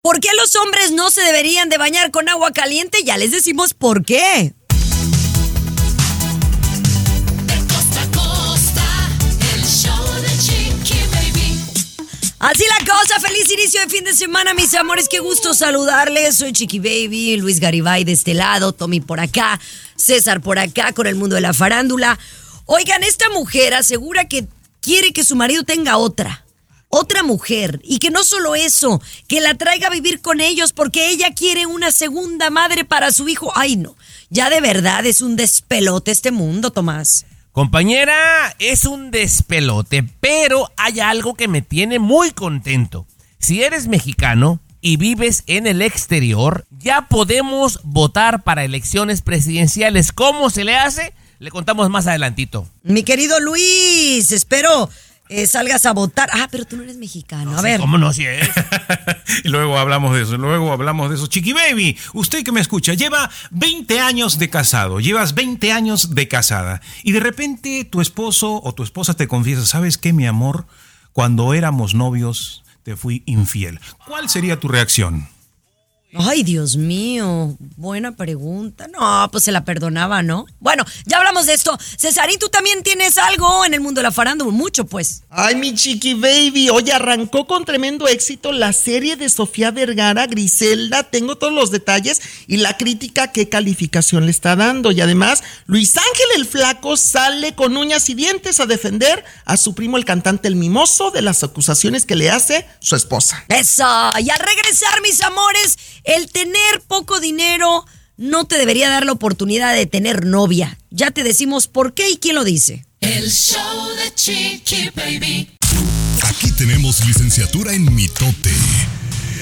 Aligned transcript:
¿Por 0.00 0.20
qué 0.20 0.28
los 0.36 0.54
hombres 0.56 0.92
no 0.92 1.10
se 1.10 1.22
deberían 1.22 1.68
de 1.68 1.76
bañar 1.76 2.10
con 2.10 2.28
agua 2.28 2.52
caliente? 2.52 3.02
Ya 3.04 3.16
les 3.16 3.32
decimos 3.32 3.74
por 3.74 4.04
qué. 4.04 4.54
Así 12.40 12.64
la 12.78 12.86
cosa, 12.86 13.18
feliz 13.18 13.50
inicio 13.50 13.80
de 13.80 13.88
fin 13.88 14.04
de 14.04 14.14
semana, 14.14 14.54
mis 14.54 14.72
amores, 14.74 15.08
qué 15.08 15.18
gusto 15.18 15.54
saludarles. 15.54 16.36
Soy 16.36 16.52
Chiqui 16.52 16.78
Baby, 16.78 17.36
Luis 17.36 17.58
Garibay 17.58 18.04
de 18.04 18.12
este 18.12 18.32
lado, 18.32 18.72
Tommy 18.72 19.00
por 19.00 19.18
acá, 19.18 19.60
César 19.96 20.40
por 20.40 20.60
acá 20.60 20.92
con 20.92 21.08
el 21.08 21.16
mundo 21.16 21.34
de 21.34 21.40
la 21.40 21.52
farándula. 21.52 22.16
Oigan, 22.66 23.02
esta 23.02 23.28
mujer 23.30 23.74
asegura 23.74 24.28
que 24.28 24.46
quiere 24.80 25.12
que 25.12 25.24
su 25.24 25.34
marido 25.34 25.64
tenga 25.64 25.96
otra, 25.96 26.46
otra 26.88 27.22
mujer, 27.22 27.80
y 27.84 27.98
que 27.98 28.10
no 28.10 28.24
solo 28.24 28.54
eso, 28.54 29.00
que 29.26 29.40
la 29.40 29.54
traiga 29.54 29.88
a 29.88 29.90
vivir 29.90 30.20
con 30.20 30.40
ellos 30.40 30.72
porque 30.72 31.10
ella 31.10 31.34
quiere 31.34 31.66
una 31.66 31.92
segunda 31.92 32.50
madre 32.50 32.84
para 32.84 33.12
su 33.12 33.28
hijo. 33.28 33.52
Ay, 33.54 33.76
no, 33.76 33.96
ya 34.30 34.50
de 34.50 34.60
verdad 34.60 35.04
es 35.06 35.20
un 35.20 35.36
despelote 35.36 36.10
este 36.10 36.30
mundo, 36.30 36.70
Tomás. 36.70 37.26
Compañera, 37.52 38.54
es 38.58 38.84
un 38.84 39.10
despelote, 39.10 40.04
pero 40.20 40.70
hay 40.76 41.00
algo 41.00 41.34
que 41.34 41.48
me 41.48 41.60
tiene 41.60 41.98
muy 41.98 42.30
contento. 42.30 43.06
Si 43.38 43.62
eres 43.62 43.88
mexicano 43.88 44.60
y 44.80 44.96
vives 44.96 45.42
en 45.46 45.66
el 45.66 45.82
exterior, 45.82 46.66
ya 46.78 47.08
podemos 47.08 47.80
votar 47.82 48.44
para 48.44 48.64
elecciones 48.64 49.22
presidenciales. 49.22 50.12
¿Cómo 50.12 50.50
se 50.50 50.64
le 50.64 50.76
hace? 50.76 51.12
Le 51.40 51.50
contamos 51.50 51.90
más 51.90 52.06
adelantito. 52.06 52.68
Mi 52.82 53.02
querido 53.02 53.40
Luis, 53.40 54.32
espero 54.32 54.88
eh, 55.28 55.46
salgas 55.46 55.86
a 55.86 55.92
votar. 55.92 56.28
Ah, 56.32 56.48
pero 56.50 56.64
tú 56.64 56.76
no 56.76 56.82
eres 56.82 56.96
mexicano. 56.96 57.56
a 57.56 57.62
ver. 57.62 57.80
¿Cómo 57.80 57.98
no? 57.98 58.12
Si 58.12 58.26
es. 58.26 58.48
y 59.44 59.48
luego 59.48 59.78
hablamos 59.78 60.14
de 60.14 60.22
eso, 60.22 60.36
luego 60.36 60.72
hablamos 60.72 61.10
de 61.10 61.16
eso. 61.16 61.26
Chiqui 61.26 61.52
Baby, 61.52 61.96
usted 62.14 62.44
que 62.44 62.52
me 62.52 62.60
escucha, 62.60 62.94
lleva 62.94 63.30
20 63.50 64.00
años 64.00 64.38
de 64.38 64.50
casado, 64.50 65.00
llevas 65.00 65.34
20 65.34 65.72
años 65.72 66.14
de 66.14 66.28
casada 66.28 66.80
y 67.02 67.12
de 67.12 67.20
repente 67.20 67.84
tu 67.84 68.00
esposo 68.00 68.60
o 68.62 68.74
tu 68.74 68.82
esposa 68.82 69.14
te 69.14 69.28
confiesa, 69.28 69.66
¿sabes 69.66 69.98
qué, 69.98 70.12
mi 70.12 70.26
amor? 70.26 70.66
Cuando 71.12 71.54
éramos 71.54 71.94
novios 71.94 72.62
te 72.82 72.96
fui 72.96 73.22
infiel. 73.26 73.80
¿Cuál 74.06 74.28
sería 74.28 74.58
tu 74.60 74.68
reacción? 74.68 75.28
Ay, 76.14 76.42
Dios 76.42 76.76
mío, 76.76 77.54
buena 77.76 78.16
pregunta. 78.16 78.88
No, 78.88 79.28
pues 79.30 79.44
se 79.44 79.52
la 79.52 79.66
perdonaba, 79.66 80.22
¿no? 80.22 80.46
Bueno, 80.58 80.82
ya 81.04 81.18
hablamos 81.18 81.44
de 81.44 81.52
esto. 81.52 81.78
Cesarín, 81.98 82.38
tú 82.38 82.48
también 82.48 82.82
tienes 82.82 83.18
algo 83.18 83.62
en 83.66 83.74
el 83.74 83.82
mundo 83.82 83.98
de 83.98 84.04
la 84.04 84.10
farándula, 84.10 84.50
mucho 84.50 84.86
pues. 84.86 85.24
Ay, 85.28 85.56
mi 85.56 85.74
chiqui 85.74 86.14
baby, 86.14 86.70
oye, 86.70 86.92
arrancó 86.92 87.46
con 87.46 87.66
tremendo 87.66 88.08
éxito 88.08 88.52
la 88.52 88.72
serie 88.72 89.16
de 89.16 89.28
Sofía 89.28 89.70
Vergara, 89.70 90.26
Griselda, 90.26 91.02
tengo 91.02 91.36
todos 91.36 91.52
los 91.52 91.70
detalles 91.70 92.22
y 92.46 92.56
la 92.56 92.78
crítica 92.78 93.30
qué 93.30 93.50
calificación 93.50 94.24
le 94.24 94.30
está 94.30 94.56
dando. 94.56 94.92
Y 94.92 95.02
además, 95.02 95.42
Luis 95.66 95.94
Ángel 95.94 96.26
el 96.36 96.46
Flaco 96.46 96.96
sale 96.96 97.54
con 97.54 97.76
uñas 97.76 98.08
y 98.08 98.14
dientes 98.14 98.60
a 98.60 98.66
defender 98.66 99.26
a 99.44 99.58
su 99.58 99.74
primo 99.74 99.98
el 99.98 100.06
cantante 100.06 100.48
El 100.48 100.56
Mimoso 100.56 101.10
de 101.10 101.20
las 101.20 101.44
acusaciones 101.44 102.06
que 102.06 102.16
le 102.16 102.30
hace 102.30 102.66
su 102.80 102.96
esposa. 102.96 103.44
Eso, 103.48 103.84
y 104.20 104.30
al 104.30 104.38
regresar, 104.38 105.02
mis 105.02 105.20
amores, 105.20 105.76
el 106.08 106.30
tener 106.30 106.80
poco 106.86 107.20
dinero 107.20 107.84
no 108.16 108.46
te 108.46 108.56
debería 108.56 108.88
dar 108.88 109.04
la 109.04 109.12
oportunidad 109.12 109.74
de 109.74 109.86
tener 109.86 110.24
novia. 110.24 110.78
Ya 110.90 111.10
te 111.10 111.22
decimos 111.22 111.68
por 111.68 111.92
qué 111.92 112.08
y 112.10 112.16
quién 112.16 112.34
lo 112.34 112.44
dice. 112.44 112.86
El 113.00 113.30
show 113.30 113.88
de 113.94 114.14
Chiqui 114.14 114.90
Baby. 114.96 115.50
Aquí 116.22 116.50
tenemos 116.52 117.06
licenciatura 117.06 117.74
en 117.74 117.94
mitote. 117.94 118.50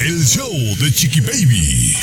El 0.01 0.27
show 0.27 0.53
de 0.81 0.93
Chiqui 0.93 1.21
Baby. 1.21 1.97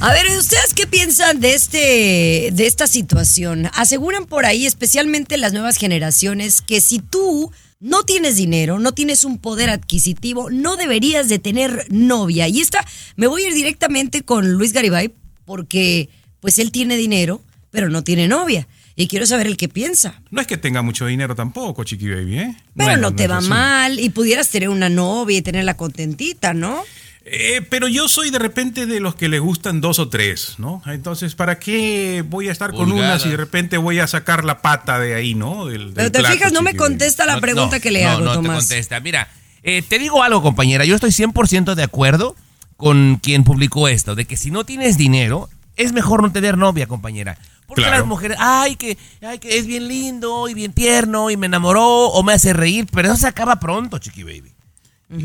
A 0.00 0.12
ver, 0.12 0.26
¿ustedes 0.38 0.74
qué 0.74 0.86
piensan 0.86 1.40
de 1.40 1.54
este 1.54 2.50
de 2.52 2.66
esta 2.66 2.86
situación? 2.86 3.68
Aseguran 3.74 4.26
por 4.26 4.46
ahí, 4.46 4.64
especialmente 4.64 5.36
las 5.38 5.52
nuevas 5.52 5.76
generaciones, 5.76 6.62
que 6.62 6.80
si 6.80 7.00
tú 7.00 7.52
no 7.82 8.04
tienes 8.04 8.36
dinero, 8.36 8.78
no 8.78 8.92
tienes 8.92 9.24
un 9.24 9.38
poder 9.38 9.68
adquisitivo, 9.68 10.50
no 10.50 10.76
deberías 10.76 11.28
de 11.28 11.40
tener 11.40 11.86
novia. 11.90 12.46
Y 12.46 12.60
esta, 12.60 12.86
me 13.16 13.26
voy 13.26 13.42
a 13.42 13.48
ir 13.48 13.54
directamente 13.54 14.22
con 14.22 14.52
Luis 14.52 14.72
Garibay 14.72 15.12
porque 15.44 16.08
pues 16.38 16.60
él 16.60 16.70
tiene 16.70 16.96
dinero, 16.96 17.42
pero 17.72 17.90
no 17.90 18.04
tiene 18.04 18.28
novia. 18.28 18.68
Y 18.94 19.08
quiero 19.08 19.26
saber 19.26 19.48
el 19.48 19.56
que 19.56 19.68
piensa. 19.68 20.22
No 20.30 20.40
es 20.40 20.46
que 20.46 20.56
tenga 20.56 20.82
mucho 20.82 21.06
dinero 21.06 21.34
tampoco, 21.34 21.82
Chiqui 21.82 22.08
Baby, 22.08 22.38
¿eh? 22.38 22.56
Pero 22.76 22.90
Bueno, 22.90 23.10
no 23.10 23.16
te 23.16 23.26
va 23.26 23.40
mal 23.40 23.98
y 23.98 24.10
pudieras 24.10 24.48
tener 24.50 24.68
una 24.68 24.88
novia 24.88 25.38
y 25.38 25.42
tenerla 25.42 25.76
contentita, 25.76 26.54
¿no? 26.54 26.84
Eh, 27.24 27.64
pero 27.70 27.86
yo 27.86 28.08
soy 28.08 28.30
de 28.30 28.38
repente 28.40 28.86
de 28.86 28.98
los 28.98 29.14
que 29.14 29.28
le 29.28 29.38
gustan 29.38 29.80
dos 29.80 29.98
o 30.00 30.08
tres, 30.08 30.54
¿no? 30.58 30.82
Entonces, 30.86 31.36
¿para 31.36 31.58
qué 31.60 32.24
voy 32.28 32.48
a 32.48 32.52
estar 32.52 32.72
con 32.72 32.90
una 32.90 33.18
si 33.20 33.28
de 33.28 33.36
repente 33.36 33.76
voy 33.76 34.00
a 34.00 34.06
sacar 34.08 34.44
la 34.44 34.60
pata 34.60 34.98
de 34.98 35.14
ahí, 35.14 35.34
¿no? 35.36 35.66
Del- 35.66 35.92
Pero 35.94 36.10
te 36.10 36.18
plato, 36.18 36.34
fijas, 36.34 36.52
no 36.52 36.62
me 36.62 36.74
contesta 36.74 37.24
la 37.24 37.36
No, 37.36 37.40
pregunta 37.40 37.76
no, 37.76 37.82
que 37.82 37.90
le 37.92 38.02
no, 38.04 38.10
hago, 38.10 38.20
no 38.24 38.32
Tomás. 38.34 38.66
te 38.68 38.74
contesta. 38.74 38.98
Mira, 39.00 39.28
eh, 39.62 39.82
te 39.82 40.00
digo 40.00 40.22
algo, 40.24 40.42
compañera. 40.42 40.84
Yo 40.84 40.96
estoy 40.96 41.10
100% 41.12 41.76
de 41.76 41.82
acuerdo 41.84 42.34
con 42.76 43.20
quien 43.22 43.44
publicó 43.44 43.86
esto, 43.86 44.16
de 44.16 44.24
que 44.24 44.36
si 44.36 44.50
no 44.50 44.64
tienes 44.64 44.98
dinero, 44.98 45.48
es 45.76 45.92
mejor 45.92 46.22
no 46.22 46.32
tener 46.32 46.58
novia, 46.58 46.88
compañera. 46.88 47.38
Porque 47.68 47.82
Claro. 47.82 47.98
las 47.98 48.06
mujeres, 48.06 48.36
ay 48.40 48.74
que, 48.76 48.98
ay, 49.22 49.38
que 49.38 49.56
es 49.58 49.66
bien 49.66 49.86
lindo 49.86 50.48
y 50.48 50.54
bien 50.54 50.72
tierno 50.72 51.30
y 51.30 51.36
me 51.36 51.46
enamoró 51.46 52.08
o 52.08 52.22
me 52.24 52.32
hace 52.34 52.52
reír, 52.52 52.86
pero 52.92 53.08
eso 53.08 53.16
se 53.16 53.28
acaba 53.28 53.60
pronto, 53.60 53.98
chiqui 53.98 54.24
baby. 54.24 54.51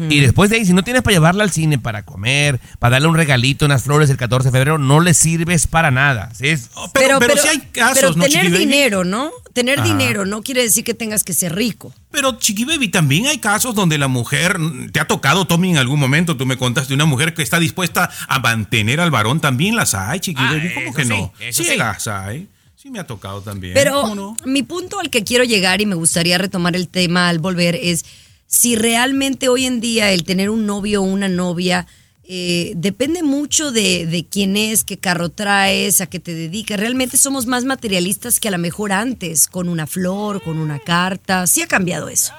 Y 0.10 0.20
después 0.20 0.50
de 0.50 0.58
ahí, 0.58 0.66
si 0.66 0.74
no 0.74 0.84
tienes 0.84 1.02
para 1.02 1.14
llevarla 1.16 1.44
al 1.44 1.52
cine, 1.52 1.80
para 1.80 2.04
comer, 2.04 2.60
para 2.80 2.94
darle 2.96 3.08
un 3.08 3.16
regalito, 3.16 3.66
unas 3.66 3.84
flores 3.84 4.10
el 4.10 4.18
14 4.18 4.50
de 4.50 4.52
febrero, 4.52 4.78
no 4.78 5.00
le 5.00 5.14
sirves 5.14 5.66
para 5.68 5.92
nada. 5.92 6.30
¿sí? 6.36 6.54
Oh, 6.76 6.90
Pero, 6.94 7.20
pero, 7.20 7.38
sí 7.38 7.48
hay 7.48 7.60
casos, 7.72 7.96
pero 8.00 8.08
¿no, 8.16 8.26
tener 8.26 8.32
Chiqui 8.32 8.48
Baby? 8.54 8.58
dinero, 8.66 9.04
¿no? 9.06 9.32
Tener 9.54 9.80
Ajá. 9.80 9.88
dinero 9.88 10.26
no 10.26 10.44
quiere 10.44 10.62
decir 10.64 10.84
que 10.84 10.94
tengas 10.94 11.24
que 11.24 11.34
ser 11.34 11.56
rico. 11.56 11.94
Pero 12.12 12.38
Chiqui 12.38 12.66
Baby, 12.66 12.90
también 12.90 13.28
hay 13.28 13.38
casos 13.38 13.76
donde 13.76 13.98
la 13.98 14.08
mujer, 14.08 14.58
te 14.92 15.00
ha 15.00 15.08
tocado, 15.08 15.48
Tommy, 15.48 15.72
en 15.72 15.78
algún 15.78 16.00
momento, 16.00 16.36
tú 16.36 16.46
me 16.46 16.58
contaste, 16.58 16.94
una 16.94 17.06
mujer 17.06 17.34
que 17.34 17.42
está 17.42 17.60
dispuesta 17.60 18.10
a 18.28 18.40
mantener 18.40 19.00
al 19.00 19.10
varón, 19.12 19.40
también 19.40 19.76
las 19.76 19.94
hay, 19.94 20.20
Chiqui 20.20 20.42
Ah, 20.44 20.52
Baby, 20.52 20.74
¿cómo 20.74 20.94
que 20.94 21.04
sí, 21.04 21.10
no? 21.10 21.34
sí, 21.52 21.64
sí. 21.64 21.78
las 21.78 22.08
hay. 22.08 22.48
Sí 22.76 22.92
me 22.92 23.00
ha 23.00 23.08
tocado 23.08 23.42
también. 23.42 23.74
Pero 23.74 24.36
mi 24.46 24.64
punto 24.64 25.00
al 25.00 25.10
que 25.10 25.24
quiero 25.24 25.44
llegar 25.44 25.82
y 25.82 25.86
me 25.86 25.96
gustaría 25.96 26.38
retomar 26.38 26.76
el 26.76 26.88
tema 26.90 27.28
al 27.30 27.40
volver 27.40 27.76
es 27.82 28.06
si 28.48 28.76
realmente 28.76 29.50
hoy 29.50 29.66
en 29.66 29.80
día 29.80 30.12
el 30.12 30.24
tener 30.24 30.50
un 30.50 30.66
novio 30.66 31.02
o 31.02 31.06
una 31.06 31.28
novia 31.28 31.86
eh, 32.30 32.74
depende 32.76 33.24
mucho 33.24 33.72
de, 33.72 34.06
de 34.06 34.26
quién 34.28 34.58
es, 34.58 34.84
qué 34.84 34.98
carro 34.98 35.30
traes, 35.30 36.02
a 36.02 36.08
qué 36.08 36.20
te 36.20 36.34
dedicas. 36.34 36.78
Realmente 36.78 37.18
somos 37.18 37.46
más 37.46 37.64
materialistas 37.64 38.40
que 38.40 38.50
a 38.50 38.52
lo 38.52 38.58
mejor 38.58 38.92
antes, 38.92 39.48
con 39.48 39.70
una 39.70 39.88
flor, 39.88 40.44
con 40.44 40.58
una 40.58 40.80
carta. 40.80 41.48
Sí 41.48 41.62
ha 41.62 41.68
cambiado 41.68 42.10
eso. 42.10 42.34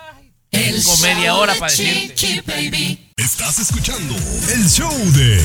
Tengo 0.50 0.96
media 0.98 1.34
hora 1.34 1.54
para 1.54 1.70
decirte. 1.70 2.14
Chiqui 2.14 2.40
Baby. 2.46 2.98
Estás 3.16 3.58
escuchando 3.58 4.14
el 4.54 4.68
show 4.68 4.92
de 5.12 5.36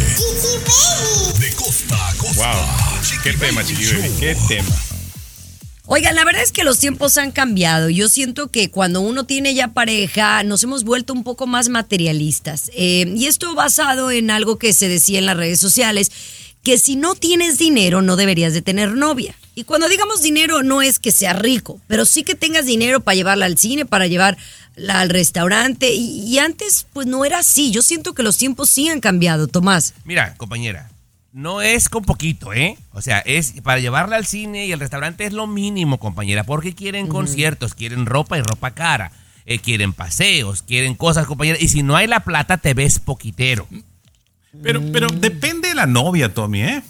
De 1.40 1.52
costa 1.56 2.10
a 2.10 2.14
costa. 2.16 2.54
Wow, 2.54 3.22
qué 3.24 3.34
tema, 3.34 3.64
Chiqui 3.64 3.86
Baby, 3.86 4.12
qué 4.20 4.38
tema. 4.48 4.93
Oigan, 5.86 6.16
la 6.16 6.24
verdad 6.24 6.44
es 6.44 6.54
que 6.54 6.64
los 6.64 6.80
tiempos 6.80 7.18
han 7.18 7.32
cambiado. 7.32 7.90
Yo 7.90 8.08
siento 8.08 8.48
que 8.48 8.72
cuando 8.72 9.02
uno 9.02 9.26
tiene 9.26 9.54
ya 9.54 9.70
pareja, 9.70 10.42
nos 10.44 10.64
hemos 10.64 10.86
vuelto 10.86 11.12
un 11.12 11.26
poco 11.26 11.46
más 11.46 11.68
materialistas. 11.68 12.72
Eh, 12.74 13.14
y 13.16 13.26
esto 13.26 13.54
basado 13.54 14.10
en 14.10 14.32
algo 14.32 14.58
que 14.58 14.72
se 14.72 14.88
decía 14.88 15.20
en 15.20 15.26
las 15.26 15.36
redes 15.36 15.60
sociales, 15.60 16.10
que 16.64 16.78
si 16.78 16.96
no 16.96 17.16
tienes 17.16 17.58
dinero 17.58 18.02
no 18.02 18.16
deberías 18.16 18.54
de 18.54 18.62
tener 18.62 18.94
novia. 18.94 19.36
Y 19.56 19.66
cuando 19.66 19.90
digamos 19.90 20.22
dinero 20.22 20.64
no 20.64 20.82
es 20.82 21.00
que 21.00 21.12
sea 21.12 21.34
rico, 21.34 21.82
pero 21.88 22.06
sí 22.06 22.24
que 22.24 22.36
tengas 22.36 22.66
dinero 22.66 23.02
para 23.02 23.16
llevarla 23.16 23.46
al 23.46 23.58
cine, 23.58 23.86
para 23.86 24.08
llevarla 24.08 24.38
al 24.88 25.10
restaurante. 25.10 25.94
Y, 25.94 26.24
y 26.26 26.40
antes 26.40 26.88
pues 26.94 27.08
no 27.08 27.26
era 27.26 27.40
así. 27.40 27.72
Yo 27.72 27.82
siento 27.82 28.14
que 28.14 28.24
los 28.24 28.38
tiempos 28.38 28.70
sí 28.70 28.88
han 28.88 29.02
cambiado, 29.02 29.48
Tomás. 29.48 29.94
Mira, 30.06 30.34
compañera, 30.38 30.90
no 31.34 31.62
es 31.62 31.90
con 31.90 32.04
poquito, 32.04 32.54
¿eh? 32.54 32.78
O 32.92 33.02
sea, 33.02 33.20
es 33.20 33.54
para 33.64 33.80
llevarla 33.80 34.16
al 34.16 34.26
cine 34.26 34.68
y 34.68 34.72
al 34.72 34.80
restaurante 34.80 35.26
es 35.26 35.34
lo 35.34 35.48
mínimo, 35.48 36.00
compañera, 36.00 36.44
porque 36.44 36.76
quieren 36.76 37.08
conciertos, 37.08 37.74
quieren 37.74 38.06
ropa 38.06 38.38
y 38.38 38.42
ropa 38.42 38.72
cara, 38.72 39.12
eh, 39.46 39.58
quieren 39.58 39.94
paseos, 39.94 40.62
quieren 40.62 40.94
cosas, 40.94 41.26
compañera, 41.26 41.58
y 41.60 41.68
si 41.68 41.82
no 41.82 41.96
hay 41.96 42.08
la 42.08 42.22
plata 42.22 42.58
te 42.58 42.76
ves 42.76 43.00
poquitero. 43.00 43.68
Pero, 44.62 44.82
pero 44.92 45.08
depende 45.08 45.70
de 45.70 45.76
la 45.76 45.88
novia, 45.88 46.32
Tommy, 46.32 46.62
¿eh? 46.62 46.84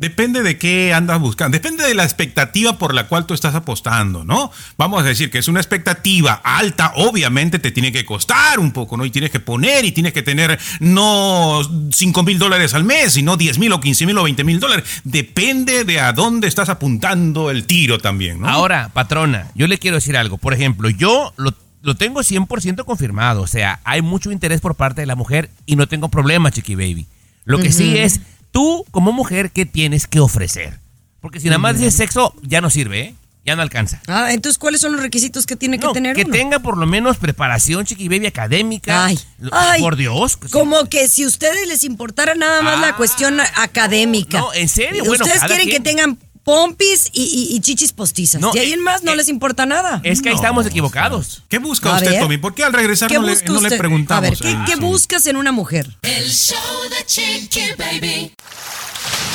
Depende 0.00 0.42
de 0.42 0.56
qué 0.56 0.94
andas 0.94 1.20
buscando. 1.20 1.54
Depende 1.54 1.84
de 1.84 1.94
la 1.94 2.04
expectativa 2.04 2.78
por 2.78 2.94
la 2.94 3.06
cual 3.06 3.26
tú 3.26 3.34
estás 3.34 3.54
apostando, 3.54 4.24
¿no? 4.24 4.50
Vamos 4.78 5.02
a 5.02 5.04
decir 5.04 5.30
que 5.30 5.36
es 5.36 5.46
una 5.46 5.60
expectativa 5.60 6.40
alta, 6.42 6.94
obviamente 6.96 7.58
te 7.58 7.70
tiene 7.70 7.92
que 7.92 8.06
costar 8.06 8.60
un 8.60 8.72
poco, 8.72 8.96
¿no? 8.96 9.04
Y 9.04 9.10
tienes 9.10 9.30
que 9.30 9.40
poner 9.40 9.84
y 9.84 9.92
tienes 9.92 10.14
que 10.14 10.22
tener 10.22 10.58
no 10.78 11.60
5 11.92 12.22
mil 12.22 12.38
dólares 12.38 12.72
al 12.72 12.84
mes, 12.84 13.12
sino 13.12 13.36
10 13.36 13.58
mil 13.58 13.72
o 13.72 13.80
15 13.82 14.06
mil 14.06 14.16
o 14.16 14.22
20 14.22 14.42
mil 14.42 14.58
dólares. 14.58 15.02
Depende 15.04 15.84
de 15.84 16.00
a 16.00 16.14
dónde 16.14 16.48
estás 16.48 16.70
apuntando 16.70 17.50
el 17.50 17.66
tiro 17.66 17.98
también, 17.98 18.40
¿no? 18.40 18.48
Ahora, 18.48 18.88
patrona, 18.94 19.48
yo 19.54 19.66
le 19.66 19.76
quiero 19.76 19.98
decir 19.98 20.16
algo. 20.16 20.38
Por 20.38 20.54
ejemplo, 20.54 20.88
yo 20.88 21.34
lo, 21.36 21.52
lo 21.82 21.94
tengo 21.96 22.20
100% 22.20 22.86
confirmado. 22.86 23.42
O 23.42 23.46
sea, 23.46 23.80
hay 23.84 24.00
mucho 24.00 24.32
interés 24.32 24.62
por 24.62 24.76
parte 24.76 25.02
de 25.02 25.06
la 25.06 25.14
mujer 25.14 25.50
y 25.66 25.76
no 25.76 25.88
tengo 25.88 26.08
problema, 26.08 26.50
Chiqui 26.50 26.74
Baby. 26.74 27.06
Lo 27.44 27.58
que 27.58 27.72
sí 27.72 27.98
es, 27.98 28.20
tú 28.52 28.84
como 28.90 29.12
mujer, 29.12 29.50
¿qué 29.50 29.66
tienes 29.66 30.06
que 30.06 30.20
ofrecer? 30.20 30.78
Porque 31.20 31.40
si 31.40 31.46
nada 31.46 31.58
más 31.58 31.76
dices 31.78 31.94
sexo, 31.94 32.34
ya 32.42 32.60
no 32.60 32.70
sirve, 32.70 33.00
¿eh? 33.00 33.14
Ya 33.44 33.56
no 33.56 33.62
alcanza. 33.62 34.02
Ah, 34.06 34.32
entonces, 34.32 34.58
¿cuáles 34.58 34.82
son 34.82 34.92
los 34.92 35.00
requisitos 35.00 35.46
que 35.46 35.56
tiene 35.56 35.78
que 35.78 35.88
tener 35.88 36.14
que 36.14 36.24
uno? 36.24 36.32
tenga 36.32 36.58
por 36.58 36.76
lo 36.76 36.86
menos 36.86 37.16
preparación, 37.16 37.86
Chiqui 37.86 38.06
Baby, 38.08 38.26
académica. 38.26 39.06
Ay, 39.06 39.18
ay, 39.50 39.80
por 39.80 39.96
Dios. 39.96 40.36
que 40.36 40.46
sí. 40.48 40.52
Como 40.52 40.84
que 40.90 41.08
si 41.08 41.24
ustedes 41.24 41.66
les 41.66 41.82
importara 41.84 42.34
nada 42.34 42.60
más 42.60 42.76
Ah, 42.78 42.80
la 42.88 42.96
cuestión 42.96 43.40
académica. 43.56 44.38
no, 44.40 44.52
en 44.52 44.68
serio, 44.68 45.04
bueno, 45.06 45.24
Ustedes 45.24 45.42
quieren 45.44 45.66
quien. 45.68 45.82
que 45.82 45.88
tengan 45.88 46.18
pompis 46.44 47.10
y, 47.12 47.22
y- 47.22 47.56
y 47.56 47.60
chichis 47.60 47.92
postizas. 47.92 48.40
No, 48.40 48.52
y 48.54 48.58
ahí 48.58 48.72
en 48.72 48.80
eh, 48.80 48.82
más 48.82 49.02
no 49.02 49.12
eh, 49.12 49.16
les 49.16 49.28
importa 49.28 49.66
nada. 49.66 50.00
Es 50.04 50.20
que 50.22 50.28
ahí 50.30 50.34
No, 50.34 50.40
estamos 50.40 50.66
equivocados. 50.66 51.42
¿Qué 51.48 51.58
busca 51.58 51.90
A 51.92 51.96
usted, 51.98 52.10
ver. 52.12 52.20
Tommy? 52.20 52.38
¿Por 52.38 52.54
qué 52.54 52.64
al 52.64 52.72
regresar 52.72 53.08
¿Qué 53.08 53.16
no, 53.18 53.22
le, 53.22 53.34
no 53.44 53.60
preguntamos? 53.78 54.26
A 54.26 54.30
ver, 54.30 54.38
¿qué, 54.38 54.48
Ah, 54.58 54.64
qué 54.66 54.74
sí. 54.74 54.80
buscas 54.80 55.26
en 55.26 55.36
una 55.36 55.52
mujer? 55.52 55.88
El 56.02 56.30
show 56.30 56.58
de 56.90 57.04
Chiqui 57.06 57.72
Baby. 57.78 58.32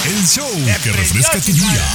El 0.05 0.27
show 0.27 0.47
que 0.83 0.91
refresca 0.91 1.39
tu 1.39 1.51
día. 1.51 1.85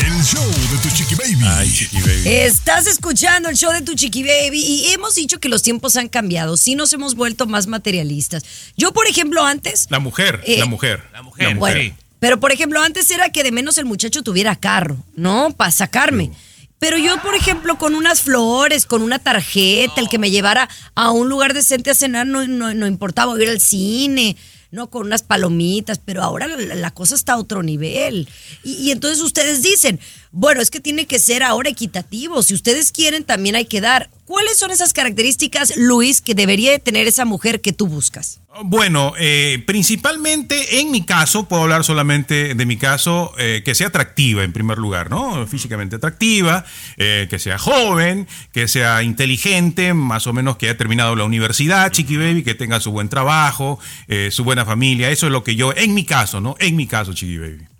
El 0.00 0.24
show 0.24 0.44
de 0.44 0.78
tu 0.78 0.88
chiqui 0.96 1.14
baby. 1.14 1.36
Ay, 1.44 1.72
chiqui 1.72 2.00
baby. 2.00 2.22
Estás 2.26 2.86
escuchando 2.86 3.48
el 3.48 3.56
show 3.56 3.72
de 3.72 3.82
tu 3.82 3.94
chiqui 3.94 4.22
baby 4.22 4.58
y 4.60 4.86
hemos 4.92 5.14
dicho 5.14 5.38
que 5.38 5.48
los 5.48 5.62
tiempos 5.62 5.96
han 5.96 6.08
cambiado, 6.08 6.56
sí 6.56 6.74
nos 6.74 6.92
hemos 6.92 7.14
vuelto 7.14 7.46
más 7.46 7.66
materialistas. 7.66 8.42
Yo, 8.76 8.92
por 8.92 9.06
ejemplo, 9.06 9.44
antes... 9.44 9.86
La 9.90 9.98
mujer, 10.00 10.40
Eh, 10.46 10.58
la 10.58 10.66
mujer. 10.66 11.04
la 11.12 11.22
mujer, 11.22 11.54
Bueno, 11.56 11.80
sí. 11.80 11.94
Pero 12.20 12.40
por 12.40 12.52
ejemplo, 12.52 12.80
antes 12.80 13.10
era 13.10 13.30
que 13.30 13.42
de 13.42 13.52
menos 13.52 13.78
el 13.78 13.84
muchacho 13.84 14.22
tuviera 14.22 14.56
carro, 14.56 14.96
¿no? 15.14 15.50
Para 15.56 15.70
sacarme. 15.70 16.32
Pero 16.78 16.96
yo, 16.96 17.20
por 17.22 17.34
ejemplo, 17.34 17.76
con 17.76 17.94
unas 17.94 18.22
flores, 18.22 18.86
con 18.86 19.02
una 19.02 19.18
tarjeta, 19.18 20.00
el 20.00 20.08
que 20.08 20.18
me 20.18 20.30
llevara 20.30 20.68
a 20.94 21.10
un 21.10 21.28
lugar 21.28 21.52
decente 21.52 21.90
a 21.90 21.94
cenar, 21.94 22.26
no, 22.26 22.46
no, 22.46 22.72
no 22.72 22.86
importaba 22.86 23.40
ir 23.42 23.48
al 23.48 23.60
cine, 23.60 24.36
no 24.70 24.88
con 24.88 25.06
unas 25.06 25.22
palomitas, 25.22 25.98
pero 25.98 26.22
ahora 26.22 26.46
la, 26.46 26.74
la 26.74 26.90
cosa 26.92 27.16
está 27.16 27.32
a 27.32 27.38
otro 27.38 27.64
nivel. 27.64 28.28
Y, 28.62 28.74
y 28.74 28.90
entonces 28.92 29.20
ustedes 29.20 29.62
dicen, 29.62 29.98
bueno, 30.32 30.60
es 30.60 30.70
que 30.70 30.80
tiene 30.80 31.06
que 31.06 31.18
ser 31.18 31.42
ahora 31.42 31.70
equitativo. 31.70 32.42
Si 32.42 32.54
ustedes 32.54 32.92
quieren, 32.92 33.24
también 33.24 33.56
hay 33.56 33.64
que 33.64 33.80
dar. 33.80 34.10
¿Cuáles 34.24 34.58
son 34.58 34.70
esas 34.70 34.92
características, 34.92 35.78
Luis, 35.78 36.20
que 36.20 36.34
debería 36.34 36.70
de 36.70 36.78
tener 36.78 37.06
esa 37.06 37.24
mujer 37.24 37.62
que 37.62 37.72
tú 37.72 37.86
buscas? 37.86 38.40
Bueno, 38.62 39.14
eh, 39.18 39.62
principalmente 39.66 40.80
en 40.80 40.90
mi 40.90 41.02
caso, 41.02 41.48
puedo 41.48 41.62
hablar 41.62 41.82
solamente 41.82 42.54
de 42.54 42.66
mi 42.66 42.76
caso, 42.76 43.32
eh, 43.38 43.62
que 43.64 43.74
sea 43.74 43.86
atractiva 43.86 44.44
en 44.44 44.52
primer 44.52 44.76
lugar, 44.76 45.08
¿no? 45.08 45.46
Físicamente 45.46 45.96
atractiva, 45.96 46.66
eh, 46.98 47.26
que 47.30 47.38
sea 47.38 47.56
joven, 47.56 48.28
que 48.52 48.68
sea 48.68 49.02
inteligente, 49.02 49.94
más 49.94 50.26
o 50.26 50.34
menos 50.34 50.58
que 50.58 50.66
haya 50.66 50.76
terminado 50.76 51.16
la 51.16 51.24
universidad, 51.24 51.90
chiqui 51.90 52.18
baby, 52.18 52.42
que 52.42 52.54
tenga 52.54 52.80
su 52.80 52.92
buen 52.92 53.08
trabajo, 53.08 53.78
eh, 54.08 54.28
su 54.30 54.44
buena 54.44 54.66
familia. 54.66 55.10
Eso 55.10 55.26
es 55.26 55.32
lo 55.32 55.42
que 55.42 55.56
yo, 55.56 55.72
en 55.74 55.94
mi 55.94 56.04
caso, 56.04 56.42
¿no? 56.42 56.54
En 56.58 56.76
mi 56.76 56.86
caso, 56.86 57.14
chiqui 57.14 57.38
baby. 57.38 57.77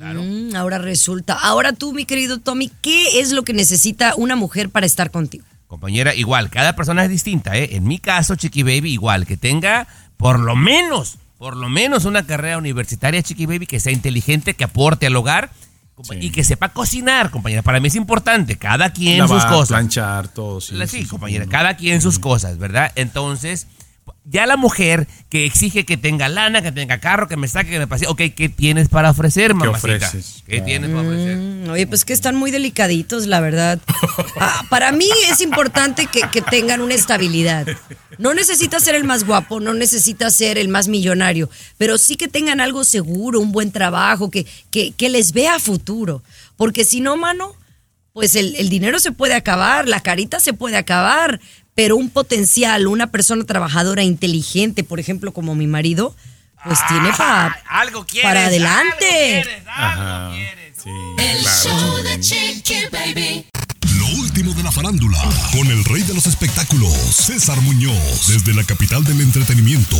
Mm, 0.00 0.56
ahora 0.56 0.78
resulta. 0.78 1.34
Ahora 1.34 1.72
tú, 1.72 1.92
mi 1.92 2.04
querido 2.06 2.38
Tommy, 2.38 2.70
¿qué 2.80 3.20
es 3.20 3.32
lo 3.32 3.42
que 3.42 3.52
necesita 3.52 4.14
una 4.16 4.34
mujer 4.34 4.70
para 4.70 4.86
estar 4.86 5.10
contigo? 5.10 5.44
Compañera, 5.66 6.14
igual, 6.14 6.50
cada 6.50 6.74
persona 6.74 7.04
es 7.04 7.10
distinta, 7.10 7.56
¿eh? 7.56 7.76
En 7.76 7.84
mi 7.84 7.98
caso, 7.98 8.34
Chiqui 8.34 8.62
Baby, 8.62 8.92
igual, 8.92 9.26
que 9.26 9.36
tenga 9.36 9.86
por 10.16 10.40
lo 10.40 10.56
menos, 10.56 11.16
por 11.38 11.56
lo 11.56 11.68
menos 11.68 12.06
una 12.06 12.26
carrera 12.26 12.58
universitaria, 12.58 13.22
Chiqui 13.22 13.46
Baby, 13.46 13.66
que 13.66 13.78
sea 13.78 13.92
inteligente, 13.92 14.54
que 14.54 14.64
aporte 14.64 15.06
al 15.06 15.16
hogar 15.16 15.50
y 16.18 16.30
que 16.30 16.44
sepa 16.44 16.70
cocinar, 16.70 17.30
compañera. 17.30 17.62
Para 17.62 17.78
mí 17.78 17.88
es 17.88 17.94
importante, 17.94 18.56
cada 18.56 18.92
quien 18.92 19.18
Lavar, 19.18 19.40
sus 19.40 19.50
cosas. 19.50 19.68
planchar, 19.68 20.28
todo. 20.28 20.60
Sí, 20.60 20.74
sí, 20.86 21.02
sí. 21.02 21.06
compañera, 21.06 21.46
cada 21.46 21.76
quien 21.76 22.00
sus 22.00 22.18
cosas, 22.18 22.58
¿verdad? 22.58 22.90
Entonces, 22.96 23.66
ya 24.24 24.46
la 24.46 24.56
mujer 24.56 25.08
que 25.28 25.44
exige 25.44 25.84
que 25.84 25.96
tenga 25.96 26.28
lana, 26.28 26.62
que 26.62 26.72
tenga 26.72 26.98
carro, 26.98 27.26
que 27.26 27.36
me 27.36 27.48
saque, 27.48 27.70
que 27.70 27.78
me 27.78 27.86
pase, 27.86 28.06
ok, 28.06 28.20
¿qué 28.36 28.48
tienes 28.48 28.88
para 28.88 29.10
ofrecer, 29.10 29.54
mamacita? 29.54 29.96
ofreces? 29.96 30.42
¿Qué 30.46 30.60
tienes 30.60 30.90
para 30.90 31.02
ofrecer? 31.02 31.36
Mm, 31.36 31.70
Oye, 31.70 31.86
pues 31.86 32.04
que 32.04 32.12
están 32.12 32.36
muy 32.36 32.50
delicaditos, 32.50 33.26
la 33.26 33.40
verdad. 33.40 33.78
Ah, 34.42 34.64
para 34.70 34.90
mí 34.92 35.08
es 35.28 35.40
importante 35.42 36.06
que, 36.06 36.22
que 36.32 36.40
tengan 36.40 36.80
una 36.80 36.94
estabilidad. 36.94 37.66
No 38.18 38.32
necesita 38.32 38.80
ser 38.80 38.94
el 38.94 39.04
más 39.04 39.24
guapo, 39.24 39.60
no 39.60 39.74
necesita 39.74 40.30
ser 40.30 40.56
el 40.56 40.68
más 40.68 40.88
millonario, 40.88 41.50
pero 41.76 41.98
sí 41.98 42.16
que 42.16 42.28
tengan 42.28 42.60
algo 42.60 42.84
seguro, 42.84 43.40
un 43.40 43.52
buen 43.52 43.70
trabajo, 43.70 44.30
que, 44.30 44.46
que, 44.70 44.92
que 44.92 45.08
les 45.10 45.32
vea 45.32 45.58
futuro. 45.58 46.22
Porque 46.56 46.84
si 46.84 47.00
no, 47.00 47.16
mano, 47.16 47.54
pues 48.12 48.34
el, 48.34 48.54
el 48.56 48.68
dinero 48.70 48.98
se 48.98 49.12
puede 49.12 49.34
acabar, 49.34 49.88
la 49.88 50.00
carita 50.00 50.40
se 50.40 50.52
puede 50.52 50.76
acabar, 50.76 51.40
pero 51.80 51.96
un 51.96 52.10
potencial, 52.10 52.88
una 52.88 53.06
persona 53.06 53.42
trabajadora 53.44 54.02
inteligente, 54.02 54.84
por 54.84 55.00
ejemplo, 55.00 55.32
como 55.32 55.54
mi 55.54 55.66
marido, 55.66 56.14
pues 56.62 56.78
tiene 56.88 57.10
para, 57.16 57.58
algo 57.70 58.04
quieres, 58.04 58.28
para 58.28 58.40
algo 58.40 58.48
adelante. 58.50 59.06
quieres, 59.08 59.62
algo 59.66 60.02
Ajá. 60.02 60.30
quieres. 60.34 60.76
Sí, 60.76 60.90
El 61.16 61.38
claro, 61.40 61.78
show 61.80 62.02
de. 62.02 62.20
Chiqui 62.20 62.74
Baby. 62.92 63.46
Lo 64.00 64.06
último 64.18 64.54
de 64.54 64.62
la 64.62 64.72
farándula, 64.72 65.18
con 65.52 65.66
el 65.66 65.84
rey 65.84 66.02
de 66.02 66.14
los 66.14 66.26
espectáculos, 66.26 66.90
César 66.90 67.60
Muñoz, 67.60 68.28
desde 68.28 68.54
la 68.54 68.64
capital 68.64 69.04
del 69.04 69.20
entretenimiento, 69.20 69.98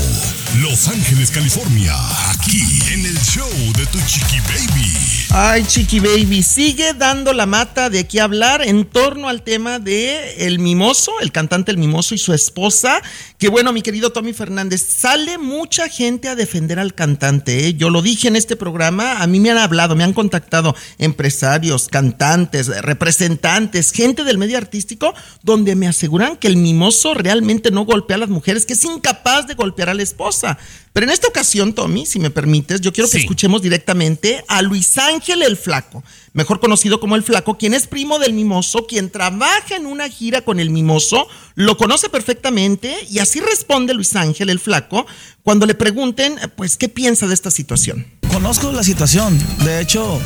Los 0.63 0.89
Ángeles, 0.89 1.31
California, 1.31 1.95
aquí 2.31 2.63
en 2.95 3.05
el 3.05 3.19
show 3.21 3.51
de 3.77 3.85
tu 3.85 3.99
chiqui 4.07 4.41
baby. 4.41 5.21
Ay, 5.33 5.65
Chiqui 5.65 6.01
Baby, 6.01 6.43
sigue 6.43 6.93
dando 6.93 7.33
la 7.33 7.47
mata 7.47 7.89
de 7.89 8.05
qué 8.05 8.21
hablar 8.21 8.63
en 8.67 8.85
torno 8.85 9.29
al 9.29 9.43
tema 9.43 9.79
de 9.79 10.35
El 10.45 10.59
Mimoso, 10.59 11.13
el 11.21 11.31
cantante 11.31 11.71
El 11.71 11.79
Mimoso 11.79 12.17
y 12.17 12.19
su 12.19 12.35
esposa. 12.35 13.01
Que 13.39 13.49
bueno, 13.49 13.73
mi 13.73 13.81
querido 13.81 14.11
Tommy 14.11 14.33
Fernández, 14.33 14.85
sale 14.85 15.39
mucha 15.39 15.89
gente 15.89 16.29
a 16.29 16.35
defender 16.35 16.81
al 16.81 16.95
cantante. 16.95 17.69
¿eh? 17.69 17.75
Yo 17.75 17.91
lo 17.91 18.03
dije 18.03 18.27
en 18.27 18.35
este 18.35 18.57
programa, 18.57 19.23
a 19.23 19.29
mí 19.29 19.39
me 19.39 19.53
han 19.53 19.59
hablado, 19.59 19.95
me 19.95 20.03
han 20.03 20.15
contactado 20.15 20.75
empresarios, 20.99 21.87
cantantes, 21.87 22.67
representantes, 22.83 23.93
gente 24.01 24.25
del 24.25 24.39
medio 24.39 24.57
artístico, 24.57 25.13
donde 25.43 25.77
me 25.77 25.87
aseguran 25.87 26.37
que 26.37 26.49
El 26.49 26.57
Mimoso 26.57 27.13
realmente 27.15 27.71
no 27.71 27.85
golpea 27.85 28.17
a 28.17 28.21
las 28.21 28.29
mujeres, 28.31 28.65
que 28.65 28.73
es 28.73 28.85
incapaz 28.85 29.47
de 29.47 29.55
golpear 29.55 29.91
a 29.91 29.95
la 29.95 30.03
esposa. 30.03 30.57
Pero 30.93 31.05
en 31.07 31.13
esta 31.13 31.29
ocasión, 31.29 31.73
Tommy, 31.75 32.07
si 32.07 32.19
me 32.19 32.31
permites, 32.31 32.81
yo 32.81 32.93
quiero 32.93 33.09
que 33.09 33.19
Sí. 33.19 33.23
escuchemos 33.25 33.63
directamente 33.63 34.43
a 34.49 34.63
Luis 34.63 34.97
Ángel 34.99 35.43
el 35.43 35.57
Flaco, 35.57 36.03
mejor 36.33 36.59
conocido 36.61 36.99
como 36.99 37.15
el 37.15 37.23
Flaco, 37.23 37.59
quien 37.59 37.75
es 37.75 37.87
primo 37.87 38.19
del 38.19 38.33
Mimoso, 38.33 38.87
quien 38.87 39.11
trabaja 39.11 39.77
en 39.77 39.87
una 39.87 40.09
gira 40.09 40.41
con 40.41 40.59
el 40.59 40.71
Mimoso, 40.71 41.29
lo 41.55 41.77
conoce 41.77 42.09
perfectamente 42.09 42.97
y 43.11 43.19
así 43.21 43.39
responde 43.41 43.95
Luis 43.95 44.17
Ángel 44.17 44.49
el 44.51 44.59
Flaco 44.59 45.07
cuando 45.43 45.67
le 45.67 45.75
pregunten, 45.75 46.37
pues, 46.57 46.77
¿qué 46.77 46.89
piensa 46.89 47.27
de 47.29 47.35
esta 47.35 47.51
situación? 47.51 48.07
Conozco 48.33 48.73
la 48.73 48.83
situación. 48.83 49.39
De 49.65 49.81
hecho, 49.81 50.21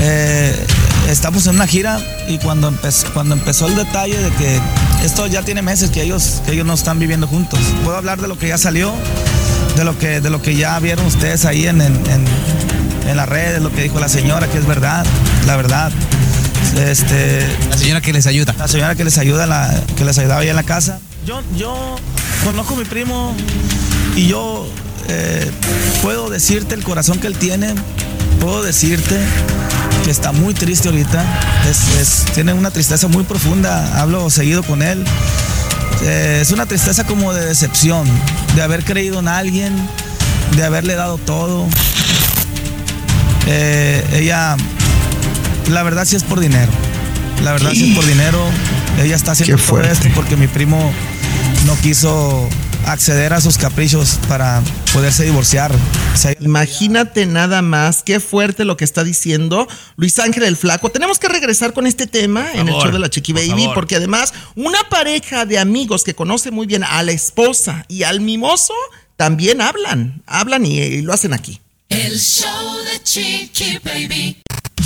eh, 0.00 0.54
estamos 1.08 1.46
en 1.46 1.54
una 1.56 1.66
gira 1.66 1.98
y 2.28 2.38
cuando 2.38 2.68
empezó, 2.68 3.06
cuando 3.12 3.34
empezó 3.34 3.66
el 3.66 3.76
detalle 3.76 4.18
de 4.18 4.30
que 4.32 4.60
esto 5.04 5.26
ya 5.26 5.42
tiene 5.42 5.62
meses 5.62 5.90
que 5.90 6.02
ellos, 6.02 6.42
que 6.46 6.52
ellos 6.52 6.66
no 6.66 6.74
están 6.74 6.98
viviendo 6.98 7.26
juntos. 7.26 7.58
Puedo 7.84 7.96
hablar 7.96 8.20
de 8.20 8.28
lo 8.28 8.38
que 8.38 8.48
ya 8.48 8.58
salió, 8.58 8.92
de 9.76 9.84
lo 9.84 9.98
que, 9.98 10.20
de 10.20 10.30
lo 10.30 10.40
que 10.42 10.56
ya 10.56 10.78
vieron 10.78 11.04
ustedes 11.06 11.44
ahí 11.44 11.66
en, 11.66 11.80
en, 11.80 11.94
en, 12.10 12.24
en 13.08 13.16
las 13.16 13.28
redes, 13.28 13.60
lo 13.62 13.70
que 13.70 13.82
dijo 13.82 14.00
la 14.00 14.08
señora, 14.08 14.48
que 14.48 14.58
es 14.58 14.66
verdad, 14.66 15.04
la 15.46 15.56
verdad. 15.56 15.92
Este, 16.88 17.46
La 17.70 17.76
señora 17.76 18.00
que 18.00 18.12
les 18.12 18.26
ayuda. 18.26 18.52
la 18.58 18.66
señora 18.66 18.94
que 18.96 19.04
les 19.04 19.16
ayuda, 19.18 19.46
la, 19.46 19.72
que 19.96 20.04
les 20.04 20.18
ayudaba 20.18 20.40
ahí 20.40 20.48
en 20.48 20.56
la 20.56 20.64
casa. 20.64 20.98
Yo, 21.24 21.40
yo 21.56 21.96
conozco 22.44 22.74
a 22.74 22.78
mi 22.78 22.84
primo 22.84 23.32
y 24.16 24.26
yo 24.26 24.66
eh, 25.08 25.48
puedo 26.02 26.30
decirte 26.30 26.74
el 26.74 26.82
corazón 26.82 27.18
que 27.20 27.28
él 27.28 27.36
tiene, 27.36 27.74
puedo 28.44 28.62
decirte 28.62 29.18
que 30.04 30.10
está 30.10 30.30
muy 30.32 30.52
triste 30.52 30.88
ahorita, 30.88 31.24
es, 31.70 31.88
es- 31.98 32.24
tiene 32.34 32.52
una 32.52 32.70
tristeza 32.70 33.08
muy 33.08 33.24
profunda, 33.24 34.00
hablo 34.00 34.28
seguido 34.28 34.62
con 34.62 34.82
él. 34.82 35.02
Eh, 36.02 36.40
es 36.42 36.50
una 36.50 36.66
tristeza 36.66 37.04
como 37.04 37.32
de 37.32 37.46
decepción, 37.46 38.06
de 38.54 38.60
haber 38.62 38.84
creído 38.84 39.18
en 39.20 39.28
alguien, 39.28 39.72
de 40.56 40.62
haberle 40.64 40.94
dado 40.94 41.16
todo. 41.16 41.66
Eh, 43.46 44.04
ella, 44.12 44.56
la 45.70 45.82
verdad 45.82 46.04
sí 46.04 46.16
es 46.16 46.22
por 46.22 46.38
dinero. 46.38 46.70
La 47.42 47.52
verdad 47.52 47.70
sí 47.72 47.90
es 47.92 47.96
por 47.96 48.04
dinero. 48.06 48.40
Ella 49.02 49.16
está 49.16 49.32
haciendo 49.32 49.56
todo 49.56 49.92
esto 49.92 50.08
porque 50.14 50.36
mi 50.36 50.48
primo 50.48 50.92
no 51.64 51.76
quiso 51.80 52.48
acceder 52.86 53.32
a 53.32 53.40
sus 53.40 53.56
caprichos 53.56 54.18
para 54.28 54.62
poderse 54.92 55.24
divorciar. 55.24 55.72
O 56.12 56.16
sea, 56.16 56.34
Imagínate 56.40 57.26
nada 57.26 57.62
más, 57.62 58.02
qué 58.02 58.20
fuerte 58.20 58.64
lo 58.64 58.76
que 58.76 58.84
está 58.84 59.04
diciendo 59.04 59.66
Luis 59.96 60.18
Ángel 60.18 60.42
el 60.42 60.56
Flaco. 60.56 60.90
Tenemos 60.90 61.18
que 61.18 61.28
regresar 61.28 61.72
con 61.72 61.86
este 61.86 62.06
tema 62.06 62.52
en 62.52 62.68
el 62.68 62.74
show 62.74 62.90
de 62.90 62.98
la 62.98 63.08
Chiqui 63.08 63.32
por 63.32 63.42
Baby, 63.42 63.60
favor. 63.62 63.74
porque 63.74 63.96
además 63.96 64.34
una 64.54 64.78
pareja 64.90 65.46
de 65.46 65.58
amigos 65.58 66.04
que 66.04 66.14
conoce 66.14 66.50
muy 66.50 66.66
bien 66.66 66.84
a 66.84 67.02
la 67.02 67.12
esposa 67.12 67.84
y 67.88 68.02
al 68.02 68.20
mimoso 68.20 68.74
también 69.16 69.60
hablan, 69.60 70.22
hablan 70.26 70.66
y, 70.66 70.78
y 70.80 71.02
lo 71.02 71.12
hacen 71.12 71.32
aquí. 71.32 71.60
El 71.88 72.18
show 72.18 72.76
de 72.92 73.02
Chiqui 73.02 73.78
Baby. 73.84 74.42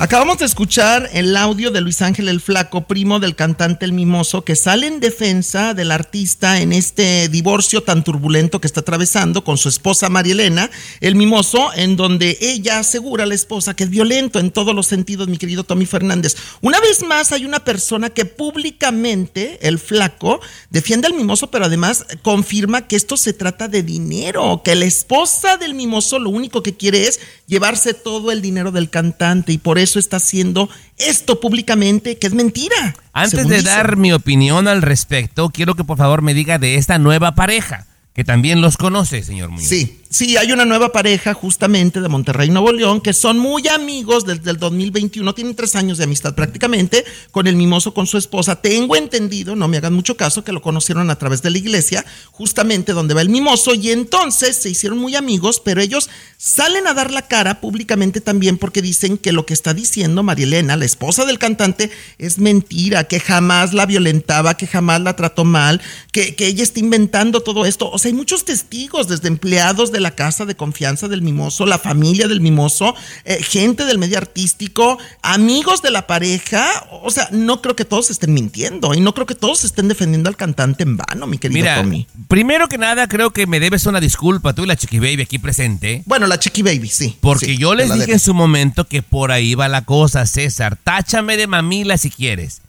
Acabamos 0.00 0.38
de 0.38 0.44
escuchar 0.44 1.08
el 1.12 1.36
audio 1.36 1.70
de 1.70 1.80
Luis 1.80 2.02
Ángel 2.02 2.28
el 2.28 2.40
Flaco, 2.40 2.88
primo 2.88 3.20
del 3.20 3.36
cantante 3.36 3.84
El 3.84 3.92
Mimoso, 3.92 4.42
que 4.42 4.56
sale 4.56 4.88
en 4.88 4.98
defensa 4.98 5.72
del 5.72 5.92
artista 5.92 6.60
en 6.60 6.72
este 6.72 7.28
divorcio 7.28 7.80
tan 7.80 8.02
turbulento 8.02 8.60
que 8.60 8.66
está 8.66 8.80
atravesando 8.80 9.44
con 9.44 9.56
su 9.56 9.68
esposa 9.68 10.08
María 10.08 10.32
Elena, 10.32 10.68
El 11.00 11.14
Mimoso, 11.14 11.72
en 11.76 11.94
donde 11.94 12.36
ella 12.40 12.80
asegura 12.80 13.22
a 13.22 13.26
la 13.28 13.36
esposa 13.36 13.74
que 13.74 13.84
es 13.84 13.90
violento 13.90 14.40
en 14.40 14.50
todos 14.50 14.74
los 14.74 14.88
sentidos, 14.88 15.28
mi 15.28 15.38
querido 15.38 15.62
Tommy 15.62 15.86
Fernández. 15.86 16.36
Una 16.60 16.80
vez 16.80 17.04
más 17.04 17.30
hay 17.30 17.44
una 17.44 17.64
persona 17.64 18.10
que 18.10 18.24
públicamente, 18.24 19.60
el 19.62 19.78
Flaco, 19.78 20.40
defiende 20.70 21.06
al 21.06 21.14
Mimoso, 21.14 21.52
pero 21.52 21.66
además 21.66 22.04
confirma 22.22 22.88
que 22.88 22.96
esto 22.96 23.16
se 23.16 23.32
trata 23.32 23.68
de 23.68 23.84
dinero, 23.84 24.60
que 24.64 24.74
la 24.74 24.86
esposa 24.86 25.56
del 25.56 25.74
Mimoso 25.74 26.18
lo 26.18 26.30
único 26.30 26.64
que 26.64 26.76
quiere 26.76 27.06
es 27.06 27.20
llevarse 27.46 27.94
todo 27.94 28.32
el 28.32 28.42
dinero 28.42 28.72
del 28.72 28.90
cantante 28.90 29.52
y 29.52 29.58
por 29.58 29.78
eso 29.78 29.83
está 29.84 30.16
haciendo 30.16 30.68
esto 30.98 31.40
públicamente, 31.40 32.18
que 32.18 32.26
es 32.26 32.34
mentira. 32.34 32.96
Antes 33.12 33.46
de 33.46 33.56
dice. 33.56 33.68
dar 33.68 33.96
mi 33.96 34.12
opinión 34.12 34.68
al 34.68 34.82
respecto, 34.82 35.50
quiero 35.50 35.74
que 35.74 35.84
por 35.84 35.98
favor 35.98 36.22
me 36.22 36.34
diga 36.34 36.58
de 36.58 36.76
esta 36.76 36.98
nueva 36.98 37.34
pareja, 37.34 37.86
que 38.14 38.24
también 38.24 38.60
los 38.60 38.76
conoce, 38.76 39.22
señor 39.22 39.50
Muñoz. 39.50 39.68
Sí, 39.68 40.00
sí, 40.14 40.36
hay 40.36 40.52
una 40.52 40.64
nueva 40.64 40.92
pareja 40.92 41.34
justamente 41.34 42.00
de 42.00 42.08
Monterrey, 42.08 42.48
Nuevo 42.48 42.70
León, 42.70 43.00
que 43.00 43.12
son 43.12 43.36
muy 43.36 43.66
amigos 43.66 44.24
desde 44.24 44.52
el 44.52 44.58
2021, 44.58 45.34
tienen 45.34 45.56
tres 45.56 45.74
años 45.74 45.98
de 45.98 46.04
amistad 46.04 46.36
prácticamente, 46.36 47.04
con 47.32 47.48
el 47.48 47.56
mimoso, 47.56 47.92
con 47.92 48.06
su 48.06 48.16
esposa. 48.16 48.62
Tengo 48.62 48.94
entendido, 48.94 49.56
no 49.56 49.66
me 49.66 49.76
hagan 49.76 49.92
mucho 49.92 50.16
caso, 50.16 50.44
que 50.44 50.52
lo 50.52 50.62
conocieron 50.62 51.10
a 51.10 51.18
través 51.18 51.42
de 51.42 51.50
la 51.50 51.58
iglesia, 51.58 52.06
justamente 52.30 52.92
donde 52.92 53.12
va 53.12 53.22
el 53.22 53.28
mimoso, 53.28 53.74
y 53.74 53.90
entonces 53.90 54.56
se 54.56 54.70
hicieron 54.70 54.98
muy 54.98 55.16
amigos, 55.16 55.60
pero 55.64 55.80
ellos 55.80 56.08
salen 56.38 56.86
a 56.86 56.94
dar 56.94 57.10
la 57.10 57.22
cara 57.22 57.60
públicamente 57.60 58.20
también 58.20 58.56
porque 58.56 58.82
dicen 58.82 59.18
que 59.18 59.32
lo 59.32 59.46
que 59.46 59.54
está 59.54 59.74
diciendo 59.74 60.22
María 60.22 60.46
Elena, 60.46 60.76
la 60.76 60.84
esposa 60.84 61.24
del 61.24 61.40
cantante, 61.40 61.90
es 62.18 62.38
mentira, 62.38 63.02
que 63.04 63.18
jamás 63.18 63.74
la 63.74 63.84
violentaba, 63.84 64.56
que 64.56 64.68
jamás 64.68 65.00
la 65.00 65.16
trató 65.16 65.44
mal, 65.44 65.80
que, 66.12 66.36
que 66.36 66.46
ella 66.46 66.62
está 66.62 66.78
inventando 66.78 67.40
todo 67.40 67.66
esto. 67.66 67.90
O 67.90 67.98
sea, 67.98 68.10
hay 68.10 68.14
muchos 68.14 68.44
testigos, 68.44 69.08
desde 69.08 69.26
empleados 69.26 69.90
de 69.90 70.03
la 70.04 70.12
casa 70.12 70.44
de 70.44 70.54
confianza 70.54 71.08
del 71.08 71.22
mimoso, 71.22 71.66
la 71.66 71.78
familia 71.78 72.28
del 72.28 72.40
mimoso, 72.40 72.94
eh, 73.24 73.42
gente 73.42 73.84
del 73.84 73.98
medio 73.98 74.18
artístico, 74.18 74.98
amigos 75.22 75.82
de 75.82 75.90
la 75.90 76.06
pareja. 76.06 76.64
O 77.02 77.10
sea, 77.10 77.28
no 77.32 77.60
creo 77.60 77.74
que 77.74 77.84
todos 77.84 78.10
estén 78.10 78.32
mintiendo 78.32 78.94
y 78.94 79.00
no 79.00 79.14
creo 79.14 79.26
que 79.26 79.34
todos 79.34 79.64
estén 79.64 79.88
defendiendo 79.88 80.28
al 80.28 80.36
cantante 80.36 80.84
en 80.84 80.96
vano, 80.96 81.26
mi 81.26 81.38
querido 81.38 81.58
Mira, 81.58 81.76
Tommy. 81.76 82.06
primero 82.28 82.68
que 82.68 82.78
nada 82.78 83.08
creo 83.08 83.32
que 83.32 83.46
me 83.48 83.58
debes 83.58 83.86
una 83.86 83.98
disculpa, 83.98 84.52
tú 84.52 84.62
y 84.62 84.66
la 84.66 84.76
Chiqui 84.76 85.00
Baby 85.00 85.22
aquí 85.22 85.38
presente. 85.38 86.02
Bueno, 86.06 86.26
la 86.26 86.38
Chiqui 86.38 86.62
Baby, 86.62 86.88
sí. 86.88 87.16
Porque 87.20 87.46
sí, 87.46 87.58
yo 87.58 87.74
les 87.74 87.92
dije 87.92 88.12
en 88.12 88.20
su 88.20 88.34
momento 88.34 88.86
que 88.86 89.02
por 89.02 89.32
ahí 89.32 89.54
va 89.54 89.68
la 89.68 89.82
cosa, 89.82 90.26
César. 90.26 90.76
Táchame 90.76 91.36
de 91.36 91.46
mamila 91.46 91.98
si 91.98 92.10
quieres. 92.10 92.60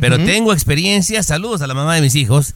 Pero 0.00 0.16
tengo 0.18 0.52
experiencia, 0.52 1.22
saludos 1.22 1.60
a 1.60 1.66
la 1.66 1.74
mamá 1.74 1.94
de 1.94 2.00
mis 2.00 2.14
hijos. 2.14 2.54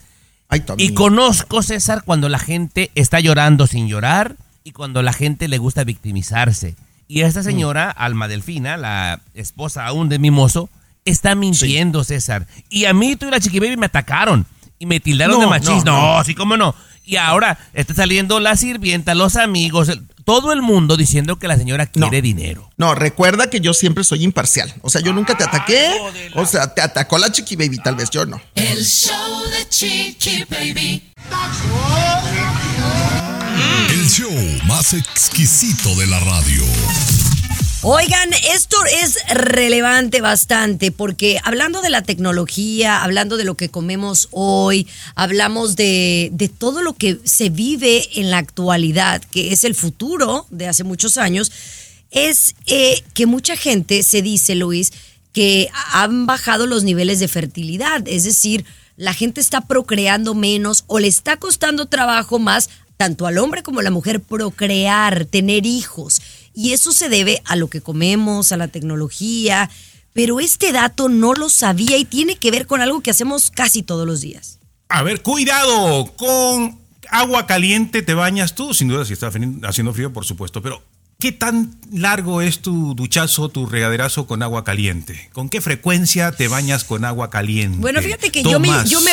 Ay. 0.49 0.64
Y 0.78 0.95
conozco, 0.95 1.62
César, 1.62 2.02
cuando 2.05 2.28
la 2.28 2.38
gente 2.38 2.90
está 2.95 3.21
llorando 3.21 3.67
sin 3.67 3.88
llorar 3.88 4.37
y 4.64 4.73
cuando 4.73 5.02
la 5.02 5.12
gente 5.12 5.47
le 5.49 5.59
gusta 5.59 5.85
victimizarse. 5.85 6.75
Y 7.07 7.21
esta 7.23 7.43
señora, 7.43 7.90
Alma 7.90 8.28
Delfina, 8.28 8.76
la 8.76 9.21
esposa 9.35 9.87
aún 9.87 10.09
de 10.09 10.19
Mimoso, 10.19 10.69
está 11.05 11.35
mintiendo, 11.35 12.05
César. 12.05 12.47
Y 12.69 12.85
a 12.85 12.93
mí, 12.93 13.17
tú 13.17 13.26
y 13.28 13.31
la 13.31 13.40
Chiqui 13.40 13.61
Baby 13.61 13.76
me 13.78 13.87
atacaron 13.87 14.47
y 14.78 14.87
me 14.87 15.00
tildaron 15.00 15.37
No, 15.37 15.40
de 15.43 15.47
machismo. 15.47 15.83
no, 15.85 15.93
No, 16.00 16.19
no. 16.19 16.25
sí, 16.25 16.35
cómo 16.35 16.57
no. 16.57 16.75
Y 17.05 17.17
ahora 17.17 17.59
está 17.73 17.95
saliendo 17.95 18.40
la 18.40 18.57
sirvienta, 18.57 19.14
los 19.14 19.37
amigos, 19.37 19.88
el- 19.88 20.02
todo 20.28 20.52
el 20.52 20.61
mundo 20.61 20.99
diciendo 20.99 21.38
que 21.38 21.49
la 21.49 21.56
señora 21.56 21.87
quiere 21.87 22.18
No. 22.18 22.23
dinero. 22.23 22.70
No, 22.76 22.94
recuerda 22.94 23.49
que 23.49 23.61
yo 23.61 23.73
siempre 23.73 24.04
soy 24.04 24.25
imparcial. 24.25 24.75
O 24.82 24.90
sea, 24.90 25.00
yo 25.00 25.14
nunca 25.14 25.35
te 25.38 25.44
ataqué. 25.44 25.88
la- 26.35 26.42
O 26.42 26.44
sea, 26.44 26.75
te 26.75 26.82
atacó 26.82 27.16
la 27.16 27.32
Chiqui 27.32 27.56
Baby, 27.56 27.78
tal 27.78 27.94
vez 27.97 28.11
yo 28.11 28.26
no. 28.26 28.38
El 28.54 28.85
show 28.85 29.42
de 29.49 29.66
Chiqui 29.70 30.44
Baby. 30.50 31.02
El 33.90 34.06
show 34.11 34.30
más 34.66 34.92
exquisito 34.92 35.94
de 35.97 36.06
la 36.06 36.20
radio. 36.20 36.62
Oigan, 37.82 38.30
esto 38.52 38.76
es 39.02 39.18
relevante 39.32 40.20
bastante 40.20 40.90
porque 40.90 41.38
hablando 41.44 41.80
de 41.80 41.90
la 41.90 42.02
tecnología, 42.02 43.04
hablando 43.04 43.37
de 43.37 43.44
lo 43.44 43.54
que 43.54 43.68
comemos 43.68 44.26
hoy, 44.32 44.88
hablamos 45.14 45.76
de, 45.76 46.30
de 46.32 46.49
todo 46.49 46.82
lo 46.82 46.94
que 46.94 47.20
se 47.23 47.50
vive 47.50 48.18
en 48.18 48.30
la 48.30 48.38
actualidad, 48.38 49.23
que 49.23 49.52
es 49.52 49.62
el 49.62 49.76
futuro 49.76 50.47
de 50.50 50.66
hace 50.66 50.82
muchos 50.82 51.18
años, 51.18 51.52
es 52.11 52.56
eh, 52.66 53.04
que 53.14 53.26
mucha 53.26 53.56
gente 53.56 54.02
se 54.02 54.23
dice, 54.23 54.56
Luis, 54.56 54.92
que 55.32 55.70
han 55.92 56.26
bajado 56.26 56.66
los 56.66 56.82
niveles 56.82 57.20
de 57.20 57.28
fertilidad, 57.28 58.02
es 58.08 58.25
decir, 58.25 58.64
la 58.97 59.14
gente 59.14 59.40
está 59.40 59.61
procreando 59.61 60.35
menos 60.35 60.82
o 60.88 60.99
le 60.99 61.06
está 61.06 61.37
costando 61.37 61.87
trabajo 61.87 62.40
más 62.40 62.70
tanto 62.97 63.28
al 63.28 63.38
hombre 63.38 63.62
como 63.62 63.78
a 63.78 63.85
la 63.85 63.92
mujer 63.92 64.20
procrear, 64.20 65.25
tener 65.25 65.64
hijos. 65.64 66.20
Y 66.59 66.73
eso 66.73 66.91
se 66.91 67.09
debe 67.09 67.41
a 67.45 67.55
lo 67.55 67.71
que 67.71 67.81
comemos, 67.81 68.50
a 68.50 68.57
la 68.57 68.67
tecnología. 68.67 69.71
Pero 70.12 70.41
este 70.41 70.73
dato 70.73 71.09
no 71.09 71.35
lo 71.35 71.50
sabía 71.50 71.97
y 71.99 72.05
tiene 72.05 72.35
que 72.35 72.50
ver 72.50 72.67
con 72.67 72.81
algo 72.81 73.00
que 73.00 73.12
hacemos 73.12 73.53
casi 73.53 73.85
todos 73.85 74.09
los 74.09 74.21
días. 74.21 74.59
A 74.88 75.05
ver, 75.05 75.23
cuidado 75.23 76.12
con 76.17 76.81
agua 77.11 77.47
caliente 77.47 78.03
te 78.03 78.12
bañas 78.12 78.57
tú, 78.57 78.75
sin 78.75 78.88
duda 78.88 79.05
si 79.05 79.12
está 79.12 79.31
haciendo 79.62 79.95
frío, 79.95 80.12
por 80.12 80.25
supuesto, 80.25 80.61
pero 80.61 80.83
¿qué 81.21 81.31
tan 81.31 81.79
largo 81.93 82.43
es 82.43 82.59
tu 82.59 82.97
duchazo, 82.97 83.50
tu 83.50 83.67
regaderazo 83.67 84.27
con 84.27 84.43
agua 84.43 84.65
caliente? 84.65 85.31
¿Con 85.33 85.50
qué 85.50 85.61
frecuencia 85.61 86.33
te 86.33 86.49
bañas 86.49 86.83
con 86.83 87.05
agua 87.05 87.31
caliente? 87.31 87.79
Bueno, 87.79 88.03
fíjate 88.03 88.33
que 88.33 88.43
yo 88.43 88.59
me, 88.59 88.67
Tomás, 88.67 88.91
yo 88.91 89.00
me, 89.03 89.12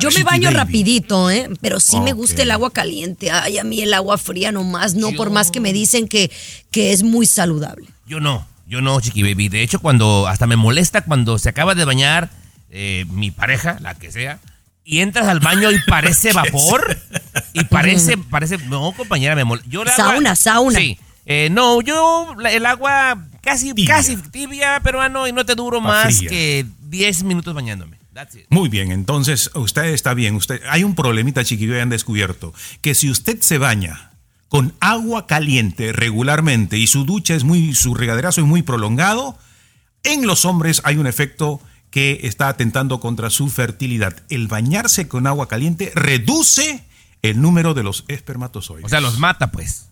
yo 0.00 0.10
me 0.10 0.22
baño 0.24 0.48
Baby. 0.48 0.56
rapidito, 0.56 1.30
¿eh? 1.30 1.48
Pero 1.60 1.80
sí 1.80 2.00
me 2.00 2.12
gusta 2.12 2.42
el 2.42 2.50
agua 2.50 2.70
caliente. 2.72 3.30
Ay, 3.30 3.58
a 3.58 3.64
mí 3.64 3.80
el 3.80 3.94
agua 3.94 4.18
fría 4.18 4.52
nomás, 4.52 4.94
no 4.94 5.12
por 5.12 5.30
más 5.30 5.50
que 5.50 5.60
me 5.60 5.72
dicen 5.72 6.08
que, 6.08 6.30
que 6.70 6.92
es 6.92 7.02
muy 7.02 7.26
saludable. 7.26 7.86
Yo 8.06 8.20
no, 8.20 8.46
yo 8.66 8.80
no, 8.80 9.00
Chiqui 9.00 9.22
Baby. 9.22 9.48
De 9.48 9.62
hecho, 9.62 9.78
cuando 9.80 10.26
hasta 10.28 10.46
me 10.46 10.56
molesta 10.56 11.02
cuando 11.02 11.38
se 11.38 11.48
acaba 11.48 11.74
de 11.74 11.84
bañar 11.84 12.30
eh, 12.70 13.06
mi 13.10 13.30
pareja, 13.30 13.78
la 13.80 13.94
que 13.94 14.10
sea, 14.12 14.40
y 14.84 15.00
entras 15.00 15.28
al 15.28 15.40
baño 15.40 15.70
y 15.70 15.78
parece 15.86 16.32
vapor. 16.34 16.98
y 17.52 17.64
parece, 17.64 18.18
parece. 18.18 18.58
No, 18.58 18.92
compañera, 18.92 19.34
me 19.36 19.44
molesta. 19.44 19.70
Yo 19.70 19.82
agua- 19.82 19.94
Sauna, 19.96 20.36
sauna. 20.36 20.78
Sí. 20.78 20.98
Eh, 21.26 21.48
no, 21.50 21.80
yo 21.80 22.34
la- 22.38 22.52
el 22.52 22.66
agua 22.66 23.24
casi 23.40 23.72
Tibia. 23.72 23.94
casi 23.96 24.16
tibia, 24.16 24.80
peruano, 24.80 25.26
y 25.26 25.32
no 25.32 25.46
te 25.46 25.54
duro 25.54 25.80
más 25.80 26.16
fría. 26.18 26.28
que 26.28 26.66
10 26.82 27.22
minutos 27.22 27.54
bañándome. 27.54 27.96
Muy 28.48 28.68
bien, 28.68 28.92
entonces 28.92 29.50
usted 29.54 29.86
está 29.86 30.14
bien. 30.14 30.36
Usted, 30.36 30.60
hay 30.68 30.84
un 30.84 30.94
problemita, 30.94 31.44
chiquillo, 31.44 31.76
y 31.76 31.80
han 31.80 31.88
descubierto 31.88 32.54
que 32.80 32.94
si 32.94 33.10
usted 33.10 33.40
se 33.40 33.58
baña 33.58 34.12
con 34.48 34.74
agua 34.80 35.26
caliente 35.26 35.92
regularmente 35.92 36.78
y 36.78 36.86
su 36.86 37.04
ducha 37.04 37.34
es 37.34 37.44
muy, 37.44 37.74
su 37.74 37.94
regaderazo 37.94 38.40
es 38.40 38.46
muy 38.46 38.62
prolongado, 38.62 39.36
en 40.04 40.26
los 40.26 40.44
hombres 40.44 40.80
hay 40.84 40.96
un 40.96 41.06
efecto 41.06 41.60
que 41.90 42.20
está 42.24 42.48
atentando 42.48 43.00
contra 43.00 43.30
su 43.30 43.48
fertilidad. 43.48 44.22
El 44.28 44.48
bañarse 44.48 45.08
con 45.08 45.26
agua 45.26 45.48
caliente 45.48 45.92
reduce 45.94 46.84
el 47.22 47.40
número 47.40 47.74
de 47.74 47.82
los 47.82 48.04
espermatozoides. 48.08 48.84
O 48.84 48.88
sea, 48.88 49.00
los 49.00 49.18
mata, 49.18 49.50
pues. 49.50 49.88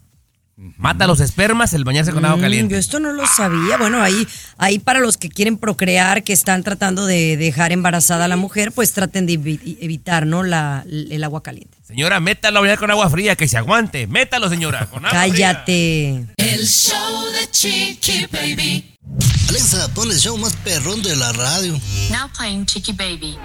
Mata 0.57 1.07
los 1.07 1.21
espermas 1.21 1.73
el 1.73 1.83
bañarse 1.83 2.13
con 2.13 2.25
agua 2.25 2.37
Mm, 2.37 2.41
caliente. 2.43 2.75
Yo 2.75 2.79
esto 2.79 3.01
no 3.01 3.13
lo 3.13 3.27
sabía. 3.27 3.79
Bueno, 3.79 4.03
ahí, 4.03 4.27
ahí 4.59 4.79
para 4.79 5.01
los 5.01 5.17
que 5.17 5.29
quieren 5.31 5.57
procrear, 5.57 6.23
que 6.23 6.33
están 6.33 6.63
tratando 6.63 7.07
de 7.07 7.37
dejar 7.37 7.73
embarazada 7.73 8.27
a 8.27 8.29
la 8.29 8.37
mujer, 8.37 8.71
pues 8.71 8.93
traten 8.93 9.27
de 9.27 9.35
evi- 9.41 9.79
evitar, 9.81 10.27
¿no? 10.27 10.43
La, 10.43 10.85
el 10.89 11.25
agua 11.25 11.43
caliente. 11.43 11.79
Señora, 11.83 12.21
métalo 12.21 12.59
a 12.59 12.63
bañar 12.63 12.79
con 12.79 12.91
agua 12.91 13.09
fría, 13.11 13.35
que 13.35 13.49
se 13.49 13.57
aguante. 13.57 14.07
Métalo, 14.07 14.49
señora, 14.51 14.87
con 14.87 15.05
agua 15.07 15.19
fría. 15.23 15.31
Cállate. 15.55 16.27
El 16.37 16.67
show 16.67 17.25
de 17.33 17.51
Chiqui 17.51 18.27
Baby. 18.31 18.92
Alexa, 19.49 19.89
pon 19.95 20.11
el 20.11 20.19
show 20.19 20.37
más 20.39 20.55
perrón 20.65 21.03
de 21.03 21.15
la 21.17 21.33
radio. 21.33 21.73
Now 22.11 22.31
playing 22.37 22.65
Chicky 22.67 22.93
Baby. 22.93 23.37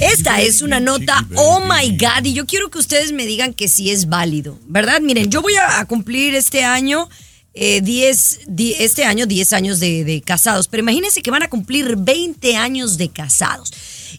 Esta 0.00 0.40
es 0.40 0.62
una 0.62 0.80
nota, 0.80 1.26
oh 1.34 1.60
my 1.60 1.96
God, 1.96 2.24
y 2.24 2.32
yo 2.32 2.46
quiero 2.46 2.70
que 2.70 2.78
ustedes 2.78 3.12
me 3.12 3.26
digan 3.26 3.52
que 3.52 3.68
sí 3.68 3.90
es 3.90 4.08
válido, 4.08 4.58
¿verdad? 4.66 5.00
Miren, 5.00 5.30
yo 5.30 5.42
voy 5.42 5.54
a, 5.56 5.84
cumplir 5.86 6.34
este 6.34 6.62
año 6.64 7.08
eh, 7.54 7.80
10, 7.80 8.40
di- 8.46 8.74
este 8.78 9.04
año 9.04 9.26
10 9.26 9.52
años 9.54 9.80
de, 9.80 10.04
de 10.04 10.20
casados, 10.22 10.68
pero 10.68 10.82
imagínense 10.82 11.20
que 11.22 11.30
van 11.30 11.42
a 11.42 11.48
cumplir 11.50 11.96
20 11.96 12.56
años 12.56 12.96
de 12.96 13.08
casados. 13.08 13.72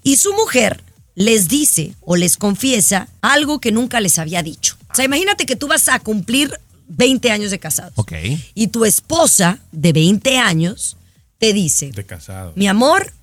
Y 0.04 0.18
su 0.18 0.34
mujer 0.34 0.84
les 1.16 1.48
dice 1.48 1.94
o 2.02 2.16
les 2.18 2.36
confiesa 2.38 3.08
algo 3.22 3.60
que 3.60 3.72
nunca 3.72 4.02
les 4.02 4.20
había 4.20 4.44
dicho. 4.44 4.76
O 4.92 4.96
sea, 4.96 5.06
imagínate 5.06 5.46
que 5.46 5.56
tú 5.56 5.68
vas 5.68 5.88
a 5.88 6.00
cumplir 6.00 6.60
20 6.90 7.32
años 7.32 7.52
de 7.52 7.60
casados. 7.60 7.94
Ok. 7.96 8.12
Y 8.54 8.68
tu 8.68 8.84
esposa 8.86 9.60
de 9.72 9.94
20 9.94 10.38
años 10.38 10.98
te 11.38 11.54
dice, 11.54 11.92
De 11.92 12.06
casado. 12.06 12.52
mi 12.56 12.68
amor, 12.68 13.14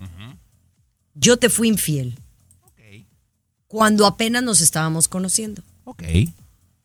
yo 1.13 1.37
te 1.37 1.49
fui 1.49 1.67
infiel. 1.67 2.17
Cuando 3.67 4.05
apenas 4.07 4.43
nos 4.43 4.61
estábamos 4.61 5.07
conociendo. 5.09 5.61
Ok. 5.83 6.03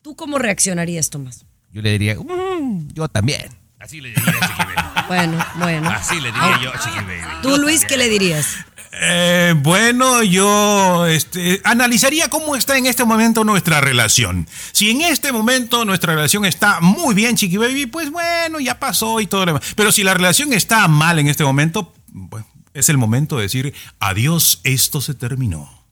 ¿Tú 0.03 0.17
cómo 0.17 0.39
reaccionarías, 0.39 1.11
Tomás? 1.11 1.45
Yo 1.73 1.81
le 1.81 1.93
diría, 1.93 2.17
"Mm, 2.19 2.89
yo 2.93 3.09
también. 3.09 3.43
Así 3.79 4.01
le 4.01 4.09
diría 4.11 4.25
a 4.41 4.47
Chiqui 4.49 4.63
Baby. 4.63 4.89
Bueno, 5.09 5.45
bueno. 5.59 5.91
Así 5.91 6.15
le 6.21 6.33
diría 6.33 6.61
yo 6.63 6.71
a 6.73 6.79
Chiqui 6.79 6.97
Baby. 7.05 7.43
¿Tú, 7.43 7.57
Luis, 7.59 7.85
qué 7.85 7.97
le 7.97 8.09
dirías? 8.09 8.47
Eh, 8.95 9.55
bueno, 9.57 10.23
yo 10.23 11.07
este, 11.07 11.61
analizaría 11.65 12.29
cómo 12.29 12.57
está 12.57 12.77
en 12.77 12.87
este 12.87 13.05
momento 13.05 13.43
nuestra 13.43 13.81
relación. 13.81 14.47
Si 14.73 14.91
en 14.91 15.01
este 15.01 15.33
momento 15.33 15.85
nuestra 15.85 16.15
relación 16.15 16.45
está 16.45 16.81
muy 16.81 17.15
bien, 17.15 17.37
Chiqui 17.37 17.57
Baby, 17.57 17.87
pues 17.87 18.11
bueno, 18.11 18.61
ya 18.61 18.79
pasó 18.79 19.21
y 19.21 19.27
todo 19.27 19.47
lo 19.47 19.55
demás. 19.55 19.73
Pero 19.77 19.93
si 19.93 20.03
la 20.03 20.13
relación 20.13 20.53
está 20.53 20.87
mal 20.89 21.19
en 21.19 21.29
este 21.29 21.43
momento, 21.43 21.95
es 22.75 22.91
el 22.91 22.99
momento 22.99 23.37
de 23.37 23.45
decir, 23.45 23.75
adiós, 23.99 24.61
esto 24.63 25.01
se 25.01 25.15
terminó. 25.15 25.83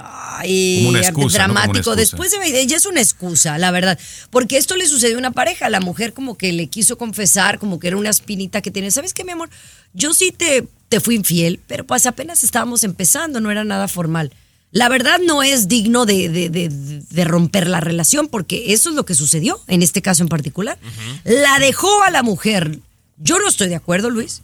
Ay, 0.00 0.78
Como 0.78 0.88
una 0.90 1.00
excusa, 1.00 1.38
dramático. 1.38 1.94
Después 1.94 2.32
de 2.32 2.60
ella 2.60 2.76
es 2.76 2.86
una 2.86 3.00
excusa, 3.00 3.58
la 3.58 3.70
verdad. 3.70 3.98
Porque 4.30 4.56
esto 4.56 4.76
le 4.76 4.86
sucedió 4.86 5.16
a 5.16 5.18
una 5.18 5.30
pareja. 5.30 5.70
La 5.70 5.80
mujer 5.80 6.12
como 6.12 6.36
que 6.36 6.52
le 6.52 6.66
quiso 6.66 6.98
confesar, 6.98 7.58
como 7.58 7.78
que 7.78 7.88
era 7.88 7.96
una 7.96 8.10
espinita 8.10 8.60
que 8.60 8.70
tiene. 8.70 8.90
¿Sabes 8.90 9.14
qué, 9.14 9.24
mi 9.24 9.32
amor? 9.32 9.50
Yo 9.92 10.12
sí 10.12 10.32
te, 10.36 10.66
te 10.94 11.00
fui 11.00 11.16
infiel, 11.16 11.58
pero 11.66 11.84
pues 11.84 12.06
apenas 12.06 12.44
estábamos 12.44 12.84
empezando, 12.84 13.40
no 13.40 13.50
era 13.50 13.64
nada 13.64 13.88
formal. 13.88 14.30
La 14.70 14.88
verdad 14.88 15.18
no 15.24 15.42
es 15.42 15.66
digno 15.66 16.06
de, 16.06 16.28
de- 16.28 16.48
de- 16.50 16.68
de 16.68 17.24
romper 17.24 17.66
la 17.66 17.80
relación, 17.80 18.28
porque 18.28 18.72
eso 18.72 18.90
es 18.90 18.94
lo 18.94 19.04
que 19.04 19.14
sucedió 19.14 19.60
en 19.66 19.82
este 19.82 20.02
caso 20.02 20.22
en 20.22 20.28
particular. 20.28 20.78
La 21.24 21.58
dejó 21.58 22.02
a 22.04 22.10
la 22.12 22.22
mujer. 22.22 22.78
Yo 23.18 23.38
no 23.40 23.48
estoy 23.48 23.68
de 23.68 23.74
acuerdo, 23.74 24.08
Luis. 24.10 24.42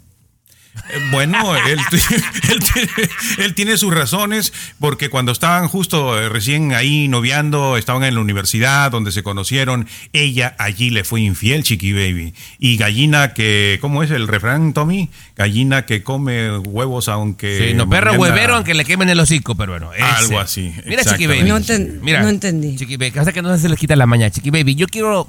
Bueno, 1.11 1.57
él, 1.57 1.79
él 2.51 2.59
tiene, 2.73 2.91
él 3.39 3.55
tiene 3.55 3.77
sus 3.77 3.93
razones 3.95 4.53
porque 4.79 5.09
cuando 5.09 5.33
estaban 5.33 5.69
justo 5.69 6.19
eh, 6.19 6.29
recién 6.29 6.73
ahí 6.73 7.09
noviando, 7.09 7.77
estaban 7.77 8.03
en 8.05 8.15
la 8.15 8.21
universidad 8.21 8.91
donde 8.91 9.13
se 9.13 9.23
conocieron, 9.23 9.87
ella 10.13 10.55
allí 10.59 10.91
le 10.91 11.05
fue 11.05 11.21
infiel, 11.21 11.63
Chiqui 11.63 11.93
Baby. 11.93 12.35
Y 12.59 12.77
gallina 12.77 13.35
que, 13.35 13.79
¿cómo 13.81 14.03
es 14.03 14.11
el 14.11 14.27
refrán, 14.29 14.73
Tommy? 14.73 15.11
Gallina 15.37 15.87
que 15.87 16.03
come 16.03 16.59
huevos 16.59 17.09
aunque... 17.09 17.69
Sí, 17.69 17.75
no, 17.75 17.89
perro 17.89 18.15
huevero 18.15 18.55
aunque 18.57 18.75
le 18.75 18.85
quemen 18.85 19.09
el 19.09 19.21
hocico, 19.21 19.55
pero 19.55 19.73
bueno. 19.73 19.93
ese. 19.93 20.03
Algo 20.05 20.41
así, 20.41 20.73
Mira, 20.87 21.05
Chiqui 21.05 21.27
Baby. 21.27 21.43
No 21.49 21.59
enten- 21.59 22.01
Mira, 22.01 22.23
no 22.23 22.29
entendí. 22.29 22.77
Chiqui 22.77 22.97
Baby, 22.97 23.19
hasta 23.19 23.33
que 23.33 23.43
no 23.43 23.57
se 23.59 23.69
les 23.69 23.79
quita 23.79 23.97
la 23.97 24.07
maña. 24.07 24.31
Chiqui 24.31 24.51
Baby, 24.51 24.75
yo 24.75 24.87
quiero... 24.87 25.29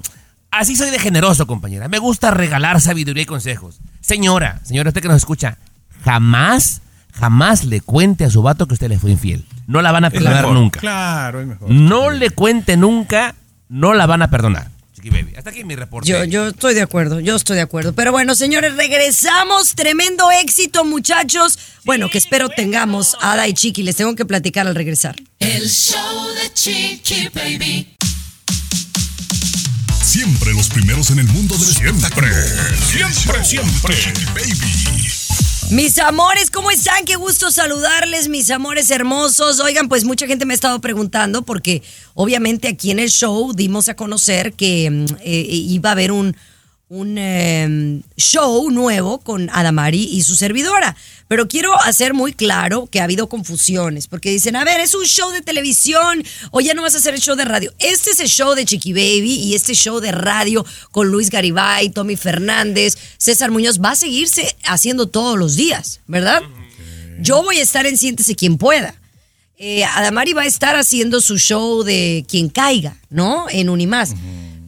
Así 0.52 0.76
soy 0.76 0.90
de 0.92 1.00
generoso, 1.00 1.48
compañera. 1.48 1.88
Me 1.88 1.98
gusta 1.98 2.30
regalar 2.30 2.82
sabiduría 2.82 3.24
y 3.24 3.26
consejos. 3.26 3.80
Señora, 4.02 4.60
señora, 4.64 4.90
usted 4.90 5.02
que 5.02 5.08
nos 5.08 5.18
escucha, 5.18 5.58
jamás, 6.04 6.82
jamás 7.14 7.64
le 7.64 7.80
cuente 7.80 8.26
a 8.26 8.30
su 8.30 8.42
vato 8.42 8.68
que 8.68 8.74
usted 8.74 8.90
le 8.90 9.00
fue 9.00 9.12
infiel. 9.12 9.46
No 9.68 9.82
la 9.82 9.94
van 9.94 10.04
a 10.04 10.10
perdonar 10.10 10.42
mejor. 10.42 10.54
nunca. 10.54 10.80
Claro, 10.82 11.40
es 11.40 11.48
mejor. 11.48 11.70
No 11.70 12.12
le 12.12 12.32
cuente 12.32 12.76
nunca, 12.76 13.36
no 13.70 13.94
la 13.94 14.06
van 14.06 14.24
a 14.24 14.30
perdonar. 14.30 14.70
Chiqui 14.94 15.10
Baby, 15.10 15.36
hasta 15.38 15.52
aquí 15.52 15.64
mi 15.64 15.78
reporte. 15.78 16.10
Yo, 16.10 16.26
yo 16.26 16.50
estoy 16.50 16.74
de 16.74 16.82
acuerdo, 16.82 17.22
yo 17.22 17.38
estoy 17.38 17.56
de 17.56 17.62
acuerdo. 17.62 17.94
Pero 17.94 18.12
bueno, 18.12 18.36
señores, 18.36 18.76
regresamos. 18.76 19.74
Tremendo 19.74 20.30
éxito, 20.44 20.84
muchachos. 20.84 21.58
Bueno, 21.86 22.10
que 22.10 22.18
espero 22.18 22.50
tengamos 22.50 23.16
a 23.22 23.32
Ada 23.34 23.48
y 23.48 23.54
Chiqui. 23.54 23.84
Les 23.84 23.96
tengo 23.96 24.16
que 24.16 24.26
platicar 24.26 24.68
al 24.68 24.76
regresar. 24.76 25.16
El 25.40 25.70
show 25.70 26.28
de 26.44 26.54
Chiqui 26.54 27.30
Baby. 27.34 27.96
Siempre 30.12 30.54
los 30.54 30.68
primeros 30.68 31.10
en 31.12 31.20
el 31.20 31.28
mundo 31.30 31.58
del 31.58 31.70
espectáculo. 31.70 32.28
Siempre, 32.86 33.46
siempre. 33.46 33.96
Chiqui 33.96 34.26
Baby. 34.26 35.08
Mis 35.70 35.98
amores, 36.00 36.52
¿cómo 36.52 36.70
están? 36.70 37.06
Qué 37.06 37.16
gusto 37.16 37.50
saludarles, 37.50 38.28
mis 38.28 38.52
amores 38.52 38.92
hermosos. 38.92 39.62
Oigan, 39.62 39.88
pues 39.88 40.04
mucha 40.04 40.28
gente 40.28 40.46
me 40.46 40.54
ha 40.54 40.56
estado 40.56 40.82
preguntando 40.82 41.44
porque 41.44 41.82
obviamente 42.14 42.68
aquí 42.68 42.92
en 42.92 43.00
el 43.00 43.10
show 43.10 43.54
dimos 43.54 43.88
a 43.88 43.96
conocer 43.96 44.52
que 44.52 44.90
mm, 44.90 45.06
eh, 45.22 45.46
iba 45.50 45.92
a 45.92 45.94
haber 45.94 46.12
un, 46.12 46.36
un 46.92 47.18
eh, 47.18 48.02
show 48.18 48.70
nuevo 48.70 49.20
con 49.20 49.50
Adamari 49.50 50.04
y 50.04 50.24
su 50.24 50.36
servidora. 50.36 50.94
Pero 51.30 51.48
quiero 51.48 51.74
hacer 51.84 52.14
muy 52.14 52.34
claro 52.34 52.88
que 52.92 53.00
ha 53.00 53.06
habido 53.06 53.30
confusiones, 53.30 54.08
porque 54.08 54.30
dicen, 54.30 54.58
a 54.58 54.66
ver, 54.66 54.82
es 54.82 54.94
un 54.94 55.06
show 55.06 55.32
de 55.32 55.42
televisión 55.42 56.22
o 56.52 56.60
ya 56.60 56.74
no 56.74 56.82
vas 56.82 56.94
a 56.94 56.98
hacer 56.98 57.14
el 57.14 57.22
show 57.22 57.38
de 57.38 57.46
radio. 57.46 57.74
Este 57.80 58.10
es 58.10 58.20
el 58.20 58.28
show 58.28 58.56
de 58.56 58.66
Chiqui 58.66 58.92
Baby 58.92 59.36
y 59.36 59.56
este 59.56 59.74
show 59.74 60.02
de 60.02 60.12
radio 60.12 60.66
con 60.92 61.08
Luis 61.08 61.30
Garibay, 61.30 61.92
Tommy 61.92 62.18
Fernández, 62.18 62.98
César 63.18 63.52
Muñoz 63.52 63.80
va 63.80 63.92
a 63.92 63.96
seguirse 63.96 64.54
haciendo 64.66 65.08
todos 65.08 65.40
los 65.40 65.56
días, 65.56 66.02
¿verdad? 66.08 66.42
Yo 67.22 67.42
voy 67.42 67.60
a 67.60 67.64
estar 67.64 67.86
en 67.86 67.98
Siéntese 67.98 68.36
quien 68.36 68.58
pueda. 68.58 68.96
Eh, 69.58 69.86
Adamari 69.86 70.34
va 70.34 70.42
a 70.42 70.46
estar 70.46 70.76
haciendo 70.76 71.22
su 71.22 71.38
show 71.38 71.84
de 71.84 72.26
quien 72.28 72.50
caiga, 72.50 72.98
¿no? 73.10 73.46
En 73.50 73.70
Unimás. 73.70 74.14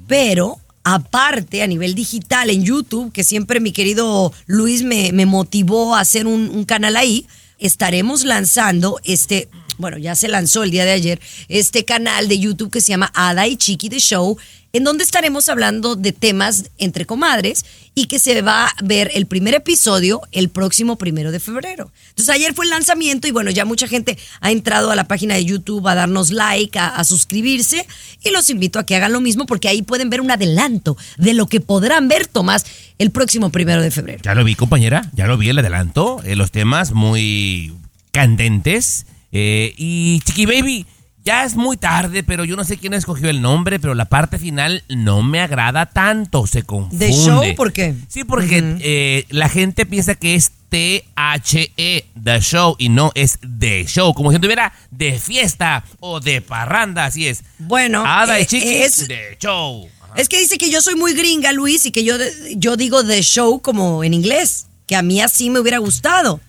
Pero 0.07 0.61
aparte, 0.83 1.61
a 1.61 1.67
nivel 1.67 1.95
digital, 1.95 2.49
en 2.49 2.63
YouTube, 2.63 3.11
que 3.11 3.23
siempre 3.23 3.59
mi 3.59 3.71
querido 3.71 4.33
Luis 4.45 4.83
me, 4.83 5.11
motivó 5.25 5.95
a 5.95 6.01
hacer 6.01 6.27
un, 6.27 6.49
un 6.49 6.65
canal 6.65 6.95
ahí, 6.95 7.25
estaremos 7.59 8.25
lanzando 8.25 8.99
este, 9.03 9.49
bueno, 9.77 9.97
ya 9.97 10.15
se 10.15 10.27
lanzó 10.27 10.63
el 10.63 10.71
día 10.71 10.85
de 10.85 10.91
ayer, 10.91 11.21
este 11.47 11.85
canal 11.85 12.27
de 12.27 12.39
YouTube 12.39 12.71
que 12.71 12.81
se 12.81 12.89
llama 12.89 13.11
Ada 13.13 13.47
y 13.47 13.57
Chiqui 13.57 13.89
The 13.89 13.99
Show, 13.99 14.37
en 14.75 14.83
donde 14.83 15.03
estaremos 15.03 15.49
hablando 15.49 15.95
de 15.95 16.13
temas 16.13 16.71
entre 16.79 17.05
comadres 17.05 17.63
y 17.93 18.07
que 18.07 18.17
se 18.17 18.41
va 18.41 18.65
a 18.65 18.73
ver 18.83 19.11
el 19.13 19.27
primer 19.27 19.53
episodio 19.53 20.21
el 20.31 20.49
próximo 20.49 20.97
primero 20.97 21.31
de 21.31 21.39
febrero. 21.39 21.91
Entonces 22.09 22.33
ayer 22.33 22.55
fue 22.55 22.65
el 22.65 22.71
lanzamiento 22.71 23.27
y 23.27 23.31
bueno, 23.31 23.51
ya 23.51 23.65
mucha 23.65 23.87
gente 23.87 24.17
ha 24.41 24.49
entrado 24.51 24.89
a 24.89 24.95
la 24.95 25.07
página 25.07 25.35
de 25.35 25.45
YouTube 25.45 25.87
a 25.87 25.93
darnos 25.93 26.31
like, 26.31 26.79
a, 26.79 27.03
suscribirse 27.03 27.85
y 28.23 28.31
los 28.31 28.49
invito 28.49 28.79
a 28.79 28.85
que 28.85 28.95
hagan 28.95 29.13
lo 29.13 29.21
mismo 29.21 29.45
porque 29.45 29.67
ahí 29.67 29.83
pueden 29.83 30.09
ver 30.09 30.21
un 30.21 30.31
adelanto 30.31 30.97
de 31.17 31.35
lo 31.35 31.45
que 31.45 31.59
podrán 31.61 32.07
ver, 32.07 32.25
Tomás, 32.25 32.65
el 32.97 33.11
próximo 33.11 33.51
primero 33.51 33.83
de 33.83 33.91
febrero. 33.91 34.21
Ya 34.23 34.33
lo 34.33 34.43
vi, 34.43 34.55
compañera. 34.55 35.07
Ya 35.13 35.27
lo 35.27 35.37
vi 35.37 35.49
el 35.49 35.59
adelanto. 35.59 36.19
eh, 36.23 36.35
los 36.35 36.49
temas 36.49 36.93
muy 36.93 37.73
candentes. 38.11 39.05
eh, 39.31 39.75
y 39.77 40.19
Chiqui 40.21 40.47
Baby, 40.47 40.87
ya 41.25 41.43
es 41.45 41.55
muy 41.55 41.77
tarde, 41.77 42.23
pero 42.23 42.43
yo 42.45 42.55
no 42.55 42.63
sé 42.63 42.77
quién 42.77 42.93
escogió 42.93 43.29
el 43.29 43.41
nombre, 43.41 43.79
pero 43.79 43.93
la 43.95 44.05
parte 44.05 44.37
final 44.37 44.83
no 44.89 45.21
me 45.23 45.39
agrada 45.41 45.85
tanto. 45.87 46.45
Se 46.47 46.63
confunde. 46.63 47.05
¿De 47.07 47.13
show? 47.13 47.43
¿Por 47.55 47.71
qué? 47.73 47.95
Sí, 48.07 48.23
porque 48.23 48.77
eh, 48.81 49.25
la 49.29 49.49
gente 49.49 49.85
piensa 49.85 50.15
que 50.15 50.35
es 50.35 50.51
T-H-E, 50.69 52.05
The 52.23 52.39
Show, 52.41 52.75
y 52.79 52.89
no 52.89 53.11
es 53.15 53.39
The 53.59 53.85
Show. 53.85 54.13
Como 54.13 54.31
si 54.31 54.39
tuviera 54.39 54.73
de 54.91 55.17
fiesta 55.19 55.83
o 55.99 56.19
de 56.19 56.41
parranda, 56.41 57.05
así 57.05 57.27
es. 57.27 57.43
Bueno, 57.59 58.03
Ada 58.05 58.39
y 58.39 58.43
eh, 58.43 58.45
Chiqui, 58.45 58.67
es- 58.75 59.07
The 59.07 59.37
Show. 59.39 59.87
Es 60.15 60.29
que 60.29 60.39
dice 60.39 60.57
que 60.57 60.69
yo 60.69 60.79
soy 60.81 60.95
muy 60.95 61.13
gringa, 61.13 61.51
Luis, 61.53 61.85
y 61.87 61.91
que 61.91 62.03
yo, 62.03 62.15
yo 62.55 62.75
digo 62.77 63.03
The 63.03 63.21
Show 63.23 63.61
como 63.61 64.03
en 64.03 64.13
inglés, 64.13 64.67
que 64.85 64.95
a 64.95 65.01
mí 65.01 65.21
así 65.21 65.49
me 65.49 65.59
hubiera 65.59 65.79
gustado. 65.79 66.39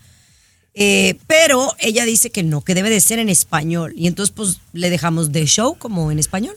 Eh, 0.75 1.15
pero 1.25 1.73
ella 1.79 2.03
dice 2.03 2.29
que 2.31 2.43
no, 2.43 2.61
que 2.61 2.75
debe 2.75 2.89
de 2.89 2.99
ser 2.99 3.19
en 3.19 3.29
español. 3.29 3.93
Y 3.95 4.07
entonces 4.07 4.33
pues 4.35 4.59
le 4.73 4.89
dejamos 4.89 5.31
The 5.31 5.45
Show 5.45 5.77
como 5.77 6.11
en 6.11 6.19
español. 6.19 6.55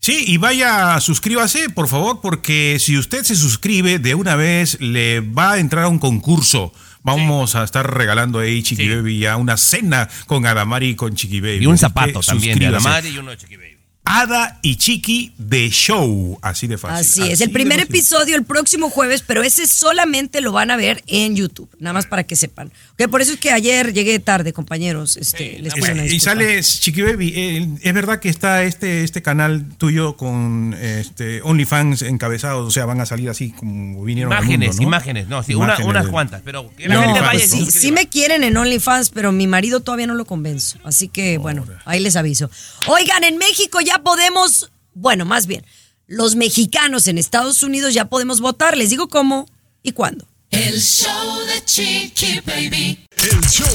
Sí, 0.00 0.24
y 0.26 0.36
vaya, 0.36 1.00
suscríbase, 1.00 1.70
por 1.70 1.88
favor, 1.88 2.20
porque 2.20 2.76
si 2.78 2.98
usted 2.98 3.24
se 3.24 3.34
suscribe 3.34 3.98
de 3.98 4.14
una 4.14 4.36
vez, 4.36 4.78
le 4.80 5.20
va 5.20 5.52
a 5.52 5.58
entrar 5.58 5.84
a 5.84 5.88
un 5.88 5.98
concurso. 5.98 6.72
Vamos 7.02 7.54
a 7.54 7.62
estar 7.62 7.92
regalando 7.96 8.40
ahí, 8.40 8.64
Chiqui 8.64 8.82
Sí. 8.82 8.88
Baby, 8.88 9.20
ya 9.20 9.36
una 9.36 9.56
cena 9.56 10.08
con 10.26 10.44
Adamari 10.44 10.88
y 10.90 10.94
con 10.96 11.14
Chiqui 11.14 11.40
Baby. 11.40 11.62
Y 11.62 11.66
un 11.66 11.78
zapato 11.78 12.20
también 12.20 12.58
de. 12.58 12.66
Adamari 12.66 13.10
y 13.10 13.18
uno 13.18 13.30
de 13.30 13.36
Chiqui 13.36 13.56
Baby. 13.56 13.75
Ada 14.08 14.58
y 14.62 14.76
Chiqui 14.76 15.32
de 15.36 15.68
Show. 15.68 16.38
Así 16.40 16.68
de 16.68 16.78
fácil. 16.78 17.22
Así 17.24 17.32
es, 17.32 17.40
el 17.40 17.50
primer 17.50 17.80
episodio 17.80 18.36
el 18.36 18.44
próximo 18.44 18.88
jueves, 18.88 19.22
pero 19.26 19.42
ese 19.42 19.66
solamente 19.66 20.40
lo 20.40 20.52
van 20.52 20.70
a 20.70 20.76
ver 20.76 21.02
en 21.08 21.34
YouTube, 21.34 21.68
nada 21.80 21.92
más 21.92 22.06
para 22.06 22.22
que 22.22 22.36
sepan. 22.36 22.70
Ok, 22.98 23.08
por 23.10 23.20
eso 23.20 23.32
es 23.32 23.40
que 23.40 23.50
ayer 23.50 23.92
llegué 23.92 24.18
tarde, 24.20 24.52
compañeros. 24.52 25.16
Este, 25.16 25.58
les 25.58 25.74
pido 25.74 25.92
una 25.92 26.06
Y 26.06 26.08
disculpa. 26.08 26.40
sale 26.40 26.62
Chiqui 26.62 27.02
Baby. 27.02 27.32
eh, 27.36 27.68
es 27.82 27.92
verdad 27.94 28.20
que 28.20 28.28
está 28.28 28.62
este, 28.62 29.02
este 29.02 29.22
canal 29.22 29.66
tuyo 29.76 30.16
con 30.16 30.74
este, 30.80 31.42
OnlyFans 31.42 32.02
encabezados. 32.02 32.66
O 32.68 32.70
sea, 32.70 32.84
van 32.86 33.00
a 33.00 33.06
salir 33.06 33.28
así 33.28 33.50
como 33.50 34.04
vinieron 34.04 34.32
al 34.32 34.38
Imágenes, 34.44 34.68
mundo, 34.68 34.82
¿no? 34.82 34.88
imágenes. 34.88 35.28
No, 35.28 35.42
sí, 35.42 35.54
una- 35.54 35.76
unas 35.84 36.04
de- 36.04 36.10
cuantas. 36.12 36.42
Pero 36.44 36.70
que 36.76 36.88
la 36.88 36.94
No, 36.94 37.02
gente 37.02 37.20
vaya 37.20 37.44
sí 37.46 37.90
me 37.90 38.08
quieren 38.08 38.44
en 38.44 38.56
OnlyFans, 38.56 39.10
pero 39.10 39.32
mi 39.32 39.48
marido 39.48 39.80
todavía 39.80 40.06
no 40.06 40.14
lo 40.14 40.24
convenzo. 40.26 40.78
Así 40.84 41.08
que, 41.08 41.38
bueno, 41.38 41.66
ahí 41.84 41.98
les 41.98 42.14
aviso. 42.14 42.48
Oigan, 42.86 43.24
en 43.24 43.36
México 43.38 43.80
ya 43.80 43.95
podemos, 44.02 44.70
bueno, 44.94 45.24
más 45.24 45.46
bien, 45.46 45.64
los 46.06 46.36
mexicanos 46.36 47.06
en 47.08 47.18
Estados 47.18 47.62
Unidos 47.62 47.94
ya 47.94 48.08
podemos 48.08 48.40
votar. 48.40 48.76
Les 48.76 48.90
digo 48.90 49.08
cómo 49.08 49.48
y 49.82 49.92
cuándo. 49.92 50.26
El 50.50 50.80
show 50.80 51.38
de 51.46 51.64
Chiqui 51.64 52.40
Baby. 52.46 53.06
El 53.16 53.40
show 53.48 53.66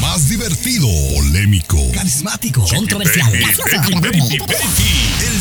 más 0.00 0.28
divertido, 0.28 0.86
polémico, 1.14 1.78
Carismático, 1.94 2.64
controversial. 2.68 3.32
el 3.32 3.44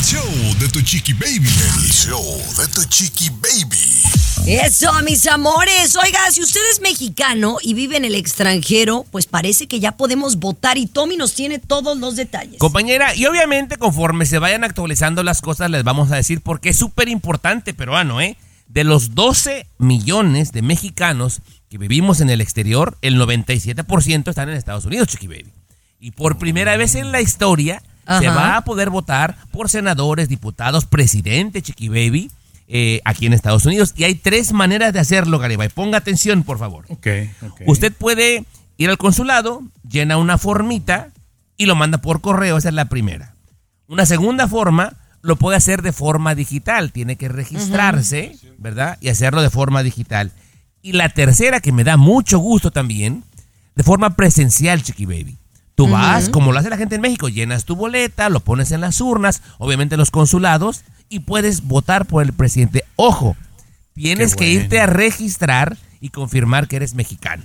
show 0.03 0.23
de 0.59 0.69
tu 0.69 0.81
chiqui 0.81 1.13
baby. 1.13 1.49
El 1.49 1.91
show 1.91 2.23
de 2.57 2.67
tu 2.67 2.83
chiqui 2.85 3.29
baby. 3.29 4.03
Eso, 4.45 4.93
mis 5.03 5.27
amores. 5.27 5.95
Oiga, 5.97 6.19
si 6.31 6.41
usted 6.41 6.61
es 6.71 6.79
mexicano 6.79 7.57
y 7.61 7.73
vive 7.73 7.97
en 7.97 8.05
el 8.05 8.15
extranjero, 8.15 9.05
pues 9.11 9.25
parece 9.25 9.67
que 9.67 9.79
ya 9.81 9.97
podemos 9.97 10.37
votar 10.37 10.77
y 10.77 10.87
Tommy 10.87 11.17
nos 11.17 11.33
tiene 11.33 11.59
todos 11.59 11.97
los 11.97 12.15
detalles. 12.15 12.59
Compañera, 12.59 13.13
y 13.13 13.25
obviamente 13.25 13.75
conforme 13.77 14.25
se 14.25 14.39
vayan 14.39 14.63
actualizando 14.63 15.23
las 15.23 15.41
cosas 15.41 15.69
les 15.69 15.83
vamos 15.83 16.11
a 16.11 16.15
decir 16.15 16.41
porque 16.41 16.69
es 16.69 16.77
súper 16.77 17.09
importante, 17.09 17.73
peruano, 17.73 18.21
¿eh? 18.21 18.37
De 18.67 18.83
los 18.83 19.15
12 19.15 19.67
millones 19.77 20.51
de 20.51 20.61
mexicanos 20.61 21.41
que 21.69 21.77
vivimos 21.77 22.21
en 22.21 22.29
el 22.29 22.41
exterior, 22.41 22.97
el 23.01 23.19
97% 23.19 24.29
están 24.29 24.49
en 24.49 24.55
Estados 24.55 24.85
Unidos, 24.85 25.07
Chiqui 25.07 25.27
Baby. 25.27 25.51
Y 25.99 26.11
por 26.11 26.37
primera 26.37 26.77
vez 26.77 26.95
en 26.95 27.11
la 27.11 27.21
historia 27.21 27.81
se 28.19 28.29
va 28.29 28.55
a 28.55 28.61
poder 28.61 28.89
votar 28.89 29.37
por 29.51 29.69
senadores, 29.69 30.29
diputados, 30.29 30.85
presidente, 30.85 31.61
Chiqui 31.61 31.89
Baby, 31.89 32.31
eh, 32.67 33.01
aquí 33.03 33.25
en 33.25 33.33
Estados 33.33 33.65
Unidos. 33.65 33.93
Y 33.97 34.03
hay 34.03 34.15
tres 34.15 34.53
maneras 34.53 34.93
de 34.93 34.99
hacerlo, 34.99 35.39
Garibay. 35.39 35.69
Ponga 35.69 35.97
atención, 35.97 36.43
por 36.43 36.57
favor. 36.57 36.85
Usted 37.65 37.93
puede 37.93 38.45
ir 38.77 38.89
al 38.89 38.97
consulado, 38.97 39.63
llena 39.89 40.17
una 40.17 40.37
formita 40.37 41.09
y 41.57 41.65
lo 41.65 41.75
manda 41.75 41.97
por 41.97 42.21
correo, 42.21 42.57
esa 42.57 42.69
es 42.69 42.75
la 42.75 42.85
primera. 42.85 43.33
Una 43.87 44.05
segunda 44.05 44.47
forma 44.47 44.93
lo 45.21 45.35
puede 45.35 45.57
hacer 45.57 45.81
de 45.81 45.91
forma 45.91 46.35
digital, 46.35 46.91
tiene 46.91 47.15
que 47.15 47.27
registrarse, 47.27 48.37
¿verdad? 48.57 48.97
Y 49.01 49.09
hacerlo 49.09 49.41
de 49.41 49.49
forma 49.49 49.83
digital. 49.83 50.31
Y 50.81 50.93
la 50.93 51.09
tercera, 51.09 51.59
que 51.59 51.71
me 51.71 51.83
da 51.83 51.97
mucho 51.97 52.39
gusto 52.39 52.71
también, 52.71 53.23
de 53.75 53.83
forma 53.83 54.15
presencial, 54.15 54.83
Chiqui 54.83 55.05
Baby. 55.05 55.37
Tú 55.75 55.87
vas, 55.87 56.29
como 56.29 56.51
lo 56.51 56.59
hace 56.59 56.71
la 56.71 56.77
gente 56.77 56.95
en 56.95 57.01
México, 57.01 57.29
llenas 57.29 57.65
tu 57.65 57.75
boleta, 57.75 58.29
lo 58.29 58.39
pones 58.39 58.71
en 58.71 58.81
las 58.81 58.99
urnas, 58.99 59.43
obviamente 59.59 59.93
en 59.93 59.99
los 59.99 60.09
consulados, 60.09 60.83
y 61.07 61.19
puedes 61.19 61.61
votar 61.61 62.05
por 62.05 62.23
el 62.23 62.33
presidente. 62.33 62.83
Ojo, 62.95 63.35
tienes 63.93 64.35
que 64.35 64.49
irte 64.49 64.79
a 64.79 64.87
registrar 64.87 65.77
y 66.01 66.09
confirmar 66.09 66.67
que 66.67 66.77
eres 66.77 66.95
mexicano. 66.95 67.43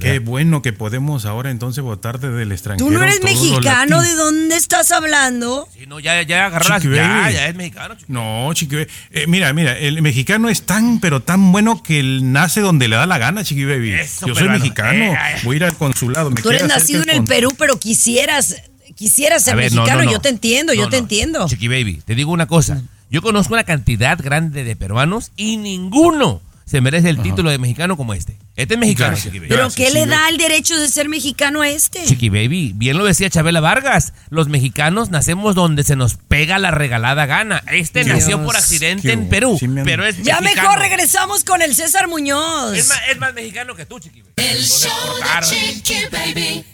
Qué, 0.00 0.18
bueno 0.18 0.62
que 0.62 0.72
podemos 0.72 1.24
ahora 1.24 1.50
entonces 1.50 1.82
votar 1.82 2.20
desde 2.20 2.42
el 2.42 2.52
extranjero. 2.52 2.86
Tú 2.86 2.92
no 2.92 3.02
eres 3.02 3.22
mexicano. 3.22 4.02
¿de 4.02 4.14
dónde 4.14 4.56
estás 4.56 4.90
hablando? 4.92 5.68
Sí, 5.72 5.86
no, 5.86 6.00
ya, 6.00 6.20
ya 6.22 6.50
Chiqui 6.60 6.94
ya, 6.94 7.30
ya 7.30 7.48
es 7.48 7.54
mexicano. 7.54 7.94
chiqui. 7.96 8.12
No, 8.12 8.50
Chiqui 8.52 8.76
Baby. 8.76 8.88
Eh, 9.10 9.26
mira, 9.26 9.52
mira, 9.52 9.76
el 9.78 10.02
mexicano 10.02 10.48
es 10.48 10.62
tan, 10.62 11.00
pero 11.00 11.20
tan 11.20 11.52
bueno 11.52 11.82
que 11.82 12.00
él 12.00 12.32
nace 12.32 12.60
donde 12.60 12.88
le 12.88 12.96
da 12.96 13.06
la 13.06 13.18
gana, 13.18 13.44
Chiqui 13.44 13.64
Baby. 13.64 13.92
Eso, 13.92 14.26
Yo 14.26 14.34
soy 14.34 14.42
peruano. 14.44 14.58
mexicano. 14.58 15.04
Eh, 15.04 15.16
ay. 15.18 15.40
Voy 15.44 15.54
a 15.54 15.56
ir 15.58 15.64
al 15.64 15.74
consulado. 15.76 16.30
me 16.30 16.42
Tú 16.42 16.50
eres 16.50 16.66
nacido 16.66 17.02
en 17.02 17.10
el 17.10 17.16
con- 17.18 17.26
Perú, 17.26 17.54
pero 17.58 17.78
quisieras, 17.78 18.56
quisieras 18.96 19.44
ser 19.44 19.56
ver, 19.56 19.72
mexicano. 19.72 19.98
no, 20.00 20.04
no. 20.04 20.12
Yo 20.12 20.20
te 20.20 20.28
entiendo, 20.28 20.72
yo 20.74 20.88
te 20.88 20.96
no. 20.96 21.02
entiendo. 21.02 21.48
Chiqui 21.48 21.68
Baby, 21.68 22.02
te 22.04 22.14
digo 22.14 22.32
una 22.32 22.46
cosa. 22.46 22.82
Yo 23.10 23.22
conozco 23.22 23.54
una 23.54 23.64
cantidad 23.64 24.18
grande 24.22 24.62
de 24.62 24.76
peruanos 24.76 25.32
y 25.36 25.56
ninguno 25.56 26.40
se 26.70 26.80
merece 26.80 27.08
el 27.10 27.20
título 27.20 27.50
de 27.50 27.58
mexicano 27.58 27.96
como 27.96 28.14
este. 28.14 28.38
Este 28.54 28.74
es 28.74 28.80
mexicano, 28.80 29.08
Gracias. 29.10 29.24
Chiqui 29.32 29.38
Baby. 29.40 29.48
Pero 29.48 29.62
Gracias, 29.64 29.88
¿qué 29.88 29.92
le 29.94 30.06
da 30.06 30.28
el 30.28 30.36
derecho 30.36 30.76
de 30.78 30.86
ser 30.88 31.08
mexicano 31.08 31.62
a 31.62 31.68
este? 31.68 32.04
Chiqui 32.04 32.28
Baby, 32.28 32.72
bien 32.76 32.96
lo 32.98 33.04
decía 33.04 33.28
Chabela 33.30 33.60
Vargas. 33.60 34.12
Los 34.28 34.48
mexicanos 34.48 35.10
nacemos 35.10 35.54
donde 35.54 35.82
se 35.82 35.96
nos 35.96 36.14
pega 36.14 36.58
la 36.58 36.70
regalada 36.70 37.26
gana. 37.26 37.62
Este 37.72 38.04
Dios. 38.04 38.18
nació 38.18 38.44
por 38.44 38.56
accidente 38.56 39.12
en. 39.12 39.28
Perú, 39.28 39.56
Sí 39.58 39.66
me 39.68 39.80
han- 39.80 39.84
pero 39.86 40.04
es 40.06 40.22
Ya 40.22 40.40
mexicano. 40.40 40.68
mejor 40.70 40.80
regresamos 40.82 41.42
con 41.44 41.60
el 41.62 41.74
César 41.74 42.06
Muñoz. 42.08 42.76
Es 42.76 42.88
más, 42.88 43.00
es 43.10 43.18
más 43.18 43.34
mexicano 43.34 43.74
que 43.74 43.86
tú, 43.86 43.98
Chiqui 43.98 44.22
Baby. 44.22 44.32
El 44.36 44.62
show 44.64 44.90
de 45.16 45.46
Chiqui 45.46 45.94
Baby. 46.12 46.64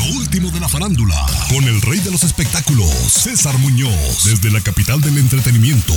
Lo 0.00 0.16
último 0.16 0.50
de 0.50 0.60
la 0.60 0.68
farándula, 0.68 1.26
con 1.50 1.62
el 1.64 1.82
rey 1.82 1.98
de 1.98 2.10
los 2.10 2.22
espectáculos, 2.24 2.88
César 2.88 3.58
Muñoz, 3.58 4.24
desde 4.24 4.50
la 4.50 4.62
capital 4.62 4.98
del 5.02 5.18
entretenimiento, 5.18 5.92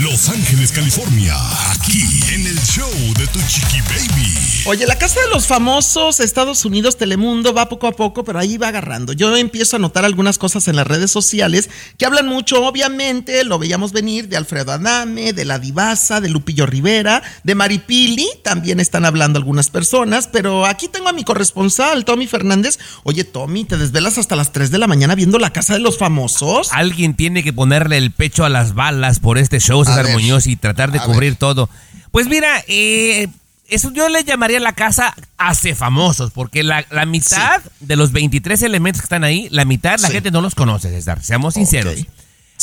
Los 0.00 0.30
Ángeles, 0.30 0.72
California, 0.72 1.34
aquí 1.70 2.22
en 2.32 2.46
el 2.46 2.58
show 2.60 2.90
de 3.18 3.26
tu 3.26 3.38
chiqui 3.46 3.82
baby. 3.82 4.32
Oye, 4.64 4.86
la 4.86 4.96
casa 4.96 5.20
de 5.20 5.28
los 5.28 5.46
famosos, 5.46 6.20
Estados 6.20 6.64
Unidos, 6.64 6.96
Telemundo, 6.96 7.52
va 7.52 7.68
poco 7.68 7.86
a 7.86 7.92
poco, 7.92 8.24
pero 8.24 8.38
ahí 8.38 8.56
va 8.56 8.68
agarrando. 8.68 9.12
Yo 9.12 9.36
empiezo 9.36 9.76
a 9.76 9.78
notar 9.78 10.06
algunas 10.06 10.38
cosas 10.38 10.66
en 10.68 10.76
las 10.76 10.86
redes 10.86 11.10
sociales 11.10 11.68
que 11.98 12.06
hablan 12.06 12.26
mucho, 12.26 12.64
obviamente, 12.64 13.44
lo 13.44 13.58
veíamos 13.58 13.92
venir, 13.92 14.28
de 14.28 14.38
Alfredo 14.38 14.72
Adame, 14.72 15.34
de 15.34 15.44
la 15.44 15.58
Divasa, 15.58 16.22
de 16.22 16.30
Lupillo 16.30 16.64
Rivera, 16.64 17.22
de 17.42 17.54
Maripili, 17.54 18.26
también 18.42 18.80
están 18.80 19.04
hablando 19.04 19.38
algunas 19.38 19.68
personas, 19.68 20.30
pero 20.32 20.64
aquí 20.64 20.88
tengo 20.88 21.10
a 21.10 21.12
mi 21.12 21.24
corresponsal, 21.24 22.06
Tommy 22.06 22.26
Fernández. 22.26 22.78
Oye, 23.02 23.33
Tommy, 23.34 23.64
¿te 23.64 23.76
desvelas 23.76 24.16
hasta 24.16 24.36
las 24.36 24.52
3 24.52 24.70
de 24.70 24.78
la 24.78 24.86
mañana 24.86 25.16
viendo 25.16 25.40
la 25.40 25.50
casa 25.52 25.72
de 25.72 25.80
los 25.80 25.98
famosos? 25.98 26.70
Alguien 26.72 27.14
tiene 27.14 27.42
que 27.42 27.52
ponerle 27.52 27.98
el 27.98 28.12
pecho 28.12 28.44
a 28.44 28.48
las 28.48 28.74
balas 28.74 29.18
por 29.18 29.38
este 29.38 29.58
show, 29.58 29.84
César 29.84 30.04
ver. 30.04 30.14
Muñoz, 30.14 30.46
y 30.46 30.54
tratar 30.54 30.92
de 30.92 31.00
cubrir 31.00 31.34
todo. 31.34 31.68
Pues 32.12 32.28
mira, 32.28 32.62
eh, 32.68 33.26
eso 33.68 33.90
yo 33.92 34.08
le 34.08 34.22
llamaría 34.22 34.60
la 34.60 34.72
casa 34.72 35.16
hace 35.36 35.74
famosos, 35.74 36.30
porque 36.30 36.62
la, 36.62 36.86
la 36.92 37.06
mitad 37.06 37.60
de 37.80 37.96
los 37.96 38.12
23 38.12 38.62
elementos 38.62 39.02
que 39.02 39.06
están 39.06 39.24
ahí, 39.24 39.48
la 39.50 39.64
mitad 39.64 39.98
la 39.98 40.06
Sí. 40.06 40.12
gente 40.14 40.30
no 40.30 40.40
los 40.40 40.54
conoce, 40.54 40.90
César, 40.90 41.20
seamos 41.20 41.54
sinceros. 41.54 41.96
Sí. 41.96 42.06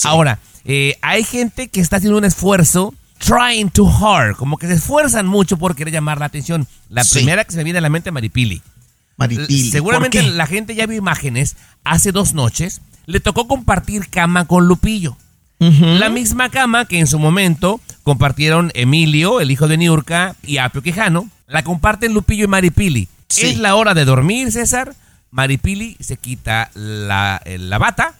Ahora, 0.05 0.39
eh, 0.63 0.95
hay 1.01 1.25
gente 1.25 1.67
que 1.67 1.81
está 1.81 1.97
haciendo 1.97 2.17
un 2.17 2.23
esfuerzo, 2.23 2.93
trying 3.17 3.71
too 3.71 3.89
hard, 3.93 4.37
como 4.37 4.57
que 4.57 4.67
se 4.67 4.75
esfuerzan 4.75 5.27
mucho 5.27 5.57
por 5.57 5.75
querer 5.75 5.93
llamar 5.93 6.19
la 6.19 6.27
atención. 6.27 6.65
La 6.87 7.03
Sí. 7.03 7.15
primera 7.15 7.43
que 7.43 7.51
se 7.51 7.57
me 7.57 7.65
viene 7.65 7.79
a 7.79 7.81
la 7.81 7.89
mente 7.89 8.09
Maripili. 8.09 8.61
Maripili. 9.27 9.69
Seguramente 9.71 10.21
la 10.23 10.47
gente 10.47 10.75
ya 10.75 10.85
vio 10.85 10.97
imágenes. 10.97 11.55
Hace 11.83 12.11
dos 12.11 12.33
noches 12.33 12.81
le 13.05 13.19
tocó 13.19 13.47
compartir 13.47 14.09
cama 14.09 14.45
con 14.45 14.67
Lupillo. 14.67 15.17
La 15.59 16.09
misma 16.09 16.49
cama 16.49 16.85
que 16.85 16.97
en 16.99 17.05
su 17.05 17.19
momento 17.19 17.79
compartieron 18.01 18.71
Emilio, 18.73 19.39
el 19.41 19.51
hijo 19.51 19.67
de 19.67 19.77
Niurka, 19.77 20.35
y 20.41 20.57
Apio 20.57 20.81
Quijano. 20.81 21.29
La 21.47 21.63
comparten 21.63 22.13
Lupillo 22.15 22.45
y 22.45 22.47
Maripili. 22.47 23.07
Sí. 23.29 23.47
Es 23.47 23.57
la 23.59 23.75
hora 23.75 23.93
de 23.93 24.03
dormir, 24.05 24.51
César. 24.51 24.95
Maripili 25.29 25.97
se 25.99 26.17
quita 26.17 26.71
la, 26.73 27.39
eh, 27.45 27.57
la 27.59 27.77
bata, 27.77 28.15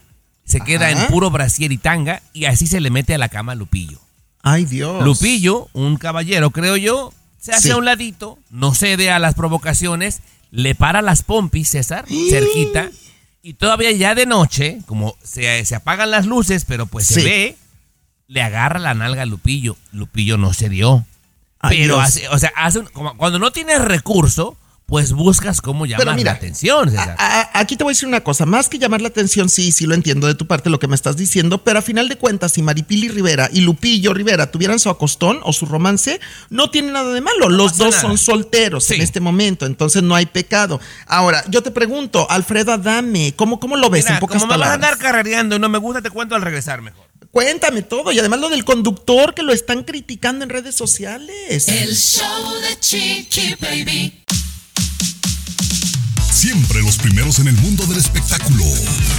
se 0.46 0.62
queda 0.62 0.92
en 0.92 1.08
puro 1.08 1.32
brasier 1.32 1.72
y 1.72 1.78
tanga, 1.78 2.22
y 2.32 2.46
así 2.46 2.68
se 2.68 2.80
le 2.80 2.90
mete 2.92 3.16
a 3.16 3.18
la 3.18 3.28
cama 3.30 3.54
a 3.54 3.56
Lupillo. 3.56 4.00
Ay, 4.44 4.66
Dios. 4.66 5.04
Lupillo, 5.04 5.68
un 5.74 5.98
caballero, 5.98 6.52
creo 6.52 6.78
yo, 6.78 7.12
se 7.40 7.52
hace 7.54 7.64
Sí. 7.70 7.72
a 7.72 7.78
un 7.78 7.86
ladito, 7.86 8.38
no 8.52 8.74
cede 8.76 9.12
a 9.12 9.20
las 9.20 9.34
provocaciones, 9.36 10.22
le 10.52 10.76
para 10.76 11.02
las 11.02 11.24
pompis, 11.24 11.70
César, 11.70 12.06
cerquita, 12.30 12.90
y 13.42 13.54
todavía 13.54 13.92
ya 13.92 14.14
de 14.14 14.26
noche, 14.28 14.80
como 14.86 15.16
se, 15.24 15.66
se 15.66 15.76
apagan 15.76 16.12
las 16.12 16.26
luces, 16.28 16.66
pero 16.66 16.86
pues 16.86 17.08
se 17.08 17.24
ve, 17.24 17.58
le 18.28 18.42
agarra 18.44 18.80
la 18.80 18.94
nalga 18.94 19.24
a 19.24 19.26
Lupillo. 19.26 19.76
Lupillo 19.92 20.38
no 20.38 20.54
se 20.54 20.70
dio. 20.70 21.06
Ay, 21.60 21.78
pero 21.80 21.96
Dios. 21.96 22.08
hace, 22.08 22.30
o 22.30 22.38
sea, 22.38 22.52
hace 22.56 22.80
un- 22.80 22.86
como 22.88 23.16
cuando 23.18 23.40
no 23.40 23.52
tienes 23.52 23.82
recurso, 23.82 24.58
pues 24.92 25.14
buscas 25.14 25.62
cómo 25.62 25.86
llamar 25.86 26.18
mira, 26.18 26.34
la 26.34 26.38
atención, 26.38 26.90
César. 26.92 27.16
A- 27.18 27.40
a- 27.44 27.60
aquí 27.62 27.78
te 27.78 27.86
voy 27.86 27.92
a 27.92 27.94
decir 27.96 28.10
una 28.10 28.26
cosa, 28.26 28.46
más 28.46 28.68
que 28.68 28.78
llamar 28.78 29.00
la 29.00 29.08
atención, 29.08 29.48
sí, 29.48 29.72
sí 29.72 29.86
lo 29.86 29.96
entiendo 29.96 30.28
de 30.28 30.36
tu 30.36 30.48
parte 30.48 30.70
lo 30.70 30.80
que 30.80 30.90
me 30.90 30.96
estás 30.96 31.16
diciendo, 31.16 31.64
pero 31.64 31.80
a 31.80 31.82
final 31.82 32.10
de 32.10 32.18
cuentas, 32.18 32.52
si 32.52 32.62
Maripili 32.62 33.08
Rivera 33.08 33.50
y 33.54 33.62
Lupillo 33.62 34.14
Rivera 34.14 34.52
tuvieran 34.52 34.80
su 34.80 34.90
acostón 34.90 35.40
o 35.44 35.54
su 35.54 35.66
romance, 35.66 36.20
no 36.50 36.72
tiene 36.72 36.92
nada 36.92 37.14
de 37.14 37.22
malo. 37.22 37.48
Los 37.48 37.78
dos 37.78 37.92
nada. 37.92 38.02
son 38.02 38.18
solteros 38.18 38.84
Sí. 38.84 38.96
en 38.96 39.02
este 39.02 39.22
momento, 39.22 39.66
entonces 39.66 40.04
no 40.04 40.14
hay 40.14 40.26
pecado. 40.26 40.82
Ahora, 41.08 41.42
yo 41.48 41.64
te 41.64 41.72
pregunto, 41.72 42.28
Alfredo 42.30 42.74
Adame, 42.74 43.34
¿cómo, 43.38 43.62
cómo 43.62 43.78
lo 43.78 43.90
ves 43.90 44.04
Mira, 44.04 44.16
en 44.16 44.20
pocas 44.20 44.42
como 44.42 44.52
me 44.52 44.58
vas 44.60 44.68
a 44.68 44.72
palabras? 44.72 44.92
andar 44.92 45.02
carrereando 45.02 45.56
y 45.56 45.60
no 45.60 45.70
me 45.70 45.78
gusta, 45.78 46.02
te 46.02 46.10
cuento 46.10 46.36
al 46.36 46.42
regresar 46.42 46.82
mejor. 46.82 47.06
Cuéntame 47.32 47.82
todo 47.82 48.12
y 48.12 48.20
además 48.20 48.42
lo 48.42 48.50
del 48.50 48.66
conductor 48.66 49.34
que 49.34 49.42
lo 49.42 49.54
están 49.54 49.84
criticando 49.86 50.44
en 50.44 50.50
redes 50.50 50.76
sociales. 50.76 51.70
El 51.70 51.96
show 51.96 52.26
de 52.60 52.78
Chiqui 52.78 53.56
Baby. 53.58 54.21
Siempre 56.32 56.82
los 56.82 56.98
primeros 56.98 57.40
en 57.40 57.50
el 57.50 57.56
mundo 57.58 57.86
del 57.88 57.98
espectáculo. 57.98 58.64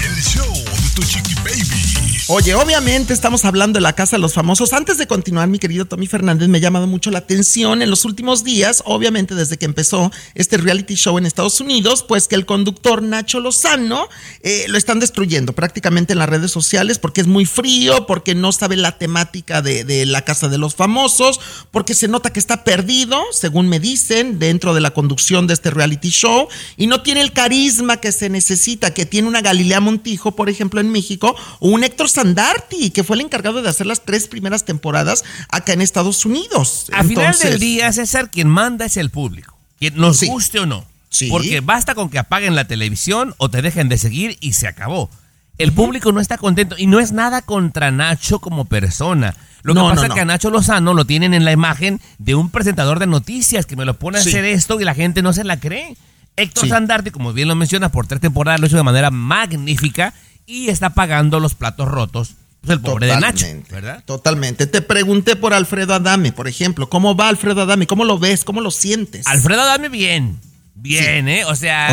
El 0.02 0.22
show 0.22 0.52
de 0.54 0.90
tu 0.94 1.02
chiqui 1.02 1.34
baby. 1.44 1.91
Oye, 2.28 2.54
obviamente 2.54 3.12
estamos 3.12 3.44
hablando 3.44 3.78
de 3.78 3.80
la 3.80 3.94
Casa 3.94 4.14
de 4.14 4.20
los 4.20 4.32
Famosos. 4.32 4.72
Antes 4.72 4.96
de 4.96 5.08
continuar, 5.08 5.48
mi 5.48 5.58
querido 5.58 5.86
Tommy 5.86 6.06
Fernández, 6.06 6.48
me 6.48 6.58
ha 6.58 6.60
llamado 6.60 6.86
mucho 6.86 7.10
la 7.10 7.18
atención 7.18 7.82
en 7.82 7.90
los 7.90 8.04
últimos 8.04 8.44
días, 8.44 8.80
obviamente 8.86 9.34
desde 9.34 9.56
que 9.56 9.64
empezó 9.64 10.12
este 10.36 10.56
reality 10.56 10.94
show 10.94 11.18
en 11.18 11.26
Estados 11.26 11.60
Unidos, 11.60 12.04
pues 12.06 12.28
que 12.28 12.36
el 12.36 12.46
conductor 12.46 13.02
Nacho 13.02 13.40
Lozano 13.40 14.08
eh, 14.42 14.66
lo 14.68 14.78
están 14.78 15.00
destruyendo 15.00 15.52
prácticamente 15.52 16.12
en 16.12 16.20
las 16.20 16.28
redes 16.28 16.52
sociales 16.52 17.00
porque 17.00 17.22
es 17.22 17.26
muy 17.26 17.44
frío, 17.44 18.06
porque 18.06 18.36
no 18.36 18.52
sabe 18.52 18.76
la 18.76 18.98
temática 18.98 19.60
de, 19.60 20.06
la 20.06 20.22
Casa 20.22 20.48
de 20.48 20.58
los 20.58 20.76
Famosos, 20.76 21.40
porque 21.72 21.94
se 21.94 22.06
nota 22.06 22.32
que 22.32 22.38
está 22.38 22.62
perdido, 22.62 23.20
según 23.32 23.68
me 23.68 23.80
dicen, 23.80 24.38
dentro 24.38 24.74
de 24.74 24.80
la 24.80 24.92
conducción 24.92 25.48
de 25.48 25.54
este 25.54 25.70
reality 25.70 26.10
show 26.10 26.46
y 26.76 26.86
no 26.86 27.02
tiene 27.02 27.20
el 27.20 27.32
carisma 27.32 27.96
que 27.96 28.12
se 28.12 28.30
necesita, 28.30 28.94
que 28.94 29.06
tiene 29.06 29.26
una 29.26 29.40
Galilea 29.40 29.80
Montijo, 29.80 30.36
por 30.36 30.48
ejemplo, 30.48 30.80
en 30.80 30.90
México, 30.90 31.34
o 31.58 31.68
un 31.68 31.82
Héctor 31.82 32.11
Sandarti, 32.12 32.90
que 32.90 33.04
fue 33.04 33.16
el 33.16 33.22
encargado 33.22 33.62
de 33.62 33.68
hacer 33.68 33.86
las 33.86 34.04
tres 34.04 34.28
primeras 34.28 34.64
temporadas 34.64 35.24
acá 35.48 35.72
en 35.72 35.80
Estados 35.82 36.24
Unidos. 36.24 36.86
A 36.92 37.04
final 37.04 37.36
del 37.38 37.58
día, 37.58 37.92
César, 37.92 38.30
quien 38.30 38.48
manda 38.48 38.84
es 38.86 38.96
el 38.96 39.10
público. 39.10 39.56
Quien 39.78 39.96
nos 39.96 40.18
Sí. 40.18 40.26
guste 40.28 40.60
o 40.60 40.66
no. 40.66 40.84
Sí. 41.10 41.28
Porque 41.28 41.60
basta 41.60 41.94
con 41.94 42.08
que 42.08 42.18
apaguen 42.18 42.54
la 42.54 42.66
televisión 42.66 43.34
o 43.38 43.50
te 43.50 43.60
dejen 43.62 43.88
de 43.88 43.98
seguir 43.98 44.38
y 44.40 44.52
se 44.54 44.66
acabó. 44.66 45.10
El 45.58 45.72
público 45.72 46.10
no 46.12 46.20
está 46.20 46.38
contento 46.38 46.76
y 46.78 46.86
no 46.86 46.98
es 47.00 47.12
nada 47.12 47.42
contra 47.42 47.90
Nacho 47.90 48.38
como 48.38 48.64
persona. 48.64 49.34
Lo 49.62 49.74
que 49.74 49.80
No, 49.80 49.88
pasa 49.90 50.02
no, 50.02 50.06
es 50.08 50.14
que 50.14 50.20
a 50.20 50.24
Nacho 50.24 50.50
Lozano 50.50 50.94
lo 50.94 51.04
tienen 51.04 51.34
en 51.34 51.44
la 51.44 51.52
imagen 51.52 52.00
de 52.18 52.34
un 52.34 52.50
presentador 52.50 52.98
de 52.98 53.06
noticias 53.06 53.66
que 53.66 53.76
me 53.76 53.84
lo 53.84 53.98
pone 53.98 54.18
a 54.18 54.22
Sí. 54.22 54.30
hacer 54.30 54.44
esto 54.46 54.80
y 54.80 54.84
la 54.84 54.94
gente 54.94 55.20
no 55.22 55.32
se 55.32 55.44
la 55.44 55.60
cree. 55.60 55.96
Héctor 56.36 56.64
Sí. 56.64 56.70
Sandarti, 56.70 57.10
como 57.10 57.34
bien 57.34 57.46
lo 57.48 57.54
menciona, 57.54 57.92
por 57.92 58.06
tres 58.06 58.20
temporadas 58.22 58.58
lo 58.60 58.66
hizo 58.66 58.78
de 58.78 58.82
manera 58.82 59.10
magnífica 59.10 60.14
y 60.46 60.68
está 60.68 60.90
pagando 60.90 61.40
los 61.40 61.54
platos 61.54 61.88
rotos. 61.88 62.34
Pues 62.60 62.78
el 62.78 62.80
pobre 62.80 63.08
de 63.08 63.16
Nacho, 63.16 63.44
Totalmente, 63.44 63.74
¿verdad? 63.74 64.04
Totalmente. 64.04 64.66
Te 64.68 64.82
pregunté 64.82 65.34
por 65.34 65.52
Alfredo 65.52 65.94
Adame, 65.94 66.30
por 66.30 66.46
ejemplo. 66.46 66.88
¿Cómo 66.88 67.16
va 67.16 67.28
Alfredo 67.28 67.62
Adame? 67.62 67.88
¿Cómo 67.88 68.04
lo 68.04 68.20
ves? 68.20 68.44
¿Cómo 68.44 68.60
lo 68.60 68.70
sientes? 68.70 69.26
Alfredo 69.26 69.62
Adame 69.62 69.88
bien. 69.88 70.38
Bien, 70.74 71.28
¿eh? 71.28 71.44
O 71.44 71.56
sea. 71.56 71.88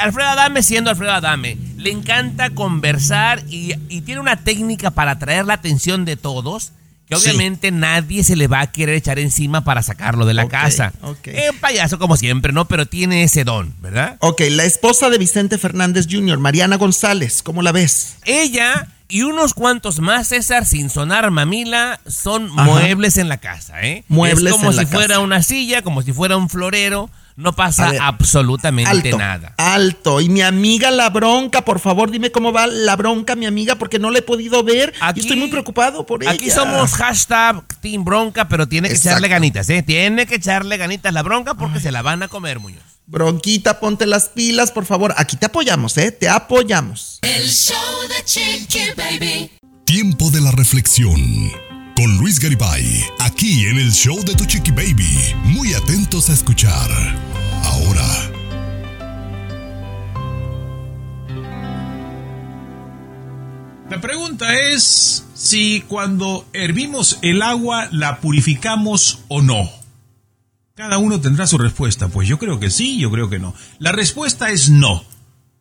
Alfredo 0.00 0.28
Adame 0.28 0.62
siendo 0.62 0.90
Alfredo 0.90 1.12
Adame, 1.12 1.58
le 1.76 1.90
encanta 1.90 2.50
conversar 2.50 3.42
y, 3.48 3.74
y 3.88 4.00
tiene 4.00 4.20
una 4.20 4.36
técnica 4.36 4.90
para 4.90 5.12
atraer 5.12 5.44
la 5.44 5.54
atención 5.54 6.04
de 6.04 6.16
todos, 6.16 6.72
que 7.14 7.20
Sí. 7.22 7.28
obviamente 7.30 7.70
nadie 7.70 8.24
se 8.24 8.36
le 8.36 8.46
va 8.48 8.60
a 8.60 8.72
querer 8.72 8.94
echar 8.94 9.18
encima 9.18 9.64
para 9.64 9.82
sacarlo 9.82 10.26
de 10.26 10.34
la 10.34 10.48
casa. 10.48 10.92
ok. 11.02 11.26
Es 11.28 11.50
un 11.50 11.58
payaso 11.58 11.98
como 11.98 12.16
siempre, 12.16 12.52
¿no? 12.52 12.66
Pero 12.68 12.86
tiene 12.86 13.22
ese 13.24 13.44
don, 13.44 13.74
¿verdad? 13.80 14.16
Ok, 14.20 14.42
la 14.50 14.64
esposa 14.64 15.10
de 15.10 15.18
Vicente 15.18 15.58
Fernández 15.58 16.06
Jr., 16.10 16.38
Mariana 16.38 16.76
González, 16.76 17.42
¿cómo 17.42 17.62
la 17.62 17.72
ves? 17.72 18.16
Ella 18.24 18.88
y 19.08 19.22
unos 19.22 19.54
cuantos 19.54 20.00
más, 20.00 20.28
César, 20.28 20.64
sin 20.64 20.88
sonar 20.90 21.30
mamila, 21.30 22.00
son 22.06 22.46
Ajá. 22.56 22.64
muebles 22.64 23.16
en 23.18 23.28
la 23.28 23.36
casa, 23.38 23.82
¿eh? 23.82 24.04
Muebles 24.08 24.52
es 24.52 24.58
como 24.58 24.70
en 24.70 24.76
la 24.76 24.82
si 24.82 24.86
fuera 24.88 25.08
casa. 25.08 25.20
una 25.20 25.42
silla, 25.42 25.82
como 25.82 26.02
si 26.02 26.12
fuera 26.12 26.36
un 26.36 26.48
florero, 26.48 27.10
no 27.36 27.52
pasa 27.54 27.90
ver, 27.90 28.00
absolutamente 28.00 28.90
Alto, 28.90 29.18
nada. 29.18 29.54
alto. 29.58 30.20
Y 30.20 30.28
mi 30.28 30.40
amiga 30.42 30.90
La 30.90 31.10
Bronca, 31.10 31.64
por 31.64 31.80
favor, 31.80 32.10
dime 32.10 32.30
cómo 32.30 32.52
va 32.52 32.66
La 32.66 32.94
Bronca, 32.96 33.34
mi 33.34 33.46
amiga, 33.46 33.74
porque 33.76 33.98
no 33.98 34.10
la 34.10 34.20
he 34.20 34.22
podido 34.22 34.62
ver. 34.62 34.92
Aquí- 35.00 35.20
y 35.20 35.22
estoy 35.22 35.36
muy 35.36 35.48
preocupado 35.48 36.06
por 36.06 36.22
ella. 36.22 36.32
Aquí 36.32 36.50
somos 36.50 36.92
hashtag 36.92 37.62
Team 37.80 38.04
Bronca, 38.04 38.48
pero 38.48 38.68
tiene 38.68 38.88
que 38.88 38.94
Exacto. 38.94 39.10
echarle 39.10 39.28
ganitas, 39.28 39.68
¿eh? 39.70 39.82
Tiene 39.82 40.26
que 40.26 40.36
echarle 40.36 40.76
ganitas 40.76 41.12
la 41.12 41.22
bronca 41.22 41.54
porque 41.54 41.80
se 41.80 41.90
la 41.90 42.02
van 42.02 42.22
a 42.22 42.28
comer, 42.28 42.60
Muñoz. 42.60 42.82
Bronquita, 43.06 43.80
ponte 43.80 44.06
las 44.06 44.30
pilas, 44.30 44.70
por 44.72 44.86
favor. 44.86 45.14
Aquí 45.18 45.36
te 45.36 45.46
apoyamos, 45.46 45.98
¿eh? 45.98 46.10
Te 46.10 46.28
apoyamos. 46.28 47.18
El 47.22 47.48
show 47.50 47.76
de 48.08 48.24
Chiqui 48.24 48.80
Baby. 48.96 49.50
Tiempo 49.84 50.30
de 50.30 50.40
la 50.40 50.50
reflexión. 50.52 51.20
Con 51.94 52.16
Luis 52.16 52.40
Garibay, 52.40 53.04
aquí 53.20 53.66
en 53.66 53.78
el 53.78 53.92
show 53.92 54.20
de 54.24 54.34
Tu 54.34 54.44
Chiqui 54.46 54.72
Baby. 54.72 55.16
Muy 55.44 55.74
atentos 55.74 56.28
a 56.28 56.32
escuchar. 56.32 56.90
Ahora. 57.62 58.04
La 63.88 64.00
pregunta 64.00 64.58
es 64.58 65.24
si 65.34 65.82
cuando 65.82 66.48
hervimos 66.52 67.20
el 67.22 67.42
agua 67.42 67.88
la 67.92 68.20
purificamos 68.20 69.20
o 69.28 69.40
no. 69.40 69.70
Cada 70.74 70.98
uno 70.98 71.20
tendrá 71.20 71.46
su 71.46 71.58
respuesta. 71.58 72.08
Pues 72.08 72.26
yo 72.26 72.40
creo 72.40 72.58
que 72.58 72.70
sí, 72.70 72.98
yo 72.98 73.12
creo 73.12 73.30
que 73.30 73.38
no. 73.38 73.54
La 73.78 73.92
respuesta 73.92 74.50
es 74.50 74.68
no. 74.68 75.04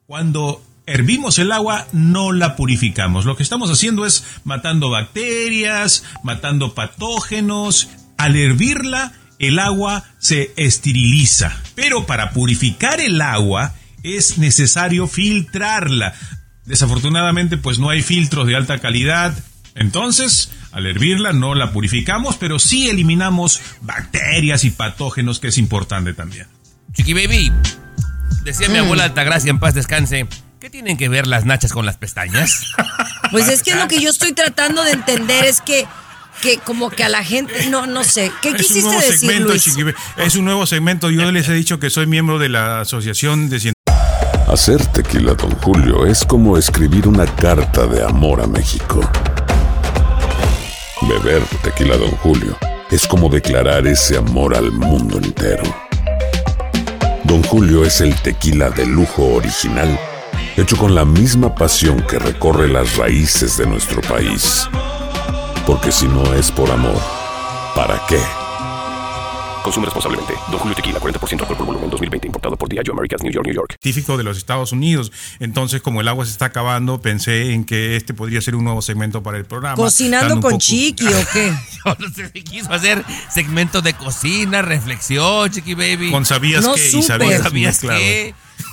Cuando 0.08 0.64
hervimos 0.86 1.40
el 1.40 1.52
agua 1.52 1.88
no 1.92 2.32
la 2.32 2.56
purificamos. 2.56 3.26
Lo 3.26 3.36
que 3.36 3.44
estamos 3.44 3.70
haciendo 3.70 4.06
es 4.06 4.24
matando 4.44 4.90
bacterias, 4.90 6.04
matando 6.24 6.74
patógenos. 6.74 7.90
Al 8.18 8.36
hervirla, 8.36 9.14
el 9.40 9.60
agua 9.60 10.04
se 10.20 10.54
esteriliza. 10.56 11.62
Pero 11.76 12.06
para 12.06 12.32
purificar 12.32 13.00
el 13.00 13.22
agua 13.22 13.74
es 14.04 14.38
necesario 14.38 15.08
filtrarla. 15.08 16.14
Desafortunadamente, 16.66 17.58
pues 17.58 17.80
no 17.80 17.90
hay 17.90 18.02
filtros 18.02 18.48
de 18.48 18.56
alta 18.56 18.80
calidad. 18.80 19.34
Entonces, 19.76 20.52
al 20.72 20.86
hervirla 20.86 21.34
no 21.34 21.56
la 21.56 21.72
purificamos, 21.72 22.38
pero 22.38 22.60
sí 22.60 22.90
eliminamos 22.90 23.60
bacterias 23.82 24.64
y 24.64 24.72
patógenos, 24.72 25.40
que 25.40 25.48
es 25.48 25.58
importante 25.58 26.14
también. 26.14 26.48
Chiqui 26.94 27.14
Baby, 27.14 27.52
decía 28.44 28.70
mi 28.70 28.78
abuela 28.78 29.06
Altagracia 29.06 29.50
en 29.50 29.60
paz 29.60 29.74
descanse, 29.74 30.28
¿qué 30.64 30.70
tienen 30.70 30.96
que 30.96 31.10
ver 31.10 31.28
las 31.28 31.44
nachas 31.44 31.74
con 31.74 31.86
las 31.86 31.98
pestañas? 31.98 32.74
Pues 33.32 33.48
es 33.48 33.64
que 33.64 33.74
lo 33.74 33.88
que 33.88 34.00
yo 34.00 34.12
estoy 34.12 34.34
tratando 34.34 34.84
de 34.84 34.92
entender 34.92 35.46
es 35.46 35.60
que, 35.60 35.88
que 36.44 36.60
como 36.60 36.92
que 36.92 37.04
a 37.04 37.10
la 37.10 37.24
gente, 37.24 37.68
no, 37.72 37.88
no 37.88 38.04
sé, 38.04 38.32
¿qué 38.44 38.50
Es 38.50 38.54
un 38.54 38.60
quisiste 38.60 38.84
nuevo 38.84 39.02
decir, 39.02 39.18
segmento, 39.18 39.50
Luis? 39.50 39.64
Chiqui. 39.64 39.84
Es 40.18 40.36
un 40.36 40.46
nuevo 40.46 40.68
segmento. 40.68 41.10
Yo 41.10 41.32
les 41.32 41.50
he 41.50 41.54
dicho 41.54 41.80
que 41.80 41.90
soy 41.90 42.06
miembro 42.06 42.38
de 42.38 42.50
la 42.50 42.82
Asociación 42.82 43.50
de 43.50 43.60
Científicos. 43.60 44.54
Hacer 44.54 44.86
tequila, 44.88 45.34
Don 45.34 45.50
Julio, 45.62 46.06
es 46.06 46.24
como 46.24 46.56
escribir 46.56 47.08
una 47.08 47.26
carta 47.26 47.88
de 47.88 48.04
amor 48.04 48.40
a 48.40 48.46
México. 48.46 49.02
Beber 51.02 51.42
tequila, 51.64 51.98
Don 51.98 52.12
Julio, 52.18 52.56
es 52.92 53.08
como 53.08 53.30
declarar 53.30 53.88
ese 53.88 54.18
amor 54.18 54.56
al 54.56 54.72
mundo 54.72 55.18
entero. 55.18 55.64
Don 57.24 57.42
Julio 57.42 57.84
es 57.84 58.00
el 58.00 58.14
tequila 58.22 58.70
de 58.70 58.86
lujo 58.86 59.24
original, 59.24 59.98
hecho 60.58 60.78
con 60.78 60.96
la 60.96 61.06
misma 61.06 61.56
pasión 61.56 62.02
que 62.08 62.20
recorre 62.20 62.68
las 62.68 62.98
raíces 62.98 63.58
de 63.58 63.66
nuestro 63.66 64.02
país. 64.02 64.68
Porque 65.66 65.92
si 65.92 66.08
no 66.08 66.34
es 66.34 66.52
por 66.52 66.70
amor, 66.70 67.02
¿para 67.76 68.02
qué? 68.08 68.20
Consume 69.64 69.86
responsablemente. 69.86 70.34
Don 70.52 70.60
Julio 70.60 70.76
Tequila, 70.76 71.00
40% 71.00 71.40
alcohol 71.40 71.56
por 71.58 71.66
volumen, 71.66 71.90
2020. 71.90 72.28
Importado 72.28 72.58
por 72.58 72.68
Diageo 72.68 72.94
Americas, 72.94 73.24
New 73.24 73.32
York, 73.32 73.46
New 73.48 73.56
York. 73.56 73.78
de 74.18 74.24
los 74.24 74.38
Estados 74.38 74.74
Unidos. 74.74 75.14
Entonces, 75.40 75.82
como 75.82 76.02
el 76.02 76.08
agua 76.10 76.26
se 76.26 76.32
está 76.32 76.46
acabando, 76.46 77.00
pensé 77.00 77.54
en 77.54 77.64
que 77.64 77.96
este 77.96 78.14
podría 78.14 78.42
ser 78.42 78.56
un 78.56 78.66
nuevo 78.66 78.82
segmento 78.82 79.24
para 79.24 79.38
el 79.38 79.46
programa. 79.46 79.78
¿Cocinando 79.78 80.36
con 80.36 80.42
poco- 80.42 80.58
Chiqui 80.58 81.06
o 81.08 81.26
qué? 81.32 81.54
Yo 81.86 81.96
no 81.98 82.14
sé 82.14 82.30
si 82.34 82.44
quiso 82.44 82.74
hacer 82.74 83.06
segmentos 83.34 83.82
de 83.84 83.94
cocina, 83.94 84.62
reflexión, 84.62 85.50
Chiqui 85.50 85.76
Baby. 85.76 86.12
Con 86.12 86.26
sabías 86.26 86.66
No 86.66 86.74
que 86.76 86.86
y 86.86 87.02
sabías, 87.02 87.42
¿Sabías 87.44 87.80
claro. 87.80 88.04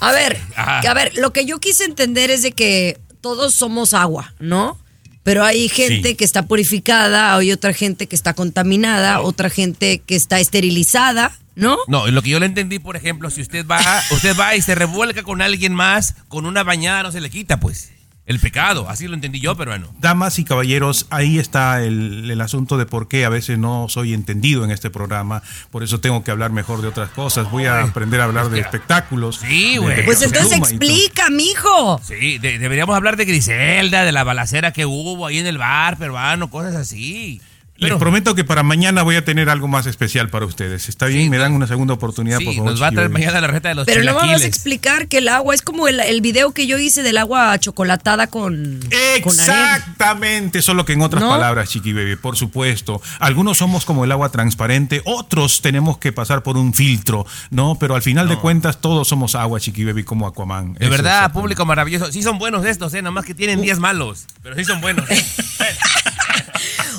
A 0.01 0.13
ver, 0.13 0.41
Ajá. 0.57 0.81
a 0.81 0.95
ver, 0.95 1.13
lo 1.17 1.33
que 1.33 1.45
yo 1.47 1.61
quise 1.61 1.85
entender 1.85 2.31
es 2.31 2.43
de 2.43 2.53
que 2.53 2.99
todos 3.21 3.55
somos 3.55 3.93
agua, 3.95 4.35
¿no? 4.39 4.79
Pero 5.23 5.45
hay 5.45 5.69
gente 5.69 6.09
Sí. 6.11 6.15
que 6.15 6.25
está 6.25 6.47
purificada, 6.47 7.37
hay 7.37 7.53
otra 7.53 7.73
gente 7.75 8.07
que 8.07 8.17
está 8.17 8.33
contaminada, 8.35 9.21
otra 9.21 9.51
gente 9.51 9.99
que 10.07 10.17
está 10.17 10.41
esterilizada, 10.41 11.37
¿no? 11.55 11.77
No, 11.89 12.09
y 12.09 12.11
lo 12.11 12.23
que 12.23 12.31
yo 12.31 12.41
le 12.41 12.47
entendí, 12.47 12.79
por 12.79 12.97
ejemplo, 12.97 13.29
si 13.29 13.43
usted 13.43 13.67
va, 13.67 13.81
usted 14.13 14.35
va 14.39 14.57
y 14.57 14.63
se 14.63 14.75
revuelca 14.75 15.23
con 15.23 15.43
alguien 15.43 15.75
más, 15.75 16.15
con 16.29 16.47
una 16.47 16.63
bañada 16.63 17.03
no 17.03 17.13
se 17.13 17.21
le 17.21 17.29
quita, 17.29 17.61
pues. 17.61 17.91
El 18.31 18.39
pecado, 18.39 18.89
así 18.89 19.09
lo 19.09 19.15
entendí 19.15 19.41
yo, 19.41 19.57
pero 19.57 19.73
bueno. 19.73 19.93
Damas 19.99 20.39
y 20.39 20.45
caballeros, 20.45 21.07
ahí 21.11 21.41
está 21.41 21.83
el, 21.83 22.31
el 22.31 22.41
asunto 22.41 22.79
de 22.79 22.87
por 22.87 23.09
qué 23.09 23.25
a 23.25 23.29
veces 23.29 23.59
no 23.59 23.87
soy 23.89 24.15
entendido 24.15 24.65
en 24.65 24.71
este 24.71 24.89
programa. 24.89 25.43
Por 25.73 25.83
eso 25.83 25.99
tengo 25.99 26.23
que 26.23 26.31
hablar 26.31 26.53
mejor 26.53 26.81
de 26.81 26.87
otras 26.87 27.11
cosas. 27.11 27.51
Voy 27.51 27.65
a 27.67 27.83
aprender 27.83 28.21
a 28.21 28.25
hablar 28.25 28.49
de 28.49 28.61
espectáculos. 28.61 29.39
Sí, 29.45 29.79
güey. 29.79 30.05
Pues 30.05 30.23
entonces 30.23 30.57
explica, 30.59 31.29
mijo. 31.29 32.01
Sí, 32.05 32.39
de- 32.39 32.61
deberíamos 32.61 32.95
hablar 32.95 33.17
de 33.17 33.25
Griselda, 33.25 34.05
de 34.05 34.13
la 34.13 34.23
balacera 34.23 34.73
que 34.73 34.87
hubo 34.87 35.27
ahí 35.27 35.39
en 35.39 35.49
el 35.49 35.59
bar 35.59 35.97
peruano, 35.99 36.51
cosas 36.51 36.77
así. 36.77 37.41
Les 37.81 37.95
prometo 37.99 38.35
que 38.35 38.45
para 38.45 38.63
mañana 38.63 39.03
voy 39.03 39.17
a 39.17 39.25
tener 39.25 39.49
algo 39.49 39.67
más 39.67 39.87
especial 39.87 40.29
para 40.29 40.45
ustedes. 40.45 40.89
¿Está 40.89 41.07
bien? 41.07 41.31
¿Me 41.31 41.39
dan 41.39 41.53
una 41.53 41.67
segunda 41.67 41.95
oportunidad, 41.95 42.37
por 42.39 42.53
Sí, 42.53 42.57
favor? 42.59 42.71
nos 42.73 42.83
va 42.83 42.89
a 42.89 42.93
traer 42.93 43.09
mañana 43.09 43.41
la 43.41 43.47
receta 43.47 43.71
de 43.71 43.75
los 43.75 43.87
Pero 43.87 44.05
no 44.05 44.15
vas 44.15 44.43
a 44.43 44.47
explicar 44.47 45.09
que 45.09 45.19
el 45.19 45.29
agua 45.29 45.55
es 45.55 45.63
como 45.63 45.89
el, 45.89 45.99
el 46.01 46.21
video 46.21 46.53
que 46.53 46.67
yo 46.67 46.79
hice 46.79 47.03
del 47.03 47.17
agua 47.17 47.59
chocolatada 47.59 48.27
con, 48.27 48.81
con. 49.23 49.33
Exactamente, 49.35 50.61
solo 50.63 50.85
que 50.85 50.93
en 50.93 51.03
otras 51.03 51.23
¿No? 51.23 51.31
palabras, 51.31 51.71
Chiqui 51.71 51.93
Baby, 51.93 52.17
por 52.17 52.37
supuesto. 52.37 53.01
Algunos 53.19 53.59
somos 53.59 53.85
como 53.87 54.05
el 54.05 54.13
agua 54.13 54.29
transparente, 54.31 55.01
otros 55.07 55.63
tenemos 55.63 55.97
que 55.99 56.13
pasar 56.13 56.43
por 56.43 56.57
un 56.59 56.75
filtro, 56.75 57.27
¿no? 57.51 57.77
Pero 57.81 57.95
al 57.95 58.03
final 58.03 58.29
de 58.29 58.37
cuentas 58.37 58.81
todos 58.81 59.09
somos 59.09 59.35
agua, 59.35 59.59
Chiqui 59.59 59.85
Baby, 59.85 60.05
como 60.05 60.27
Aquaman. 60.27 60.75
De 60.75 60.85
Eso 60.85 60.91
verdad, 60.91 61.33
público 61.33 61.65
maravilloso. 61.65 62.13
Sí 62.13 62.23
son 62.23 62.39
buenos 62.39 62.65
estos, 62.67 62.93
¿eh? 62.95 63.01
Nada 63.03 63.13
más 63.13 63.25
que 63.25 63.35
tienen 63.35 63.63
días 63.63 63.79
malos. 63.79 64.27
Pero 64.43 64.55
sí 64.57 64.65
son 64.65 64.81
buenos. 64.83 65.07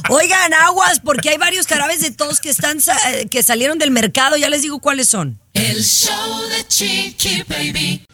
Oigan, 0.09 0.53
aguas, 0.53 0.99
porque 0.99 1.29
hay 1.29 1.37
varios 1.37 1.67
jarabes 1.67 2.01
de 2.01 2.11
tos 2.11 2.39
que 2.39 2.49
están 2.49 2.79
eh, 2.79 3.27
que 3.29 3.43
salieron 3.43 3.77
del 3.77 3.91
mercado. 3.91 4.37
Ya 4.37 4.49
les 4.49 4.61
digo 4.61 4.79
cuáles 4.79 5.07
son. 5.07 5.39
El 5.53 5.83
show 5.83 6.49
de 6.49 6.67
Chiqui 6.67 7.43
Baby. 7.47 8.05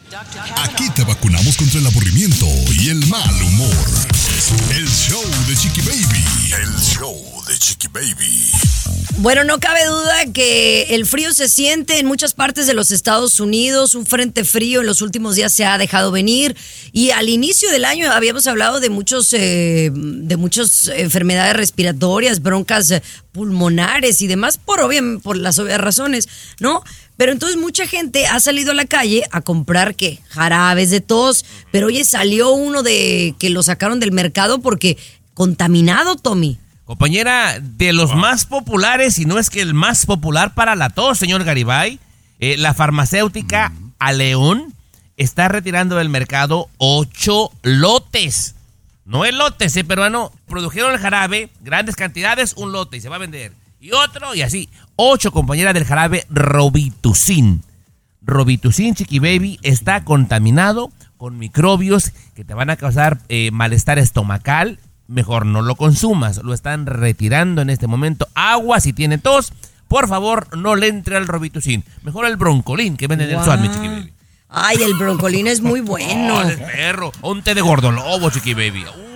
Aquí 0.56 0.88
te 0.90 1.04
vacunamos 1.04 1.56
contra 1.56 1.80
el 1.80 1.86
aburrimiento 1.86 2.46
y 2.80 2.90
el 2.90 3.06
mal 3.06 3.42
humor. 3.42 3.86
El 4.70 4.88
show 4.88 5.24
de 5.46 5.56
Chiqui 5.56 5.80
Baby. 5.82 6.24
El 6.62 6.80
show 6.80 7.44
de 7.46 7.58
Chiqui 7.58 7.88
Baby. 7.88 8.52
Bueno, 9.20 9.42
no 9.42 9.58
cabe 9.58 9.84
duda 9.84 10.32
que 10.32 10.94
el 10.94 11.04
frío 11.04 11.32
se 11.34 11.48
siente 11.48 11.98
en 11.98 12.06
muchas 12.06 12.34
partes 12.34 12.68
de 12.68 12.74
los 12.74 12.92
Estados 12.92 13.40
Unidos. 13.40 13.96
Un 13.96 14.06
frente 14.06 14.44
frío 14.44 14.80
en 14.80 14.86
los 14.86 15.02
últimos 15.02 15.34
días 15.34 15.52
se 15.52 15.64
ha 15.64 15.76
dejado 15.76 16.12
venir. 16.12 16.56
Y 16.92 17.10
al 17.10 17.28
inicio 17.28 17.68
del 17.72 17.84
año 17.84 18.12
habíamos 18.12 18.46
hablado 18.46 18.78
de 18.78 18.90
muchos, 18.90 19.32
eh, 19.32 19.90
de 19.92 20.36
muchas 20.36 20.86
enfermedades 20.86 21.56
respiratorias, 21.56 22.40
broncas 22.42 22.92
eh, 22.92 23.02
pulmonares 23.32 24.22
y 24.22 24.28
demás, 24.28 24.56
por 24.56 24.78
obvia- 24.78 25.18
por 25.20 25.36
las 25.36 25.58
obvias 25.58 25.80
razones, 25.80 26.28
¿no? 26.60 26.84
Pero 27.16 27.32
entonces 27.32 27.58
mucha 27.58 27.88
gente 27.88 28.28
ha 28.28 28.38
salido 28.38 28.70
a 28.70 28.74
la 28.74 28.84
calle 28.84 29.24
a 29.32 29.40
comprar 29.40 29.96
qué, 29.96 30.20
jarabes 30.28 30.90
de 30.90 31.00
tos. 31.00 31.44
Pero 31.72 31.88
oye, 31.88 32.04
salió 32.04 32.52
uno 32.52 32.84
de 32.84 33.34
que 33.40 33.50
lo 33.50 33.64
sacaron 33.64 33.98
del 33.98 34.12
mercado 34.12 34.60
porque 34.60 34.96
contaminado, 35.34 36.14
Tommy. 36.14 36.56
Compañera, 36.88 37.60
de 37.60 37.92
los 37.92 38.14
más 38.14 38.46
populares, 38.46 39.18
y 39.18 39.26
no 39.26 39.38
es 39.38 39.50
que 39.50 39.60
el 39.60 39.74
más 39.74 40.06
popular 40.06 40.54
para 40.54 40.74
la 40.74 40.88
tos, 40.88 41.18
señor 41.18 41.44
Garibay, 41.44 42.00
eh, 42.40 42.56
la 42.56 42.72
farmacéutica 42.72 43.74
Aleón 43.98 44.72
está 45.18 45.48
retirando 45.48 45.96
del 45.96 46.08
mercado 46.08 46.70
ocho 46.78 47.52
lotes. 47.60 48.54
No 49.04 49.26
elotes, 49.26 49.76
eh, 49.76 49.84
peruano. 49.84 50.32
Produjeron 50.46 50.94
el 50.94 50.98
jarabe, 50.98 51.50
grandes 51.60 51.94
cantidades, 51.94 52.54
un 52.56 52.72
lote 52.72 52.96
y 52.96 53.00
se 53.02 53.10
va 53.10 53.16
a 53.16 53.18
vender. 53.18 53.52
Y 53.78 53.92
otro, 53.92 54.34
y 54.34 54.40
así. 54.40 54.70
Ocho 54.96 55.30
compañeras 55.30 55.74
del 55.74 55.84
jarabe 55.84 56.24
Robitussin. 56.30 57.64
Robitussin, 58.22 58.94
Chiqui 58.94 59.18
Baby, 59.18 59.60
está 59.62 60.06
contaminado 60.06 60.90
con 61.18 61.36
microbios 61.36 62.12
que 62.34 62.44
te 62.44 62.54
van 62.54 62.70
a 62.70 62.76
causar 62.76 63.18
eh, 63.28 63.50
malestar 63.50 63.98
estomacal. 63.98 64.78
Mejor 65.08 65.46
no 65.46 65.62
lo 65.62 65.74
consumas. 65.74 66.42
Lo 66.44 66.54
están 66.54 66.86
retirando 66.86 67.62
en 67.62 67.70
este 67.70 67.86
momento. 67.86 68.28
Agua 68.34 68.78
si 68.80 68.92
tiene 68.92 69.18
tos. 69.18 69.52
Por 69.88 70.06
favor, 70.06 70.54
no 70.56 70.76
le 70.76 70.88
entre 70.88 71.16
al 71.16 71.26
Robitussin. 71.26 71.82
Mejor 72.02 72.26
el 72.26 72.36
broncolín 72.36 72.96
que 72.96 73.06
venden 73.06 73.30
en 73.30 73.38
el. 73.38 73.44
Suami, 73.44 73.68
Chiqui 73.70 73.88
Baby. 73.88 74.12
Ay, 74.50 74.76
el 74.82 74.94
broncolín 74.94 75.46
es 75.46 75.62
muy 75.62 75.80
bueno. 75.82 76.36
Oh, 76.36 76.42
es 76.42 76.58
perro. 76.58 77.10
Un 77.22 77.42
té 77.42 77.54
de 77.54 77.62
gordolobo, 77.62 78.30
Chiqui 78.30 78.52
Baby. 78.52 78.84
Uh. 78.84 79.07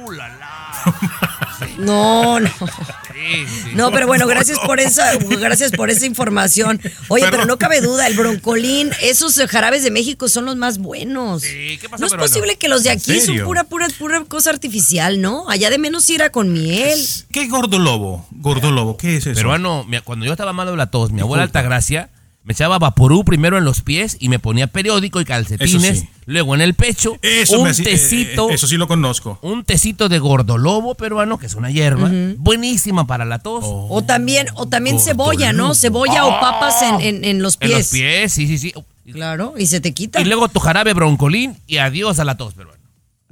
No, 1.82 2.40
no. 2.40 2.48
Sí, 2.48 3.46
sí. 3.46 3.70
No, 3.74 3.90
pero 3.90 4.06
bueno, 4.06 4.26
gracias 4.26 4.58
por 4.60 4.80
esa, 4.80 5.16
gracias 5.16 5.72
por 5.72 5.90
esa 5.90 6.06
información. 6.06 6.80
Oye, 7.08 7.26
pero 7.30 7.44
no 7.44 7.58
cabe 7.58 7.80
duda, 7.80 8.06
el 8.06 8.16
broncolín, 8.16 8.90
esos 9.02 9.40
jarabes 9.48 9.82
de 9.82 9.90
México 9.90 10.28
son 10.28 10.44
los 10.44 10.56
más 10.56 10.78
buenos. 10.78 11.42
Sí, 11.42 11.78
¿qué 11.80 11.88
pasó, 11.88 12.00
no 12.00 12.06
es 12.06 12.12
peruano? 12.12 12.32
posible 12.32 12.56
que 12.56 12.68
los 12.68 12.82
de 12.84 12.90
¿En 12.90 12.98
aquí 12.98 13.20
son 13.20 13.38
pura, 13.44 13.64
pura, 13.64 13.88
pura 13.98 14.24
cosa 14.24 14.50
artificial, 14.50 15.20
¿no? 15.20 15.48
Allá 15.48 15.70
de 15.70 15.78
menos 15.78 16.08
irá 16.10 16.30
con 16.30 16.52
miel. 16.52 16.98
¿Qué 17.32 17.42
es 17.42 17.50
gordolobo? 17.50 18.26
Gordolobo, 18.30 18.96
¿qué 18.96 19.16
es 19.16 19.26
eso? 19.26 19.34
Peruano, 19.34 19.86
cuando 20.04 20.24
yo 20.26 20.32
estaba 20.32 20.52
malo 20.52 20.70
de 20.70 20.76
la 20.76 20.90
tos, 20.90 21.10
mi 21.10 21.20
abuela 21.20 21.42
Altagracia 21.42 22.10
me 22.44 22.54
echaba 22.54 22.78
vaporú 22.78 23.24
primero 23.24 23.56
en 23.56 23.64
los 23.64 23.82
pies 23.82 24.16
y 24.18 24.28
me 24.28 24.38
ponía 24.40 24.66
periódico 24.66 25.20
y 25.20 25.24
calcetines, 25.24 25.74
Eso 25.74 25.80
sí. 26.00 26.08
luego 26.26 26.54
en 26.56 26.60
el 26.60 26.74
pecho, 26.74 27.16
Eso 27.22 27.58
un 27.58 27.64
me 27.64 27.70
eh, 27.70 27.74
tecito, 27.74 28.50
eh, 28.50 28.54
eso 28.54 28.66
sí 28.66 28.76
lo 28.76 28.88
conozco. 28.88 29.38
un 29.42 29.62
tecito 29.64 30.08
de 30.08 30.18
gordolobo 30.18 30.94
peruano, 30.96 31.38
que 31.38 31.46
es 31.46 31.54
una 31.54 31.70
hierba, 31.70 32.10
buenísima 32.38 33.06
para 33.06 33.24
la 33.24 33.38
tos. 33.38 33.64
O 33.64 34.02
también, 34.02 34.48
o 34.54 34.66
también 34.66 34.98
cebolla, 34.98 35.52
¿no? 35.52 35.74
Cebolla 35.74 36.26
o 36.26 36.40
papas 36.40 36.82
en, 36.82 37.00
en- 37.00 37.24
en 37.24 37.42
los 37.42 37.54
En 37.60 37.68
pies. 37.68 37.78
los 37.78 37.88
pies, 37.90 38.32
sí, 38.32 38.46
sí, 38.46 38.58
sí. 38.58 38.74
Claro, 39.12 39.54
y 39.56 39.66
se 39.66 39.80
te 39.80 39.92
quita. 39.92 40.20
Y 40.20 40.24
luego 40.24 40.48
tu 40.48 40.58
jarabe 40.60 40.94
broncolín 40.94 41.56
y 41.66 41.76
adiós 41.78 42.18
a 42.18 42.24
la 42.24 42.36
tos 42.36 42.54
peruano. 42.54 42.80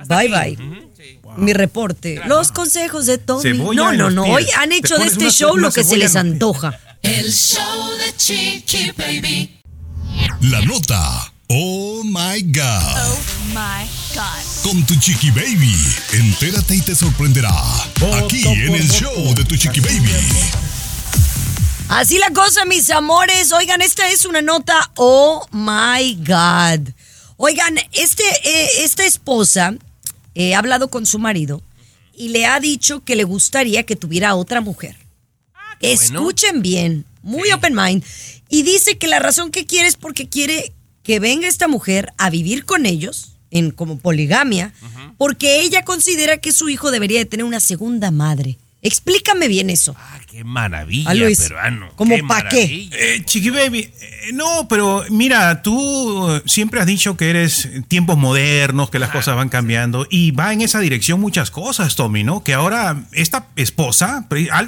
Bye 0.09 0.29
bye. 0.29 0.59
Mi 1.37 1.53
reporte. 1.53 2.21
Los 2.27 2.53
consejos 2.53 3.07
de 3.07 3.19
Tommy. 3.19 3.43
Cebolla 3.43 3.83
No, 3.83 3.91
en 3.93 3.99
no, 3.99 4.11
no. 4.11 4.23
pies. 4.25 4.37
Hoy 4.37 4.47
han 4.59 4.73
hecho 4.73 4.97
de 4.99 5.05
este 5.07 5.21
una- 5.25 5.31
show 5.31 5.53
una 5.53 5.63
lo 5.63 5.71
que 5.73 5.85
se 5.85 5.97
les 5.97 6.15
en 6.15 6.33
antoja. 6.33 6.79
El 7.03 7.33
show 7.33 7.97
de 7.97 8.15
Chiqui 8.17 8.93
Baby. 8.97 9.59
La 10.43 10.61
nota. 10.63 11.33
Oh 11.49 12.03
my 12.05 12.43
God. 12.43 12.63
Oh 12.63 13.19
my 13.49 13.89
God. 14.15 14.63
Con 14.63 14.85
tu 14.85 14.95
Chiqui 14.97 15.31
Baby. 15.31 15.75
Entérate 16.13 16.77
y 16.77 16.81
te 16.83 16.95
sorprenderá. 16.95 17.51
Aquí 18.19 18.47
en 18.47 18.75
el 18.75 18.89
show 18.91 19.35
de 19.35 19.45
tu 19.45 19.57
Chiqui 19.57 19.81
Baby. 19.81 20.13
Así 21.89 22.19
la 22.19 22.31
cosa, 22.31 22.65
mis 22.67 22.91
amores. 22.91 23.51
Oigan, 23.53 23.81
esta 23.81 24.09
es 24.11 24.27
una 24.27 24.43
nota. 24.43 24.91
Oh 24.97 25.47
my 25.53 26.15
God. 26.17 26.91
Oigan, 27.39 27.79
este, 27.93 28.25
eh, 28.45 28.69
esta 28.85 29.07
esposa 29.07 29.75
eh, 30.35 30.55
ha 30.55 30.59
hablado 30.59 30.89
con 30.89 31.07
su 31.07 31.19
marido 31.19 31.63
y 32.15 32.29
le 32.29 32.45
ha 32.45 32.61
dicho 32.61 33.03
que 33.03 33.17
le 33.17 33.25
gustaría 33.25 33.85
que 33.85 33.97
tuviera 33.97 34.35
otra 34.35 34.61
mujer. 34.61 35.00
Escuchen 35.81 36.63
bien, 36.63 37.05
muy 37.23 37.51
open 37.53 37.75
mind. 37.75 38.05
Y 38.49 38.63
dice 38.63 38.99
que 38.99 39.07
la 39.09 39.19
razón 39.19 39.51
que 39.51 39.67
quiere 39.67 39.89
es 39.89 39.97
porque 39.97 40.29
quiere 40.29 40.73
que 41.03 41.21
venga 41.21 41.49
esta 41.49 41.69
mujer 41.69 42.13
a 42.19 42.31
vivir 42.31 42.65
con 42.65 42.87
ellos, 42.87 43.37
en 43.51 43.71
como 43.71 43.99
poligamia, 43.99 44.73
porque 45.17 45.63
ella 45.63 45.85
considera 45.85 46.39
que 46.39 46.53
su 46.53 46.69
hijo 46.69 46.91
debería 46.91 47.19
de 47.19 47.27
tener 47.27 47.45
una 47.45 47.61
segunda 47.61 48.11
madre. 48.11 48.59
Explícame 48.83 49.47
bien 49.49 49.69
eso. 49.71 49.95
Qué 50.31 50.45
maravilla, 50.45 51.11
Ah, 51.11 51.15
Luis, 51.15 51.39
peruano. 51.41 51.91
¿cómo 51.97 52.15
qué 52.15 52.23
pa' 52.23 52.49
qué? 52.49 52.57
maravilla. 52.63 52.97
Eh, 52.99 53.23
Chiqui 53.25 53.51
Baby, 53.51 53.81
eh, 54.01 54.31
no, 54.33 54.69
pero 54.69 55.05
mira, 55.11 55.61
tú 55.61 56.31
eh, 56.31 56.43
siempre 56.47 56.81
has 56.81 56.87
dicho 56.87 57.17
que 57.17 57.31
eres 57.31 57.69
tiempos 57.89 58.17
modernos, 58.17 58.91
que 58.91 59.01
las 59.01 59.11
cosas 59.11 59.35
van 59.35 59.49
cambiando 59.49 60.07
y 60.09 60.31
va 60.31 60.53
en 60.53 60.61
esa 60.63 60.79
dirección 60.79 61.21
muchas 61.21 61.51
cosas, 61.51 61.97
Tommy, 61.97 62.23
¿no? 62.23 62.45
Que 62.45 62.55
ahora 62.55 63.03
esta 63.13 63.49
esposa, 63.57 64.27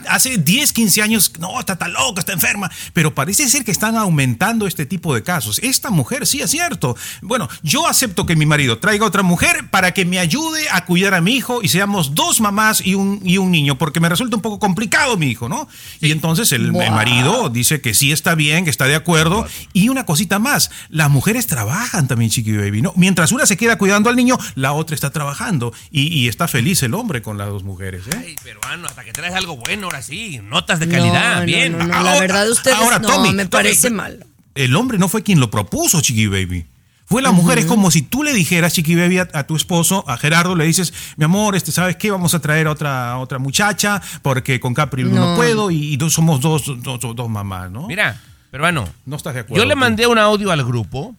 hace 0.09 0.37
10, 0.39 0.73
15 0.73 1.01
años, 1.03 1.33
no, 1.39 1.61
está 1.61 1.79
tan 1.79 1.93
loca, 1.93 2.21
está 2.21 2.33
enferma, 2.33 2.71
pero 2.93 3.15
parece 3.15 3.49
ser 3.49 3.65
que 3.65 3.71
están 3.71 3.97
aumentando 3.97 4.67
este 4.67 4.85
tipo 4.85 5.15
de 5.15 5.23
casos. 5.23 5.61
Esta 5.63 5.91
mujer, 5.91 6.27
sí, 6.27 6.41
es 6.41 6.51
cierto. 6.51 6.97
Bueno, 7.23 7.49
yo 7.63 7.87
acepto 7.87 8.27
que 8.27 8.35
mi 8.37 8.47
marido 8.47 8.79
traiga 8.79 9.07
otra 9.07 9.23
mujer 9.23 9.71
para 9.71 9.95
que 9.95 10.05
me 10.05 10.19
ayude 10.19 10.69
a 10.73 10.85
cuidar 10.85 11.15
a 11.15 11.21
mi 11.21 11.37
hijo 11.37 11.63
y 11.63 11.69
seamos 11.69 12.15
dos 12.17 12.41
mamás 12.41 12.85
y 12.85 12.95
un, 12.97 13.21
y 13.25 13.39
un 13.39 13.53
niño, 13.53 13.79
porque 13.79 14.01
me 14.03 14.09
resulta 14.09 14.37
un 14.37 14.43
poco 14.43 14.59
complicado 14.59 15.17
mi 15.17 15.29
hijo, 15.29 15.49
¿no? 15.49 15.69
Y 16.01 16.11
entonces 16.11 16.53
el, 16.53 16.73
marido 16.73 17.49
dice 17.49 17.81
que 17.81 17.95
sí 17.95 18.13
está 18.13 18.35
bien, 18.35 18.65
que 18.65 18.71
está 18.71 18.87
de 18.87 18.95
acuerdo. 18.95 19.47
Y 19.73 19.89
una 19.89 20.05
cosita 20.05 20.39
más, 20.39 20.71
las 20.91 21.09
mujeres 21.09 21.47
trabajan 21.47 22.09
también, 22.09 22.31
Chiqui 22.31 22.53
Baby, 22.53 22.83
¿no? 22.83 22.93
Mientras 22.97 23.33
una 23.33 23.47
se 23.47 23.57
queda 23.57 23.79
cuidando 23.79 24.11
al 24.11 24.17
niño, 24.17 24.37
la 24.55 24.73
otra 24.73 24.95
está 24.95 25.11
trabajando. 25.11 25.73
Y, 25.91 26.09
y 26.09 26.29
está 26.29 26.49
feliz 26.49 26.83
el 26.83 26.95
hombre 26.95 27.23
con 27.23 27.39
las 27.39 27.49
dos 27.49 27.63
mujeres, 27.63 28.07
¿eh? 28.09 28.17
Ay, 28.19 28.37
peruano, 28.43 28.89
hasta 28.89 29.05
que 29.05 29.13
traes 29.13 29.35
algo 29.35 29.57
bueno, 29.57 29.87
ahora 29.87 30.03
sí. 30.03 30.41
Notas 30.43 30.81
de 30.81 30.89
calidad, 30.89 31.35
No, 31.35 31.41
no, 31.41 31.47
bien. 31.47 31.79
no, 31.79 31.87
no, 31.87 32.03
la 32.03 32.21
verdad 32.21 32.51
ustedes 32.51 32.77
ahora, 32.77 32.99
no, 32.99 33.09
Tommy, 33.09 33.33
me 33.33 33.47
parece 33.47 33.91
mal. 33.91 34.27
El 34.55 34.77
hombre 34.77 34.99
no 34.99 35.09
fue 35.09 35.23
quien 35.23 35.41
lo 35.41 35.51
propuso, 35.51 36.01
Chiqui 36.01 36.27
Baby. 36.27 36.67
Fue 37.13 37.23
la 37.23 37.31
mujer, 37.33 37.59
es 37.59 37.67
como 37.67 37.91
si 37.91 38.03
tú 38.03 38.23
le 38.23 38.33
dijeras, 38.33 38.73
Chiqui 38.73 38.95
Baby, 38.97 39.19
a, 39.19 39.29
a 39.33 39.47
tu 39.47 39.55
esposo, 39.55 40.05
a 40.09 40.17
Gerardo, 40.17 40.55
le 40.57 40.65
dices, 40.65 40.93
mi 41.17 41.25
amor, 41.25 41.55
este, 41.55 41.71
¿sabes 41.71 41.97
qué? 41.97 42.11
Vamos 42.11 42.35
a 42.35 42.41
traer 42.41 42.67
otra, 42.67 43.19
otra 43.19 43.39
muchacha, 43.39 44.03
porque 44.23 44.59
con 44.61 44.75
Capri 44.75 45.05
no, 45.05 45.11
No. 45.33 45.37
puedo, 45.37 45.71
y, 45.71 45.93
y 45.93 45.97
dos- 45.97 46.13
somos 46.15 46.41
dos, 46.41 46.65
dos, 46.83 47.01
dos- 47.01 47.15
dos 47.17 47.29
mamás, 47.29 47.71
¿no? 47.71 47.87
Mira, 47.87 48.21
peruano. 48.51 48.89
No 49.07 49.17
estás 49.17 49.35
de 49.35 49.41
acuerdo. 49.41 49.63
Yo 49.63 49.69
le 49.69 49.77
mandé 49.77 50.07
un 50.07 50.19
audio 50.19 50.51
al 50.53 50.65
grupo 50.65 51.15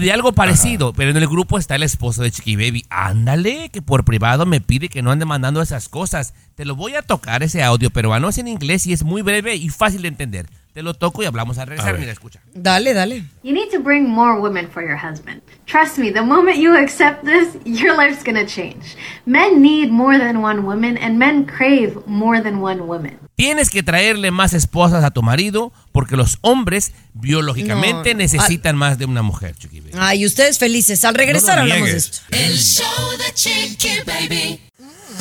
de 0.00 0.10
algo 0.12 0.32
parecido, 0.32 0.92
pero 0.92 1.10
en 1.12 1.16
el 1.16 1.28
grupo 1.28 1.58
está 1.58 1.76
el 1.76 1.84
esposo 1.84 2.22
de 2.22 2.32
Chiqui 2.32 2.56
Baby. 2.56 2.84
Ándale, 2.90 3.68
que 3.70 3.82
por 3.82 4.04
privado 4.04 4.44
me 4.44 4.60
pide 4.60 4.88
que 4.88 5.00
no 5.02 5.12
ande 5.12 5.24
mandando 5.24 5.62
esas 5.62 5.88
cosas. 5.88 6.34
Te 6.56 6.64
lo 6.64 6.74
voy 6.74 6.96
a 6.96 7.02
tocar 7.02 7.44
ese 7.44 7.62
audio 7.62 7.90
peruano. 7.90 8.28
Es 8.28 8.38
en 8.38 8.48
inglés 8.48 8.86
y 8.88 8.92
es 8.92 9.04
muy 9.04 9.22
breve 9.22 9.54
y 9.54 9.68
fácil 9.68 10.02
de 10.02 10.08
entender. 10.08 10.48
Te 10.76 10.82
lo 10.82 10.92
toco 10.92 11.22
y 11.22 11.24
hablamos 11.24 11.56
al 11.56 11.68
regresar. 11.68 11.98
Mira, 11.98 12.12
escucha. 12.12 12.42
Dale, 12.52 12.92
dale. 12.92 13.24
You 13.42 13.54
need 13.54 13.70
to 13.70 13.80
bring 13.80 14.06
more 14.06 14.38
women 14.38 14.68
for 14.70 14.82
your 14.82 14.98
husband. 14.98 15.40
Trust 15.64 15.96
me, 15.96 16.12
the 16.12 16.20
moment 16.20 16.58
you 16.58 16.76
accept 16.76 17.24
this, 17.24 17.56
your 17.64 17.96
life's 17.96 18.22
gonna 18.22 18.44
change. 18.44 18.94
Men 19.24 19.62
need 19.62 19.90
more 19.90 20.18
than 20.18 20.44
one 20.44 20.66
woman, 20.66 20.98
and 20.98 21.16
men 21.16 21.46
crave 21.46 21.96
more 22.04 22.42
than 22.42 22.62
one 22.62 22.82
woman. 22.82 23.18
Tienes 23.36 23.70
que 23.70 23.82
traerle 23.82 24.30
más 24.30 24.52
esposas 24.52 25.02
a 25.02 25.12
tu 25.12 25.22
marido 25.22 25.72
porque 25.92 26.14
los 26.14 26.36
hombres 26.42 26.92
biológicamente 27.14 28.12
No, 28.12 28.18
necesitan 28.18 28.76
más 28.76 28.98
de 28.98 29.06
una 29.06 29.22
mujer, 29.22 29.56
Chiqui 29.56 29.80
Baby. 29.80 29.92
Ay, 29.98 30.26
ustedes 30.26 30.58
felices. 30.58 31.02
Al 31.06 31.14
regresar 31.14 31.56
No 31.56 31.62
hablamos 31.62 31.88
de 31.88 31.96
esto. 31.96 32.18
El 32.32 32.52
show 32.52 33.16
de 33.16 33.32
Chiqui 33.32 34.00
Baby. 34.04 34.60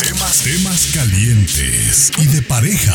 Temas, 0.03 0.43
temas 0.43 0.91
calientes 0.93 2.11
y 2.17 2.25
de 2.25 2.41
pareja. 2.41 2.93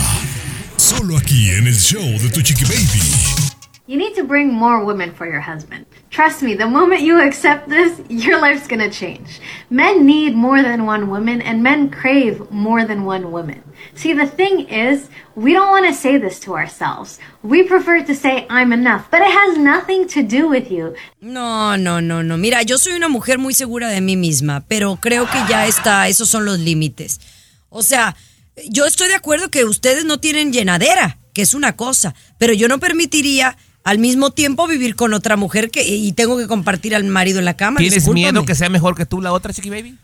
Solo 0.80 1.18
aquí 1.18 1.50
en 1.50 1.66
el 1.66 1.74
show 1.74 2.00
de 2.00 2.30
tu 2.30 2.40
chiqui 2.40 2.64
baby. 2.64 3.02
You 3.86 3.98
need 3.98 4.14
to 4.14 4.24
bring 4.24 4.50
more 4.50 4.82
women 4.82 5.12
for 5.12 5.26
your 5.26 5.40
husband. 5.40 5.84
Trust 6.08 6.42
me, 6.42 6.54
the 6.54 6.66
moment 6.66 7.02
you 7.02 7.20
accept 7.20 7.68
this, 7.68 8.00
your 8.08 8.40
life's 8.40 8.66
gonna 8.66 8.88
change. 8.88 9.42
Men 9.68 10.06
need 10.06 10.34
more 10.34 10.62
than 10.62 10.86
one 10.86 11.10
woman, 11.10 11.42
and 11.42 11.62
men 11.62 11.90
crave 11.90 12.50
more 12.50 12.86
than 12.86 13.04
one 13.04 13.30
woman. 13.30 13.62
See, 13.94 14.14
the 14.14 14.26
thing 14.26 14.70
is, 14.70 15.10
we 15.34 15.52
don't 15.52 15.68
want 15.68 15.84
to 15.86 15.92
say 15.92 16.16
this 16.16 16.40
to 16.40 16.54
ourselves. 16.54 17.18
We 17.42 17.64
prefer 17.64 18.02
to 18.02 18.14
say, 18.14 18.46
I'm 18.48 18.72
enough, 18.72 19.10
but 19.10 19.20
it 19.20 19.30
has 19.30 19.58
nothing 19.58 20.08
to 20.08 20.22
do 20.22 20.48
with 20.48 20.70
you. 20.70 20.94
No, 21.20 21.76
no, 21.76 22.00
no, 22.00 22.22
no. 22.22 22.38
Mira, 22.38 22.62
yo 22.62 22.78
soy 22.78 22.94
una 22.94 23.10
mujer 23.10 23.38
muy 23.38 23.52
segura 23.52 23.88
de 23.90 24.00
mí 24.00 24.16
misma, 24.16 24.64
pero 24.66 24.96
creo 24.96 25.26
que 25.26 25.44
ya 25.46 25.66
está, 25.66 26.08
esos 26.08 26.30
son 26.30 26.46
los 26.46 26.58
límites. 26.58 27.20
O 27.68 27.82
sea, 27.82 28.16
yo 28.68 28.86
estoy 28.86 29.08
de 29.08 29.14
acuerdo 29.14 29.50
que 29.50 29.64
ustedes 29.64 30.04
no 30.04 30.18
tienen 30.18 30.52
llenadera, 30.52 31.18
que 31.32 31.42
es 31.42 31.54
una 31.54 31.76
cosa, 31.76 32.14
pero 32.38 32.52
yo 32.52 32.68
no 32.68 32.78
permitiría 32.78 33.56
al 33.84 33.98
mismo 33.98 34.30
tiempo 34.30 34.66
vivir 34.66 34.94
con 34.94 35.14
otra 35.14 35.36
mujer 35.36 35.70
que 35.70 35.82
y 35.82 36.12
tengo 36.12 36.36
que 36.36 36.46
compartir 36.46 36.94
al 36.94 37.04
marido 37.04 37.38
en 37.38 37.44
la 37.44 37.56
cama. 37.56 37.78
¿Tienes 37.78 37.94
discúlpame. 37.94 38.32
miedo 38.32 38.44
que 38.44 38.54
sea 38.54 38.68
mejor 38.68 38.94
que 38.96 39.06
tú 39.06 39.20
la 39.20 39.32
otra, 39.32 39.52
Chiqui 39.52 39.70
Baby? 39.70 39.96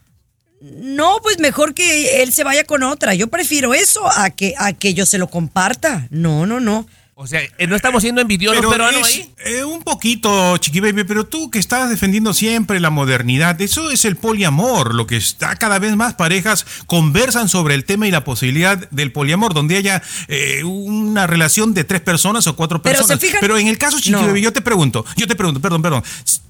No, 0.61 1.19
pues 1.23 1.39
mejor 1.39 1.75
que 1.75 2.23
él 2.23 2.33
se 2.33 2.43
vaya 2.43 2.65
con 2.65 2.83
otra. 2.83 3.15
Yo 3.15 3.29
prefiero 3.29 3.75
eso 3.75 4.07
a 4.07 4.31
que 4.31 4.55
a 4.57 4.73
que 4.73 4.95
yo 4.95 5.05
se 5.05 5.19
lo 5.19 5.29
comparta. 5.29 6.09
No, 6.11 6.47
no, 6.47 6.61
no. 6.61 6.87
O 7.19 7.27
sea, 7.27 7.41
eh, 7.57 7.67
no 7.67 7.75
estamos 7.77 8.03
siendo 8.03 8.21
envidiosos 8.21 8.59
Pero 8.59 8.71
peruanos 8.71 9.09
es, 9.09 9.17
ahí. 9.17 9.33
eh, 9.47 9.65
un 9.65 9.83
poquito, 9.83 10.59
Chiqui 10.59 10.81
Baby, 10.81 11.05
pero 11.05 11.25
tú 11.25 11.51
que 11.51 11.59
estás 11.59 11.89
defendiendo 11.89 12.35
siempre 12.35 12.79
la 12.79 12.91
modernidad, 12.91 13.59
eso 13.63 13.91
es 13.91 14.05
el 14.05 14.17
poliamor, 14.17 14.95
lo 14.95 15.07
que 15.07 15.17
está 15.17 15.57
cada 15.57 15.79
vez 15.79 15.97
más 15.97 16.13
parejas 16.13 16.67
conversan 16.85 17.49
sobre 17.49 17.75
el 17.75 17.87
tema 17.87 18.07
y 18.07 18.11
la 18.11 18.23
posibilidad 18.23 18.77
del 18.91 19.13
poliamor, 19.13 19.55
donde 19.55 19.79
haya 19.79 20.03
eh, 20.29 20.63
una 20.65 21.27
relación 21.27 21.73
de 21.73 21.85
tres 21.85 22.03
personas 22.03 22.47
o 22.49 22.55
cuatro 22.55 22.83
Pero 22.83 22.99
personas. 22.99 23.19
se 23.19 23.27
fijan- 23.29 23.41
Pero 23.41 23.57
en 23.57 23.69
el 23.69 23.79
caso 23.79 23.97
Chiqui 23.99 24.11
No. 24.11 24.27
Baby, 24.27 24.43
yo 24.43 24.53
te 24.53 24.61
pregunto, 24.61 25.07
yo 25.17 25.27
te 25.27 25.35
pregunto, 25.35 25.59
perdón, 25.63 25.81
perdón, 25.81 26.05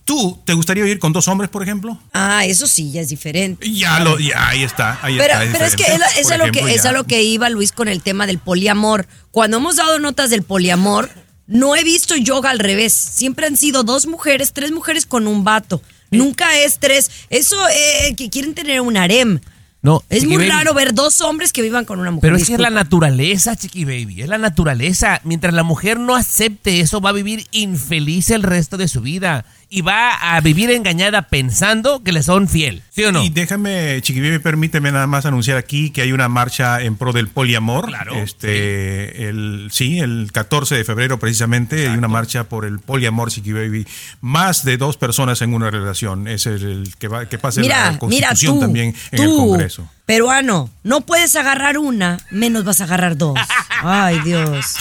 ¿tú 0.06 0.40
te 0.46 0.54
gustaría 0.54 0.84
vivir 0.84 0.98
con 0.98 1.12
dos 1.12 1.28
hombres, 1.28 1.50
por 1.50 1.62
ejemplo? 1.62 2.00
Ah, 2.14 2.46
eso 2.46 2.66
sí, 2.66 2.90
ya 2.92 3.02
es 3.02 3.10
diferente. 3.10 3.70
Ya 3.70 4.00
lo, 4.00 4.18
ya, 4.18 4.48
ahí 4.48 4.62
está, 4.62 4.98
ahí 5.02 5.18
Pero, 5.18 5.34
está. 5.34 5.52
pero 5.52 5.64
es 5.66 5.76
que 5.76 5.82
es, 5.82 5.92
diferente. 5.92 6.20
es 6.20 6.30
a 6.30 6.38
lo 6.38 6.50
que 6.52 6.74
es 6.74 6.84
a 6.86 6.92
lo 6.92 7.04
que 7.04 7.22
iba 7.22 7.50
Luis 7.50 7.72
con 7.72 7.88
el 7.88 8.00
tema 8.02 8.26
del 8.26 8.38
poliamor. 8.38 9.06
Cuando 9.30 9.58
hemos 9.58 9.76
dado 9.76 9.98
notas 9.98 10.30
del 10.30 10.42
poliamor, 10.42 11.10
no 11.46 11.76
he 11.76 11.84
visto 11.84 12.16
yoga 12.16 12.50
al 12.50 12.60
revés. 12.60 12.94
Siempre 12.94 13.46
han 13.46 13.56
sido 13.58 13.82
dos 13.82 14.06
mujeres, 14.06 14.52
tres 14.54 14.72
mujeres 14.72 15.04
con 15.04 15.26
un 15.26 15.44
vato. 15.44 15.82
Nunca 16.10 16.56
es 16.58 16.78
tres. 16.78 17.10
Eso 17.28 17.56
eh, 17.68 18.14
que 18.16 18.30
quieren 18.30 18.54
tener 18.54 18.80
un 18.80 18.96
harem. 18.96 19.40
No, 19.82 20.02
Es 20.08 20.20
Chiqui 20.22 20.28
muy 20.32 20.38
Baby. 20.38 20.50
raro 20.50 20.74
ver 20.74 20.94
dos 20.94 21.20
hombres 21.20 21.52
que 21.52 21.62
vivan 21.62 21.84
con 21.84 22.00
una 22.00 22.10
mujer. 22.10 22.22
Pero 22.22 22.36
es 22.36 22.46
que 22.48 22.54
es 22.54 22.60
la 22.60 22.70
naturaleza, 22.70 23.54
Chiqui 23.54 23.84
Baby. 23.84 24.22
Es 24.22 24.28
la 24.28 24.38
naturaleza. 24.38 25.20
Mientras 25.22 25.54
la 25.54 25.62
mujer 25.62 26.00
no 26.00 26.16
acepte 26.16 26.80
eso, 26.80 27.00
va 27.00 27.10
a 27.10 27.12
vivir 27.12 27.46
infeliz 27.52 28.30
el 28.30 28.42
resto 28.42 28.76
de 28.78 28.88
su 28.88 29.00
vida. 29.00 29.44
Y 29.68 29.82
va 29.82 30.14
a 30.14 30.40
vivir 30.40 30.70
engañada 30.70 31.22
pensando 31.22 32.02
que 32.04 32.12
le 32.12 32.22
son 32.22 32.46
fiel. 32.48 32.84
¿Sí 32.90 33.02
o 33.02 33.10
no? 33.10 33.24
Y 33.24 33.30
déjame, 33.30 34.00
Chiquibibi, 34.00 34.38
permíteme 34.38 34.92
nada 34.92 35.08
más 35.08 35.26
anunciar 35.26 35.56
aquí 35.56 35.90
que 35.90 36.02
hay 36.02 36.12
una 36.12 36.28
marcha 36.28 36.80
en 36.82 36.96
pro 36.96 37.12
del 37.12 37.26
poliamor. 37.26 37.86
Claro, 37.88 38.14
Este, 38.14 39.28
el, 39.28 39.68
sí, 39.72 39.98
el 39.98 40.30
14 40.32 40.76
de 40.76 40.84
febrero 40.84 41.18
precisamente 41.18 41.88
hay 41.88 41.96
una 41.96 42.06
marcha 42.06 42.44
por 42.44 42.64
el 42.64 42.78
poliamor, 42.78 43.30
Chiquibaby. 43.32 43.86
Más 44.20 44.64
de 44.64 44.76
dos 44.76 44.96
personas 44.96 45.42
en 45.42 45.52
una 45.52 45.68
relación. 45.68 46.28
Es 46.28 46.46
el 46.46 46.94
que, 47.00 47.08
va, 47.08 47.26
que 47.26 47.38
pase 47.38 47.60
Mira, 47.60 47.86
la 47.86 47.90
mira 47.90 47.98
constitución 47.98 48.54
tú, 48.54 48.60
también 48.60 48.94
en 49.10 49.22
el 49.22 49.30
Congreso. 49.30 49.90
peruano, 50.06 50.70
no 50.84 51.00
puedes 51.00 51.34
agarrar 51.34 51.76
una, 51.78 52.18
menos 52.30 52.64
vas 52.64 52.80
a 52.80 52.84
agarrar 52.84 53.16
dos. 53.16 53.36
Ay, 53.82 54.20
Dios. 54.20 54.76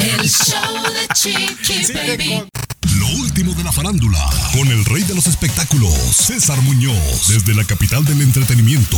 El 0.00 0.28
show 0.28 0.82
de 0.92 1.08
Chiqui 1.14 1.92
Baby. 1.92 2.44
Lo 2.98 3.06
último 3.20 3.52
de 3.54 3.62
la 3.62 3.70
farándula, 3.70 4.18
con 4.52 4.66
el 4.66 4.84
rey 4.84 5.04
de 5.04 5.14
los 5.14 5.28
espectáculos, 5.28 5.94
César 6.10 6.60
Muñoz, 6.62 7.28
desde 7.28 7.54
la 7.54 7.62
capital 7.62 8.04
del 8.04 8.20
entretenimiento, 8.22 8.96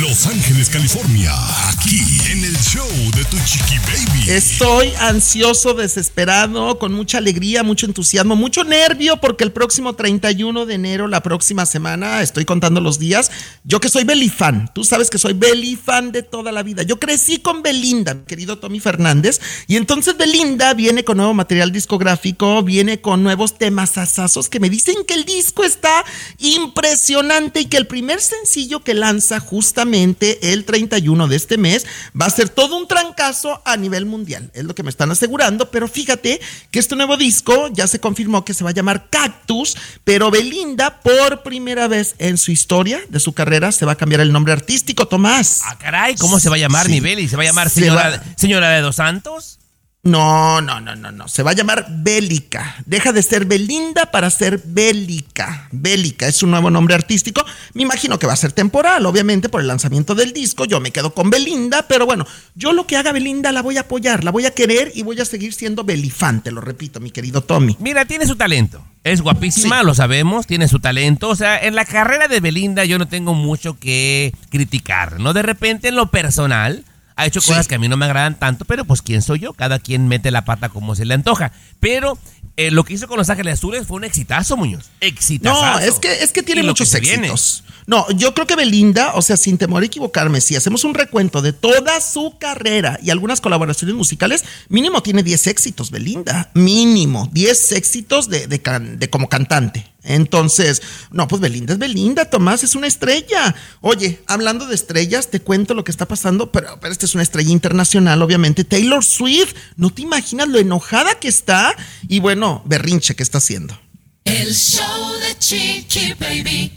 Los 0.00 0.26
Ángeles, 0.26 0.70
California, 0.70 1.34
aquí 1.68 2.00
en 2.30 2.44
el 2.44 2.56
show 2.56 2.88
de 3.14 3.24
tu 3.26 3.36
chiqui 3.44 3.76
baby. 3.80 4.30
Estoy 4.30 4.92
ansioso, 5.00 5.74
desesperado, 5.74 6.78
con 6.78 6.94
mucha 6.94 7.18
alegría, 7.18 7.62
mucho 7.62 7.84
entusiasmo, 7.84 8.36
mucho 8.36 8.64
nervio, 8.64 9.18
porque 9.18 9.44
el 9.44 9.52
próximo 9.52 9.92
31 9.92 10.64
de 10.64 10.74
enero, 10.74 11.06
la 11.06 11.22
próxima 11.22 11.66
semana, 11.66 12.22
estoy 12.22 12.46
contando 12.46 12.80
los 12.80 12.98
días. 12.98 13.30
Yo 13.64 13.80
que 13.80 13.90
soy 13.90 14.04
Belifan, 14.04 14.72
tú 14.72 14.82
sabes 14.82 15.10
que 15.10 15.18
soy 15.18 15.34
Belifan 15.34 16.10
de 16.10 16.22
toda 16.22 16.52
la 16.52 16.62
vida. 16.62 16.84
Yo 16.84 16.98
crecí 16.98 17.38
con 17.40 17.62
Belinda, 17.62 18.24
querido 18.24 18.58
Tommy 18.58 18.80
Fernández, 18.80 19.40
y 19.66 19.76
entonces 19.76 20.16
Belinda 20.16 20.72
viene 20.72 21.04
con 21.04 21.18
nuevo 21.18 21.34
material 21.34 21.70
discográfico, 21.70 22.62
viene 22.62 23.00
con 23.02 23.25
nuevos 23.26 23.58
temas 23.58 23.98
asazos 23.98 24.48
que 24.48 24.60
me 24.60 24.70
dicen 24.70 24.94
que 25.06 25.14
el 25.14 25.24
disco 25.24 25.64
está 25.64 26.04
impresionante 26.38 27.60
y 27.60 27.64
que 27.66 27.76
el 27.76 27.88
primer 27.88 28.20
sencillo 28.20 28.80
que 28.84 28.94
lanza 28.94 29.40
justamente 29.40 30.52
el 30.52 30.64
31 30.64 31.26
de 31.26 31.34
este 31.36 31.58
mes 31.58 31.84
va 32.18 32.26
a 32.26 32.30
ser 32.30 32.48
todo 32.48 32.76
un 32.76 32.86
trancazo 32.86 33.60
a 33.64 33.76
nivel 33.76 34.06
mundial. 34.06 34.50
Es 34.54 34.64
lo 34.64 34.74
que 34.76 34.84
me 34.84 34.90
están 34.90 35.10
asegurando, 35.10 35.70
pero 35.72 35.88
fíjate 35.88 36.40
que 36.70 36.78
este 36.78 36.94
nuevo 36.94 37.16
disco 37.16 37.68
ya 37.72 37.88
se 37.88 37.98
confirmó 37.98 38.44
que 38.44 38.54
se 38.54 38.62
va 38.62 38.70
a 38.70 38.74
llamar 38.74 39.08
Cactus, 39.10 39.76
pero 40.04 40.30
Belinda 40.30 41.00
por 41.02 41.42
primera 41.42 41.88
vez 41.88 42.14
en 42.18 42.38
su 42.38 42.52
historia 42.52 43.00
de 43.08 43.18
su 43.18 43.32
carrera 43.32 43.72
se 43.72 43.84
va 43.86 43.92
a 43.92 43.96
cambiar 43.96 44.20
el 44.20 44.32
nombre 44.32 44.52
artístico, 44.52 45.08
Tomás. 45.08 45.62
Ah, 45.64 45.76
caray, 45.78 46.14
¿cómo 46.14 46.38
se 46.38 46.48
va 46.48 46.54
a 46.54 46.58
llamar 46.58 46.86
Sí. 46.86 46.92
mi 46.92 47.00
Beli? 47.00 47.28
¿Se 47.28 47.36
va 47.36 47.42
a 47.42 47.46
llamar 47.46 47.68
Se 47.70 47.80
señora, 47.80 48.10
va- 48.10 48.22
señora 48.36 48.70
de 48.70 48.80
dos 48.82 48.96
santos? 48.96 49.58
No, 50.06 50.60
no, 50.60 50.80
no, 50.80 50.94
no, 50.94 51.10
no. 51.10 51.26
Se 51.26 51.42
va 51.42 51.50
a 51.50 51.54
llamar 51.54 51.86
Bélica. 51.88 52.76
Deja 52.86 53.12
de 53.12 53.24
ser 53.24 53.44
Belinda 53.44 54.12
para 54.12 54.30
ser 54.30 54.62
Bélica. 54.64 55.68
Bélica 55.72 56.28
es 56.28 56.44
un 56.44 56.52
nuevo 56.52 56.70
nombre 56.70 56.94
artístico. 56.94 57.44
Me 57.74 57.82
imagino 57.82 58.16
que 58.16 58.26
va 58.28 58.32
a 58.32 58.36
ser 58.36 58.52
temporal, 58.52 59.04
obviamente, 59.04 59.48
por 59.48 59.60
el 59.60 59.66
lanzamiento 59.66 60.14
del 60.14 60.32
disco. 60.32 60.64
Yo 60.64 60.78
me 60.78 60.92
quedo 60.92 61.12
con 61.12 61.28
Belinda, 61.28 61.88
pero 61.88 62.06
bueno, 62.06 62.24
yo 62.54 62.72
lo 62.72 62.86
que 62.86 62.96
haga 62.96 63.10
Belinda 63.10 63.50
la 63.50 63.62
voy 63.62 63.78
a 63.78 63.80
apoyar, 63.80 64.22
la 64.22 64.30
voy 64.30 64.46
a 64.46 64.52
querer 64.52 64.92
y 64.94 65.02
voy 65.02 65.20
a 65.20 65.24
seguir 65.24 65.52
siendo 65.52 65.82
Belifán, 65.82 66.40
te 66.40 66.52
lo 66.52 66.60
repito, 66.60 67.00
mi 67.00 67.10
querido 67.10 67.42
Tommy. 67.42 67.76
Mira, 67.80 68.04
tiene 68.04 68.26
su 68.26 68.36
talento. 68.36 68.84
Es 69.02 69.22
guapísima, 69.22 69.82
lo 69.82 69.94
sabemos, 69.94 70.46
tiene 70.46 70.68
su 70.68 70.78
talento. 70.78 71.28
O 71.28 71.36
sea, 71.36 71.58
en 71.58 71.74
la 71.74 71.84
carrera 71.84 72.28
de 72.28 72.40
Belinda 72.40 72.84
yo 72.84 72.98
no 72.98 73.08
tengo 73.08 73.34
mucho 73.34 73.78
que 73.78 74.32
criticar, 74.50 75.18
¿no? 75.18 75.32
De 75.32 75.42
repente, 75.42 75.88
en 75.88 75.96
lo 75.96 76.10
personal, 76.10 76.84
ha 77.16 77.26
hecho 77.26 77.40
Sí. 77.40 77.48
cosas 77.48 77.66
que 77.68 77.74
a 77.74 77.78
mí 77.78 77.88
no 77.88 77.96
me 77.96 78.04
agradan 78.06 78.38
tanto, 78.38 78.64
pero 78.64 78.84
pues 78.84 79.02
quién 79.02 79.22
soy 79.22 79.40
yo, 79.40 79.52
cada 79.54 79.78
quien 79.78 80.06
mete 80.08 80.30
la 80.30 80.44
pata 80.44 80.68
como 80.68 80.94
se 80.94 81.04
le 81.04 81.14
antoja. 81.14 81.52
Pero 81.80 82.18
eh, 82.58 82.70
lo 82.70 82.84
que 82.84 82.94
hizo 82.94 83.06
con 83.08 83.18
Los 83.18 83.28
Ángeles 83.30 83.54
Azules 83.54 83.86
fue 83.86 83.96
un 83.98 84.04
exitazo, 84.04 84.56
Muñoz. 84.56 84.86
Exitazo. 85.00 85.60
No, 85.60 85.78
es 85.78 85.94
que, 85.98 86.22
es 86.22 86.32
que 86.32 86.42
tiene 86.42 86.62
muchos 86.62 86.88
que 86.90 86.96
se 86.96 87.00
viene. 87.00 87.26
éxitos. 87.28 87.64
No, 87.86 88.04
yo 88.10 88.34
creo 88.34 88.46
que 88.48 88.56
Belinda, 88.56 89.12
o 89.14 89.22
sea, 89.22 89.36
sin 89.36 89.58
temor 89.58 89.82
a 89.82 89.86
equivocarme, 89.86 90.40
si 90.40 90.56
hacemos 90.56 90.82
un 90.82 90.94
recuento 90.94 91.40
de 91.40 91.52
toda 91.52 92.00
su 92.00 92.36
carrera 92.38 92.98
y 93.02 93.10
algunas 93.10 93.40
colaboraciones 93.40 93.94
musicales, 93.94 94.44
mínimo 94.68 95.02
tiene 95.02 95.22
10 95.22 95.46
éxitos, 95.46 95.90
Belinda. 95.92 96.50
Mínimo, 96.54 97.28
10 97.32 97.72
éxitos 97.72 98.28
de, 98.28 98.46
de 98.48 98.60
can- 98.60 98.98
de 98.98 99.08
como 99.08 99.28
cantante. 99.28 99.86
Entonces, 100.06 100.82
no, 101.10 101.28
pues 101.28 101.40
Belinda 101.40 101.74
es 101.74 101.78
Belinda, 101.78 102.30
Tomás, 102.30 102.64
es 102.64 102.74
una 102.74 102.86
estrella. 102.86 103.54
Oye, 103.80 104.22
hablando 104.26 104.66
de 104.66 104.74
estrellas, 104.74 105.30
te 105.30 105.40
cuento 105.40 105.74
lo 105.74 105.84
que 105.84 105.90
está 105.90 106.06
pasando, 106.06 106.52
pero, 106.52 106.78
pero 106.80 106.92
esta 106.92 107.06
es 107.06 107.14
una 107.14 107.22
estrella 107.22 107.50
internacional, 107.50 108.22
obviamente. 108.22 108.64
Taylor 108.64 109.04
Swift, 109.04 109.54
no 109.76 109.90
te 109.90 110.02
imaginas 110.02 110.48
lo 110.48 110.58
enojada 110.58 111.18
que 111.18 111.28
está 111.28 111.74
y 112.08 112.20
bueno, 112.20 112.62
berrinche 112.64 113.14
que 113.14 113.22
está 113.22 113.38
haciendo. 113.38 113.78
El 114.24 114.54
show 114.54 115.12
de 115.20 115.38
Chiqui 115.38 116.14
Baby. 116.14 116.72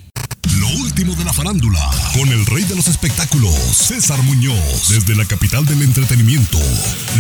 Lo 0.60 0.68
último 0.82 1.16
de 1.16 1.24
la 1.24 1.34
farándula, 1.34 1.80
con 2.14 2.30
el 2.30 2.46
rey 2.46 2.64
de 2.64 2.76
los 2.76 2.88
espectáculos, 2.88 3.56
César 3.76 4.22
Muñoz, 4.24 4.90
desde 4.90 5.16
la 5.16 5.26
capital 5.26 5.66
del 5.66 5.82
entretenimiento, 5.82 6.60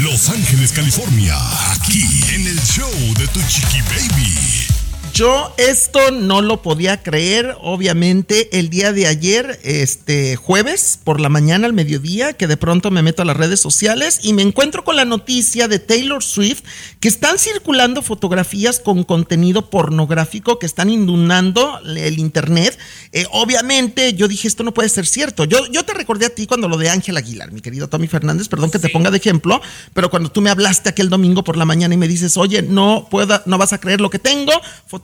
Los 0.04 0.30
Ángeles, 0.30 0.72
California, 0.72 1.36
aquí 1.72 2.04
en 2.34 2.48
el 2.48 2.60
show 2.62 2.92
de 3.18 3.28
tu 3.28 3.42
chiqui 3.48 3.82
baby. 3.82 4.79
Yo 5.20 5.54
esto 5.58 6.12
no 6.12 6.42
lo 6.42 6.62
podía 6.62 7.04
creer, 7.04 7.58
obviamente, 7.62 8.58
el 8.58 8.70
día 8.70 8.94
de 8.94 9.06
ayer, 9.06 9.60
este 9.66 10.38
jueves, 10.38 10.98
por 11.04 11.20
la 11.20 11.28
mañana 11.28 11.68
al 11.68 11.74
mediodía, 11.74 12.32
que 12.32 12.48
de 12.48 12.56
pronto 12.56 12.90
me 12.90 13.02
meto 13.02 13.24
a 13.24 13.26
las 13.26 13.36
redes 13.36 13.60
sociales 13.60 14.22
y 14.24 14.32
me 14.32 14.44
encuentro 14.44 14.86
con 14.86 14.96
la 14.96 15.04
noticia 15.04 15.68
de 15.68 15.80
Taylor 15.80 16.24
Swift 16.24 16.62
que 17.02 17.10
están 17.10 17.38
circulando 17.38 18.02
fotografías 18.02 18.80
con 18.80 19.04
contenido 19.04 19.70
pornográfico 19.70 20.58
que 20.58 20.66
están 20.66 20.90
inundando 20.90 21.82
el 21.86 22.18
internet. 22.18 22.80
Eh, 23.12 23.26
obviamente, 23.32 24.14
yo 24.14 24.30
dije, 24.30 24.48
esto 24.48 24.64
no 24.64 24.74
puede 24.74 24.88
ser 24.88 25.06
cierto. 25.06 25.44
Yo, 25.44 25.66
yo 25.70 25.84
te 25.84 25.94
recordé 25.96 26.28
a 26.28 26.30
ti 26.30 26.48
cuando 26.48 26.70
lo 26.70 26.78
de 26.78 26.92
Ángel 26.92 27.18
Aguilar, 27.18 27.52
mi 27.52 27.60
querido 27.60 27.90
Tommy 27.90 28.08
Fernández, 28.08 28.48
perdón 28.48 28.72
que 28.72 28.80
te 28.80 28.88
ponga 28.88 29.12
de 29.12 29.18
ejemplo, 29.18 29.62
pero 29.94 30.10
cuando 30.10 30.32
tú 30.32 30.40
me 30.40 30.50
hablaste 30.50 30.88
aquel 30.88 31.10
domingo 31.10 31.44
por 31.44 31.58
la 31.58 31.66
mañana 31.66 31.94
y 31.94 31.98
me 31.98 32.08
dices, 32.08 32.38
oye, 32.38 32.62
no 32.62 33.10
pueda, 33.12 33.44
no 33.48 33.58
vas 33.58 33.74
a 33.74 33.82
creer 33.82 34.00
lo 34.00 34.10
que 34.10 34.20
tengo, 34.20 34.54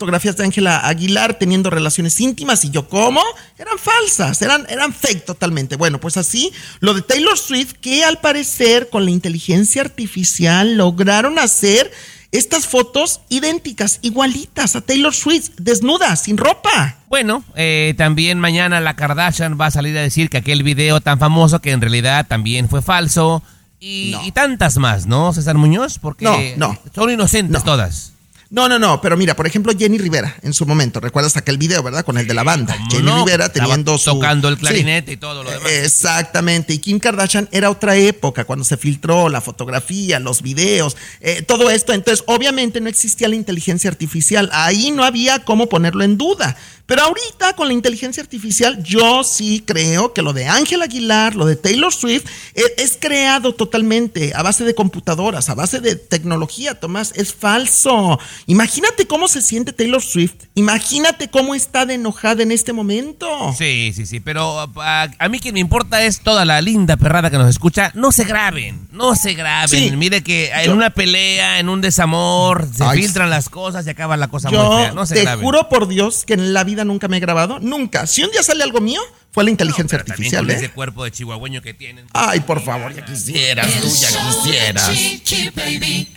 fotografías 0.06 0.38
de 0.38 0.44
Ángela 0.44 0.88
Aguilar 0.88 1.34
teniendo 1.40 1.72
relaciones 1.72 2.20
íntimas 2.20 2.64
y 2.64 2.70
yo, 2.70 2.88
¿cómo? 2.88 3.22
Eran 3.58 3.80
falsas, 3.80 4.40
eran, 4.44 4.68
eran 4.70 4.94
fake 4.94 5.26
totalmente. 5.26 5.78
Bueno, 5.78 6.00
pues 6.00 6.16
así, 6.18 6.52
lo 6.80 6.94
de 6.94 7.02
Taylor 7.02 7.36
Swift, 7.40 7.74
que 7.82 8.04
al 8.06 8.20
parecer 8.20 8.90
con 8.92 9.04
la 9.04 9.10
inteligencia 9.10 9.82
artificial 9.82 10.78
lograron 10.78 11.40
hacer 11.40 11.92
estas 12.32 12.68
fotos 12.68 13.22
idénticas, 13.30 13.98
igualitas 14.04 14.76
a 14.76 14.82
Taylor 14.82 15.14
Swift, 15.16 15.50
desnuda, 15.58 16.16
sin 16.18 16.38
ropa. 16.38 16.98
Bueno, 17.08 17.44
eh, 17.56 17.96
también 17.98 18.40
mañana 18.40 18.80
la 18.82 18.96
Kardashian 18.96 19.58
va 19.60 19.68
a 19.68 19.72
salir 19.72 19.98
a 19.98 20.02
decir 20.02 20.30
que 20.30 20.38
aquel 20.38 20.62
video 20.62 21.02
tan 21.02 21.18
famoso 21.18 21.62
que 21.62 21.72
en 21.72 21.82
realidad 21.82 22.28
también 22.28 22.70
fue 22.70 22.84
falso 22.84 23.42
y, 23.80 24.16
y 24.24 24.32
tantas 24.34 24.78
más, 24.78 25.08
¿no, 25.08 25.34
César 25.34 25.56
Muñoz? 25.56 25.98
Porque 25.98 26.26
No, 26.26 26.38
no. 26.74 26.80
son 26.94 27.10
inocentes 27.10 27.64
todas. 27.64 28.12
No, 28.52 28.70
no, 28.70 28.78
no, 28.80 29.02
pero 29.02 29.18
mira, 29.18 29.36
por 29.36 29.48
ejemplo, 29.48 29.74
Jenny 29.78 29.98
Rivera 29.98 30.36
en 30.44 30.54
su 30.54 30.66
momento, 30.66 31.00
¿recuerdas 31.00 31.36
aquel 31.36 31.58
video, 31.58 31.82
verdad? 31.82 32.06
Con 32.06 32.18
el 32.18 32.28
de 32.28 32.34
la 32.34 32.44
banda. 32.44 32.78
Jenny 32.92 33.04
no? 33.04 33.26
Rivera 33.26 33.50
teniendo 33.50 33.98
su. 33.98 34.12
tocando 34.12 34.48
el 34.50 34.56
Sí. 34.56 34.62
clarinete 34.62 35.14
y 35.14 35.18
todo 35.18 35.44
lo 35.44 35.50
demás. 35.50 35.70
Exactamente. 35.72 36.74
Y 36.74 36.78
Kim 36.80 37.00
Kardashian 37.00 37.50
era 37.52 37.70
otra 37.70 37.96
época, 37.96 38.46
cuando 38.46 38.64
se 38.64 38.78
filtró 38.78 39.30
la 39.30 39.42
fotografía, 39.42 40.20
los 40.20 40.42
videos, 40.42 40.96
eh, 41.22 41.42
todo 41.42 41.70
esto. 41.70 41.94
Entonces, 41.94 42.24
obviamente 42.28 42.80
no 42.82 42.90
existía 42.90 43.28
la 43.28 43.36
inteligencia 43.36 43.90
artificial. 43.90 44.50
Ahí 44.54 44.92
no 44.92 45.04
había 45.04 45.40
cómo 45.44 45.68
ponerlo 45.68 46.04
en 46.04 46.18
duda. 46.18 46.56
Pero 46.88 47.02
ahorita 47.02 47.54
con 47.56 47.68
la 47.68 47.74
inteligencia 47.74 48.22
artificial, 48.22 48.84
yo 48.84 49.24
sí 49.24 49.64
creo 49.66 50.14
que 50.14 50.22
lo 50.22 50.34
de 50.34 50.46
Ángel 50.48 50.82
Aguilar, 50.84 51.36
lo 51.36 51.46
de 51.48 51.56
Taylor 51.56 51.92
Swift, 51.92 52.26
eh, 52.54 52.62
es 52.78 52.98
creado 53.00 53.54
totalmente 53.56 54.34
a 54.36 54.44
base 54.44 54.64
de 54.66 54.76
computadoras, 54.76 55.50
a 55.50 55.56
base 55.56 55.80
de 55.80 55.96
tecnología, 55.96 56.80
Tomás. 56.80 57.12
Es 57.16 57.34
falso. 57.34 58.20
Imagínate 58.46 59.08
cómo 59.08 59.28
se 59.28 59.42
siente 59.42 59.74
Taylor 59.74 60.02
Swift. 60.02 60.36
Imagínate 60.54 61.30
cómo 61.30 61.56
está 61.56 61.86
de 61.86 61.96
enojada 61.96 62.44
en 62.44 62.52
este 62.52 62.72
momento. 62.74 63.28
Sí, 63.58 63.92
sí, 63.96 64.06
sí, 64.06 64.20
pero 64.20 64.60
a, 64.76 65.08
a 65.18 65.30
mí 65.30 65.40
quien 65.40 65.54
me 65.56 65.60
importa 65.62 66.04
es 66.04 66.20
toda 66.22 66.46
la 66.46 66.62
linda 66.62 66.98
perrada 66.98 67.32
que 67.32 67.38
nos 67.38 67.50
escucha. 67.50 67.92
No 67.96 68.12
se 68.12 68.26
graben, 68.26 68.88
no 68.92 69.16
se 69.16 69.34
graben. 69.34 69.70
Sí. 69.90 69.96
Mire 69.96 70.22
que 70.22 70.50
en 70.52 70.66
Yo- 70.68 70.74
una 70.74 70.92
pelea, 70.92 71.60
en 71.60 71.70
un 71.70 71.82
desamor, 71.82 72.68
se 72.72 72.84
Ay, 72.84 73.02
filtran 73.02 73.30
las 73.30 73.50
cosas 73.50 73.88
y 73.88 73.90
acaba 73.90 74.18
la 74.18 74.28
cosa 74.28 74.50
muy 74.50 74.58
Yo 74.60 74.78
fea. 74.78 74.92
No 74.92 75.06
se 75.06 75.16
te 75.16 75.22
graben. 75.24 75.44
juro 75.44 75.68
por 75.70 75.88
Dios 75.88 76.26
que 76.26 76.34
en 76.34 76.54
la 76.54 76.64
vida 76.64 76.75
nunca 76.84 77.08
me 77.08 77.18
he 77.18 77.20
grabado. 77.20 77.60
Nunca. 77.60 78.08
Si 78.08 78.24
un 78.24 78.32
día 78.32 78.44
sale 78.44 78.64
algo 78.64 78.82
mío, 78.82 79.02
fue 79.32 79.44
la 79.44 79.52
inteligencia 79.52 79.98
artificial. 80.00 80.46
con 80.46 80.52
¿eh? 80.52 80.56
ese 80.58 80.72
cuerpo 80.72 81.04
de 81.04 81.12
chihuahueño 81.12 81.62
que 81.62 81.74
tienen. 81.74 82.08
Ay, 82.14 82.40
por 82.42 82.64
favor, 82.64 82.94
ya 82.94 83.06
quisieras, 83.06 83.68
tú 83.82 83.88
ya 83.88 84.08
quisieras. 84.08 84.92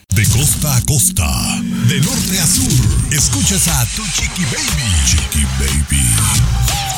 De 0.09 0.27
costa 0.27 0.77
a 0.77 0.83
costa, 0.83 1.61
de 1.89 2.01
norte 2.01 2.39
a 2.41 2.47
sur, 2.47 3.13
escuchas 3.13 3.69
a 3.69 3.87
tu 3.95 4.03
chiqui 4.07 4.45
baby. 4.45 5.07
Chiqui 5.07 5.45
baby. 5.61 6.05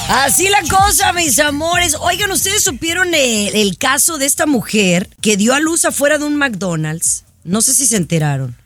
Así 0.09 0.49
la 0.49 0.63
cosa, 0.63 1.13
mis 1.13 1.39
amores. 1.39 1.97
Oigan, 2.01 2.31
¿ustedes 2.31 2.65
supieron 2.65 3.15
el, 3.15 3.55
el 3.55 3.79
caso 3.79 4.19
de 4.19 4.27
esta 4.27 4.47
mujer 4.47 5.09
que 5.21 5.37
dio 5.37 5.55
a 5.55 5.61
luz 5.61 5.85
afuera 5.85 6.19
de 6.19 6.25
un 6.25 6.37
McDonald's? 6.37 7.25
No 7.45 7.61
sé 7.61 7.75
si 7.75 7.87
se 7.87 7.97
enteraron. 7.97 8.57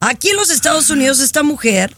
Aquí 0.00 0.30
en 0.30 0.36
los 0.36 0.50
Estados 0.50 0.88
Unidos 0.88 1.20
esta 1.20 1.42
mujer 1.42 1.94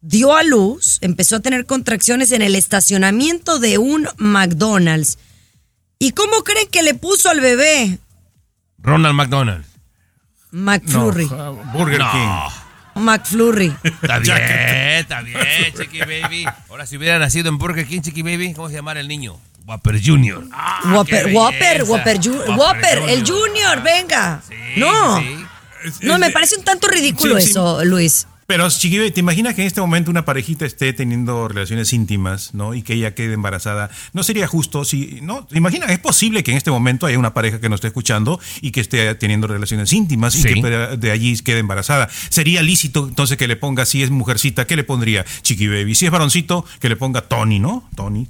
dio 0.00 0.34
a 0.36 0.42
luz, 0.42 0.98
empezó 1.00 1.36
a 1.36 1.40
tener 1.40 1.66
contracciones 1.66 2.32
en 2.32 2.42
el 2.42 2.54
estacionamiento 2.54 3.58
de 3.58 3.78
un 3.78 4.08
McDonald's. 4.16 5.18
¿Y 5.98 6.12
cómo 6.12 6.44
creen 6.44 6.68
que 6.70 6.82
le 6.82 6.94
puso 6.94 7.28
al 7.30 7.40
bebé? 7.40 7.98
Ronald 8.78 9.14
McDonald. 9.14 9.64
McFlurry. 10.50 11.26
Burger 11.72 11.98
No. 11.98 12.10
King. 12.12 13.02
McFlurry. 13.02 13.72
Está 13.84 14.18
bien, 14.18 14.36
está 14.98 15.20
bien, 15.22 15.38
Chiqui 15.76 16.00
Baby. 16.00 16.46
Ahora, 16.68 16.84
si 16.86 16.96
hubiera 16.96 17.18
nacido 17.18 17.48
en 17.48 17.56
Burger 17.58 17.86
King, 17.86 18.00
Chiqui 18.00 18.22
Baby, 18.22 18.54
¿cómo 18.54 18.68
se 18.68 18.74
llamara 18.74 18.98
el 19.00 19.06
niño? 19.08 19.38
Whopper 19.66 20.00
Jr. 20.04 20.48
Ah, 20.52 20.80
Whopper, 20.94 21.26
Whopper. 21.32 21.82
Whopper, 21.84 22.18
Ju- 22.20 22.56
Whopper, 22.56 22.98
el 23.10 23.24
Junior, 23.24 23.82
venga. 23.82 24.42
no. 24.76 25.22
No, 26.02 26.18
me 26.18 26.30
parece 26.30 26.56
un 26.56 26.64
tanto 26.64 26.88
ridículo 26.88 27.36
Sí, 27.36 27.42
sí. 27.42 27.50
eso, 27.50 27.84
Luis. 27.84 28.26
Pero, 28.50 28.66
Chiqui, 28.70 29.10
¿te 29.10 29.20
imaginas 29.20 29.54
que 29.54 29.60
en 29.60 29.66
este 29.66 29.82
momento 29.82 30.10
una 30.10 30.24
parejita 30.24 30.64
esté 30.64 30.94
teniendo 30.94 31.48
relaciones 31.48 31.92
íntimas, 31.92 32.54
¿no? 32.54 32.72
Y 32.72 32.80
que 32.80 32.94
ella 32.94 33.14
quede 33.14 33.34
embarazada. 33.34 33.90
¿No 34.14 34.22
sería 34.22 34.46
justo 34.46 34.86
si, 34.86 35.18
no? 35.20 35.44
¿Te 35.44 35.58
imaginas? 35.58 35.90
Es 35.90 35.98
posible 35.98 36.42
que 36.42 36.52
en 36.52 36.56
este 36.56 36.70
momento 36.70 37.04
haya 37.04 37.18
una 37.18 37.34
pareja 37.34 37.60
que 37.60 37.68
nos 37.68 37.76
esté 37.76 37.88
escuchando 37.88 38.40
y 38.62 38.70
que 38.70 38.80
esté 38.80 39.14
teniendo 39.16 39.48
relaciones 39.48 39.92
íntimas 39.92 40.34
y 40.34 40.40
Sí. 40.40 40.62
que 40.62 40.62
de- 40.96 41.10
allí 41.10 41.36
quede 41.40 41.58
embarazada. 41.58 42.08
¿Sería 42.30 42.62
lícito 42.62 43.06
entonces 43.06 43.36
que 43.36 43.46
le 43.46 43.56
ponga, 43.56 43.84
si 43.84 44.02
es 44.02 44.08
mujercita, 44.08 44.66
¿qué 44.66 44.76
le 44.76 44.84
pondría? 44.84 45.26
Chiqui 45.42 45.68
Baby. 45.68 45.94
Si 45.94 46.06
es 46.06 46.10
varoncito, 46.10 46.64
que 46.80 46.88
le 46.88 46.96
ponga 46.96 47.20
Tony, 47.20 47.58
¿no? 47.58 47.86
Tony. 47.96 48.24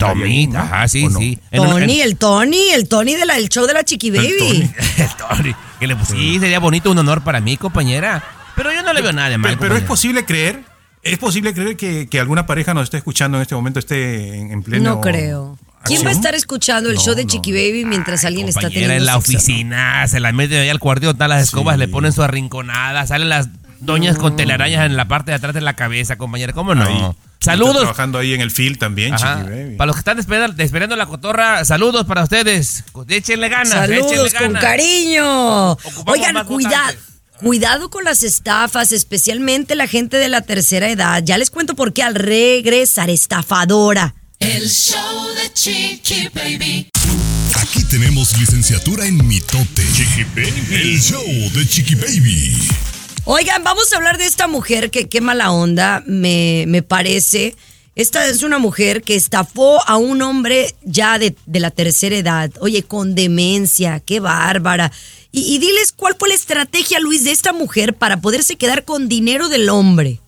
¿no? 0.49 0.59
ajá, 0.59 0.89
sí, 0.89 1.05
¿O 1.05 1.11
no? 1.11 1.19
sí. 1.21 1.39
Tony, 1.55 2.01
el 2.01 2.16
Tony, 2.16 2.71
el 2.75 2.89
Tony 2.89 3.14
de 3.14 3.25
la- 3.25 3.35
del 3.37 3.49
show 3.51 3.69
de 3.69 3.73
la 3.75 3.85
Chiqui 3.85 4.11
Baby. 4.11 4.69
el 4.99 5.09
Tony. 5.16 5.55
Que 5.79 5.87
le, 5.87 5.97
sí, 6.05 6.41
sería 6.41 6.59
bonito, 6.59 6.91
un 6.91 6.99
honor 6.99 7.23
para 7.23 7.41
mí, 7.41 7.57
compañera. 7.57 8.25
Pero 8.59 8.73
yo 8.73 8.83
no 8.83 8.93
le 8.93 9.01
veo 9.01 9.13
nada 9.15 9.31
de 9.31 9.39
mal. 9.39 9.51
Pero, 9.57 9.61
pero 9.61 9.77
es 9.77 9.85
posible 9.85 10.25
creer, 10.27 10.63
es 11.03 11.17
posible 11.19 11.55
creer 11.55 11.77
que, 11.77 12.09
que 12.09 12.21
alguna 12.21 12.45
pareja 12.45 12.75
nos 12.75 12.85
esté 12.85 12.99
escuchando 12.99 13.39
en 13.39 13.43
este 13.43 13.55
momento, 13.55 13.79
esté 13.79 14.37
en, 14.39 14.51
en 14.53 14.63
pleno. 14.63 14.91
No 14.97 15.01
creo. 15.01 15.59
¿Quién 15.85 16.05
va 16.05 16.09
a 16.11 16.13
estar 16.13 16.35
escuchando 16.35 16.91
el 16.91 16.97
No, 16.97 17.03
show 17.03 17.15
de 17.15 17.23
no. 17.25 17.31
Chiqui 17.31 17.53
Baby 17.53 17.85
mientras 17.87 18.25
alguien 18.25 18.49
está 18.49 18.69
teniendo 18.69 18.93
en 18.95 19.07
la 19.07 19.15
sexo? 19.15 19.37
oficina, 19.39 20.07
se 20.09 20.21
la 20.21 20.33
meten 20.33 20.61
ahí 20.61 20.69
al 20.69 20.81
cuartito, 20.81 21.13
están 21.13 21.31
las 21.31 21.43
escobas, 21.45 21.79
le 21.79 21.89
ponen 21.89 22.13
su 22.13 22.23
arrinconada, 22.23 23.07
salen 23.07 23.29
las 23.31 23.49
doñas 23.81 24.19
con 24.19 24.35
telarañas 24.37 24.85
en 24.87 24.97
la 24.97 25.07
parte 25.07 25.31
de 25.31 25.37
atrás 25.37 25.55
de 25.55 25.61
la 25.61 25.75
cabeza, 25.75 26.17
compañera. 26.19 26.53
¿Cómo 26.53 26.75
no? 26.75 26.85
Ahí. 26.85 26.97
Está 27.41 27.53
Saludos. 27.53 27.77
trabajando 27.79 28.19
ahí 28.19 28.35
en 28.35 28.41
el 28.41 28.51
field 28.51 28.77
también, 28.79 29.15
Ajá. 29.15 29.39
Chiqui 29.39 29.51
Baby. 29.51 29.77
Para 29.77 29.87
los 29.87 29.95
que 29.97 30.01
están 30.01 30.19
esperando, 30.19 30.61
esperando 30.63 30.97
la 30.97 31.07
cotorra, 31.07 31.65
saludos 31.65 32.05
para 32.05 32.25
ustedes. 32.25 32.83
Échenle 33.09 33.49
ganas, 33.49 33.89
échenle 33.89 34.03
Saludos 34.03 34.35
con 34.35 34.43
ganas. 34.53 34.63
cariño. 34.63 35.71
Ocupamos 35.73 36.05
Oigan, 36.09 36.45
cuidado. 36.45 36.99
Cuidado 37.41 37.89
con 37.89 38.03
las 38.03 38.24
estafas, 38.24 38.91
especialmente 38.91 39.76
la 39.76 39.86
gente 39.86 40.16
de 40.16 40.28
la 40.28 40.41
tercera 40.41 40.91
edad. 40.91 41.22
Ya 41.24 41.39
les 41.39 41.51
cuento 41.51 41.76
por 41.76 41.93
qué 41.93 42.03
al 42.03 42.16
regresar, 42.16 43.11
estafadora. 43.11 44.16
El 44.41 44.68
show 44.68 45.28
de 45.34 45.53
Chiqui 45.53 46.28
Baby. 46.34 46.91
Aquí 47.55 47.84
tenemos 47.84 48.36
licenciatura 48.39 49.07
en 49.07 49.24
mitote. 49.26 49.82
Chiqui 49.95 50.24
baby. 50.34 50.74
El 50.74 51.01
show 51.01 51.24
de 51.24 51.66
Chiqui 51.66 51.95
Baby. 51.95 52.57
Oigan, 53.24 53.62
vamos 53.62 53.93
a 53.93 53.97
hablar 53.97 54.18
de 54.18 54.26
esta 54.26 54.49
mujer 54.49 54.91
que 54.91 55.09
qué 55.09 55.20
mala 55.20 55.53
onda, 55.53 56.03
me, 56.07 56.64
me 56.66 56.82
parece. 56.82 57.55
Esta 57.99 58.29
es 58.29 58.45
una 58.45 58.61
mujer 58.61 59.03
que 59.03 59.17
estafó 59.17 59.83
a 59.89 59.97
un 59.97 60.23
hombre 60.23 60.73
ya 60.85 61.19
de, 61.19 61.35
de 61.47 61.59
la 61.59 61.73
tercera 61.73 62.15
edad. 62.15 62.49
Oye, 62.61 62.85
con 62.85 63.17
demencia, 63.17 63.99
qué 63.99 64.21
bárbara. 64.21 64.93
Y, 65.33 65.59
diles 65.59 65.91
cuál 65.91 66.15
fue 66.17 66.29
la 66.29 66.37
estrategia, 66.37 67.01
Luis, 67.01 67.25
de 67.25 67.33
esta 67.33 67.53
mujer 67.53 67.95
para 67.95 68.21
poderse 68.21 68.55
quedar 68.55 68.85
con 68.85 69.09
dinero 69.09 69.49
del 69.49 69.69
hombre. 69.69 70.21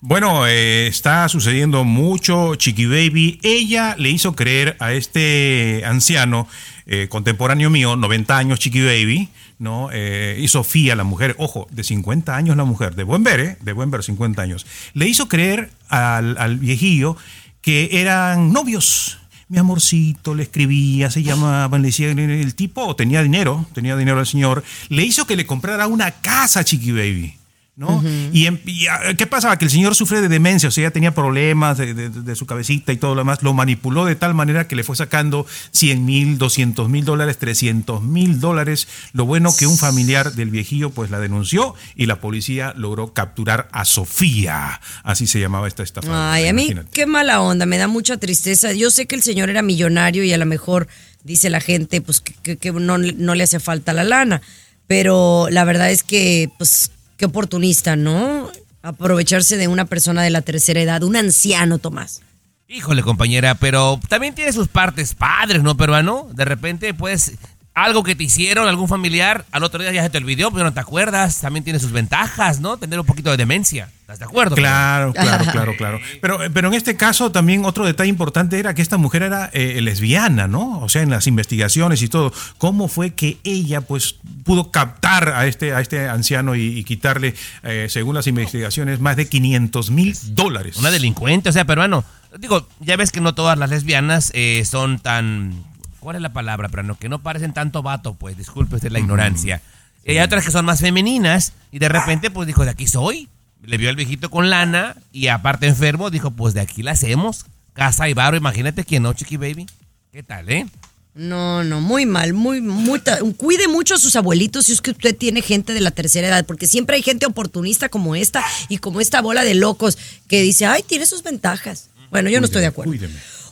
Bueno, 0.00 0.46
eh, 0.46 0.86
está 0.86 1.28
sucediendo 1.28 1.84
mucho, 1.84 2.54
Chiqui 2.54 2.86
Baby. 2.86 3.38
Ella 3.42 3.94
le 3.98 4.08
hizo 4.08 4.34
creer 4.34 4.78
a 4.80 4.94
este 4.94 5.82
anciano 5.84 6.48
eh, 6.86 7.08
contemporáneo 7.10 7.68
mío, 7.68 7.94
90 7.94 8.38
años, 8.38 8.58
Chiqui 8.58 8.80
Baby, 8.80 9.28
¿no? 9.62 9.90
Eh, 9.92 10.38
y 10.40 10.48
Sofía, 10.48 10.96
la 10.96 11.04
mujer, 11.04 11.36
ojo, 11.38 11.68
de 11.70 11.84
50 11.84 12.34
años 12.34 12.56
la 12.56 12.64
mujer, 12.64 12.96
de 12.96 13.04
buen 13.04 13.22
ver, 13.22 13.40
¿eh? 13.40 13.56
De 13.60 13.72
buen 13.72 13.92
ver, 13.92 14.02
50 14.02 14.42
años. 14.42 14.66
Le 14.92 15.06
hizo 15.06 15.28
creer 15.28 15.70
al, 15.88 16.36
al 16.38 16.58
viejillo 16.58 17.16
que 17.60 17.88
eran 17.92 18.52
novios. 18.52 19.18
Mi 19.48 19.58
amorcito, 19.58 20.34
le 20.34 20.42
escribía, 20.42 21.10
se 21.10 21.22
llamaban, 21.22 21.80
le 21.80 21.88
decía 21.88 22.10
el 22.10 22.54
tipo 22.54 22.96
tenía 22.96 23.22
dinero, 23.22 23.66
tenía 23.72 23.96
dinero 23.96 24.18
el 24.18 24.26
señor, 24.26 24.64
le 24.88 25.04
hizo 25.04 25.26
que 25.26 25.36
le 25.36 25.46
comprara 25.46 25.86
una 25.86 26.10
casa, 26.10 26.64
Chiqui 26.64 26.90
Baby. 26.90 27.36
¿No? 27.74 28.04
y, 28.34 28.46
em- 28.46 28.60
y, 28.66 28.86
ah, 28.86 29.00
qué 29.16 29.26
pasaba? 29.26 29.56
Que 29.58 29.64
el 29.64 29.70
señor 29.70 29.94
sufre 29.94 30.20
de 30.20 30.28
demencia, 30.28 30.68
o 30.68 30.72
sea, 30.72 30.82
ya 30.84 30.90
tenía 30.90 31.14
problemas 31.14 31.78
de, 31.78 31.94
de- 31.94 32.10
de 32.10 32.36
su 32.36 32.44
cabecita 32.46 32.92
y 32.92 32.98
todo 32.98 33.14
lo 33.14 33.22
demás. 33.22 33.42
Lo 33.42 33.54
manipuló 33.54 34.04
de 34.04 34.14
tal 34.14 34.34
manera 34.34 34.68
que 34.68 34.76
le 34.76 34.84
fue 34.84 34.94
sacando 34.94 35.46
100 35.70 36.04
mil, 36.04 36.36
200 36.38 36.88
mil 36.90 37.04
dólares, 37.06 37.38
300 37.38 38.02
mil 38.02 38.40
dólares. 38.40 38.86
Lo 39.14 39.24
bueno 39.24 39.50
que 39.58 39.66
un 39.66 39.78
familiar 39.78 40.32
del 40.34 40.50
viejillo 40.50 40.90
pues 40.90 41.10
la 41.10 41.18
denunció 41.18 41.74
y 41.96 42.06
la 42.06 42.20
policía 42.20 42.74
logró 42.76 43.14
capturar 43.14 43.68
a 43.72 43.84
Sofía. 43.86 44.80
Así 45.02 45.26
se 45.26 45.40
llamaba 45.40 45.66
esta 45.66 45.82
estafa. 45.82 46.32
Ay, 46.34 46.46
a 46.48 46.52
mí 46.52 46.72
qué 46.92 47.06
mala 47.06 47.40
onda, 47.40 47.66
me 47.66 47.78
da 47.78 47.88
mucha 47.88 48.16
tristeza. 48.18 48.72
Yo 48.72 48.90
sé 48.90 49.06
que 49.06 49.14
el 49.16 49.22
señor 49.22 49.48
era 49.50 49.62
millonario 49.62 50.22
y 50.24 50.32
a 50.32 50.38
lo 50.38 50.46
mejor 50.46 50.88
dice 51.24 51.50
la 51.50 51.60
gente 51.60 52.00
pues 52.00 52.20
que, 52.20 52.34
que- 52.34 52.56
que 52.58 52.70
no, 52.72 52.98
no 52.98 53.34
le 53.34 53.42
hace 53.44 53.58
falta 53.60 53.92
la 53.92 54.04
lana, 54.04 54.42
pero 54.86 55.48
la 55.50 55.64
verdad 55.64 55.90
es 55.90 56.02
que 56.02 56.50
pues 56.58 56.90
qué 57.22 57.26
oportunista, 57.26 57.94
¿no? 57.94 58.50
Aprovecharse 58.82 59.56
de 59.56 59.68
una 59.68 59.84
persona 59.84 60.24
de 60.24 60.30
la 60.30 60.42
tercera 60.42 60.80
edad, 60.80 61.04
un 61.04 61.14
anciano, 61.14 61.78
Tomás. 61.78 62.20
Híjole, 62.66 63.04
compañera, 63.04 63.54
pero 63.54 64.00
también 64.08 64.34
tiene 64.34 64.52
sus 64.52 64.66
partes 64.66 65.14
padres, 65.14 65.62
¿no, 65.62 65.76
peruano? 65.76 66.26
De 66.32 66.44
repente, 66.44 66.94
pues, 66.94 67.34
algo 67.74 68.02
que 68.02 68.14
te 68.14 68.24
hicieron, 68.24 68.68
algún 68.68 68.88
familiar, 68.88 69.46
al 69.50 69.62
otro 69.64 69.80
día 69.80 69.92
ya 69.92 70.02
se 70.02 70.10
te 70.10 70.18
olvidó, 70.18 70.50
pero 70.50 70.64
no 70.64 70.72
te 70.74 70.80
acuerdas. 70.80 71.40
También 71.40 71.64
tiene 71.64 71.78
sus 71.78 71.92
ventajas, 71.92 72.60
¿no? 72.60 72.76
Tener 72.76 73.00
un 73.00 73.06
poquito 73.06 73.30
de 73.30 73.38
demencia. 73.38 73.88
¿Estás 74.02 74.18
de 74.18 74.24
acuerdo? 74.26 74.56
Claro, 74.56 75.14
claro, 75.14 75.44
claro, 75.50 75.76
claro. 75.76 76.00
Pero, 76.20 76.38
pero 76.52 76.68
en 76.68 76.74
este 76.74 76.96
caso 76.96 77.32
también 77.32 77.64
otro 77.64 77.86
detalle 77.86 78.10
importante 78.10 78.58
era 78.58 78.74
que 78.74 78.82
esta 78.82 78.98
mujer 78.98 79.22
era 79.22 79.50
eh, 79.52 79.80
lesbiana, 79.80 80.46
¿no? 80.46 80.80
O 80.80 80.88
sea, 80.88 81.02
en 81.02 81.10
las 81.10 81.26
investigaciones 81.26 82.02
y 82.02 82.08
todo. 82.08 82.32
¿Cómo 82.58 82.88
fue 82.88 83.14
que 83.14 83.38
ella, 83.44 83.80
pues, 83.80 84.16
pudo 84.44 84.70
captar 84.70 85.30
a 85.30 85.46
este, 85.46 85.72
a 85.72 85.80
este 85.80 86.08
anciano 86.08 86.54
y, 86.54 86.78
y 86.78 86.84
quitarle, 86.84 87.34
eh, 87.62 87.86
según 87.88 88.14
las 88.14 88.26
investigaciones, 88.26 89.00
más 89.00 89.16
de 89.16 89.28
500 89.28 89.90
mil 89.90 90.16
dólares? 90.34 90.76
Una 90.76 90.90
delincuente, 90.90 91.48
o 91.48 91.52
sea, 91.52 91.64
peruano. 91.64 92.04
Digo, 92.38 92.66
ya 92.80 92.96
ves 92.96 93.12
que 93.12 93.20
no 93.20 93.34
todas 93.34 93.58
las 93.58 93.70
lesbianas 93.70 94.30
eh, 94.34 94.64
son 94.64 94.98
tan... 94.98 95.71
¿Cuál 96.02 96.16
es 96.16 96.22
la 96.22 96.32
palabra, 96.32 96.68
peruano? 96.68 96.98
Que 96.98 97.08
no 97.08 97.22
parecen 97.22 97.52
tanto 97.52 97.80
vato, 97.80 98.14
pues, 98.14 98.36
disculpe 98.36 98.74
usted 98.74 98.90
la 98.90 98.98
ignorancia. 98.98 99.62
Y 100.04 100.10
hay 100.10 100.18
otras 100.18 100.44
que 100.44 100.50
son 100.50 100.64
más 100.64 100.80
femeninas 100.80 101.52
y 101.70 101.78
de 101.78 101.88
repente, 101.88 102.28
pues, 102.28 102.48
dijo, 102.48 102.64
de 102.64 102.72
aquí 102.72 102.88
soy. 102.88 103.28
Le 103.62 103.76
vio 103.76 103.88
al 103.88 103.94
viejito 103.94 104.28
con 104.28 104.50
lana 104.50 104.96
y 105.12 105.28
aparte 105.28 105.68
enfermo, 105.68 106.10
dijo, 106.10 106.32
pues, 106.32 106.54
de 106.54 106.60
aquí 106.60 106.82
la 106.82 106.90
hacemos. 106.90 107.46
Casa 107.72 108.08
y 108.08 108.14
barro, 108.14 108.36
imagínate 108.36 108.82
quién 108.84 109.04
no, 109.04 109.12
Chiqui 109.12 109.36
Baby. 109.36 109.66
¿Qué 110.10 110.24
tal, 110.24 110.50
eh? 110.50 110.66
No, 111.14 111.62
no, 111.62 111.80
muy 111.80 112.04
mal, 112.04 112.32
muy, 112.32 112.60
muy, 112.60 113.00
cuide 113.36 113.68
mucho 113.68 113.94
a 113.94 113.98
sus 113.98 114.16
abuelitos 114.16 114.66
si 114.66 114.72
es 114.72 114.80
que 114.80 114.90
usted 114.90 115.16
tiene 115.16 115.40
gente 115.40 115.72
de 115.72 115.80
la 115.80 115.92
tercera 115.92 116.26
edad, 116.26 116.44
porque 116.46 116.66
siempre 116.66 116.96
hay 116.96 117.02
gente 117.02 117.26
oportunista 117.26 117.88
como 117.88 118.16
esta 118.16 118.42
y 118.68 118.78
como 118.78 119.00
esta 119.00 119.20
bola 119.20 119.44
de 119.44 119.54
locos 119.54 119.98
que 120.26 120.42
dice, 120.42 120.66
ay, 120.66 120.82
tiene 120.82 121.06
sus 121.06 121.22
ventajas. 121.22 121.90
Bueno, 122.10 122.28
yo 122.28 122.40
no 122.40 122.46
estoy 122.46 122.62
de 122.62 122.66
acuerdo. 122.66 122.92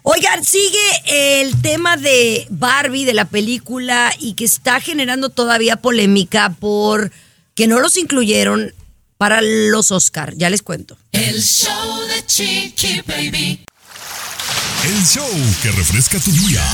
Oigan, 0.02 0.44
sigue 0.44 0.78
el 1.42 1.60
tema 1.60 1.96
de 1.96 2.46
Barbie, 2.50 3.04
de 3.04 3.14
la 3.14 3.26
película, 3.26 4.12
y 4.18 4.34
que 4.34 4.44
está 4.44 4.80
generando 4.80 5.28
todavía 5.28 5.76
polémica 5.76 6.54
por 6.58 7.12
que 7.54 7.66
no 7.66 7.80
los 7.80 7.96
incluyeron 7.96 8.72
para 9.18 9.42
los 9.42 9.92
Oscar. 9.92 10.34
Ya 10.36 10.48
les 10.48 10.62
cuento. 10.62 10.96
El 11.12 11.42
show 11.42 12.00
de 12.06 12.24
Chiqui 12.24 13.02
Baby. 13.06 13.64
El 14.84 15.06
show 15.06 15.28
que 15.62 15.70
refresca 15.72 16.18
tu 16.18 16.30
día. 16.32 16.64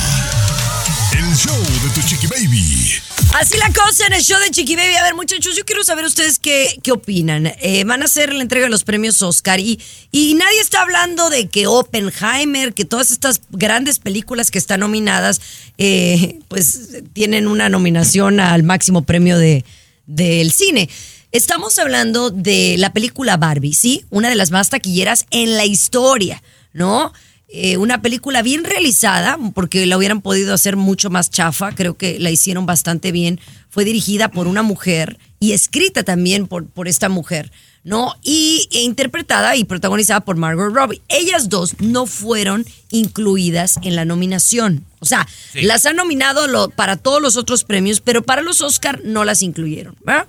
El 1.12 1.36
show 1.36 1.56
de 1.82 1.90
tu 1.94 2.06
chiqui 2.06 2.26
baby. 2.26 2.92
Así 3.34 3.58
la 3.58 3.70
cosa 3.72 4.06
en 4.06 4.14
el 4.14 4.22
show 4.22 4.38
de 4.40 4.50
Chiqui 4.50 4.76
Baby. 4.76 4.94
A 4.94 5.02
ver, 5.02 5.14
muchachos, 5.14 5.56
yo 5.56 5.64
quiero 5.64 5.84
saber 5.84 6.04
ustedes 6.04 6.38
qué, 6.38 6.78
qué 6.82 6.92
opinan. 6.92 7.52
Eh, 7.60 7.84
van 7.84 8.00
a 8.00 8.06
hacer 8.06 8.32
la 8.32 8.40
entrega 8.40 8.64
de 8.64 8.70
los 8.70 8.84
premios 8.84 9.20
Oscar 9.20 9.60
y, 9.60 9.78
y 10.10 10.34
nadie 10.34 10.60
está 10.60 10.80
hablando 10.80 11.28
de 11.28 11.48
que 11.48 11.66
Oppenheimer, 11.66 12.72
que 12.72 12.86
todas 12.86 13.10
estas 13.10 13.42
grandes 13.50 13.98
películas 13.98 14.50
que 14.50 14.58
están 14.58 14.80
nominadas, 14.80 15.40
eh, 15.76 16.38
pues 16.48 16.88
tienen 17.12 17.46
una 17.46 17.68
nominación 17.68 18.40
al 18.40 18.62
máximo 18.62 19.02
premio 19.02 19.36
de, 19.36 19.64
del 20.06 20.50
cine. 20.52 20.88
Estamos 21.32 21.78
hablando 21.78 22.30
de 22.30 22.76
la 22.78 22.92
película 22.94 23.36
Barbie, 23.36 23.74
¿sí? 23.74 24.06
Una 24.08 24.30
de 24.30 24.36
las 24.36 24.50
más 24.50 24.70
taquilleras 24.70 25.26
en 25.30 25.56
la 25.56 25.66
historia, 25.66 26.42
¿no? 26.72 27.12
Eh, 27.48 27.76
una 27.76 28.02
película 28.02 28.42
bien 28.42 28.64
realizada, 28.64 29.38
porque 29.54 29.86
la 29.86 29.96
hubieran 29.96 30.20
podido 30.20 30.52
hacer 30.52 30.74
mucho 30.76 31.10
más 31.10 31.30
chafa, 31.30 31.72
creo 31.72 31.96
que 31.96 32.18
la 32.18 32.30
hicieron 32.32 32.66
bastante 32.66 33.12
bien. 33.12 33.38
Fue 33.70 33.84
dirigida 33.84 34.30
por 34.32 34.48
una 34.48 34.62
mujer 34.62 35.18
y 35.38 35.52
escrita 35.52 36.02
también 36.02 36.48
por, 36.48 36.66
por 36.66 36.88
esta 36.88 37.08
mujer, 37.08 37.52
¿no? 37.84 38.16
Y 38.24 38.68
e 38.72 38.80
interpretada 38.80 39.54
y 39.54 39.62
protagonizada 39.62 40.20
por 40.22 40.34
Margot 40.36 40.74
Robbie. 40.74 41.02
Ellas 41.08 41.48
dos 41.48 41.74
no 41.78 42.06
fueron 42.06 42.66
incluidas 42.90 43.76
en 43.82 43.94
la 43.94 44.04
nominación. 44.04 44.84
O 44.98 45.04
sea, 45.06 45.28
Sí. 45.52 45.62
las 45.62 45.86
han 45.86 45.94
nominado 45.96 46.48
lo- 46.48 46.68
para 46.70 46.96
todos 46.96 47.22
los 47.22 47.36
otros 47.36 47.62
premios, 47.62 48.00
pero 48.00 48.24
para 48.24 48.42
los 48.42 48.60
Oscar 48.60 49.02
no 49.04 49.24
las 49.24 49.42
incluyeron, 49.42 49.94
¿verdad? 50.04 50.26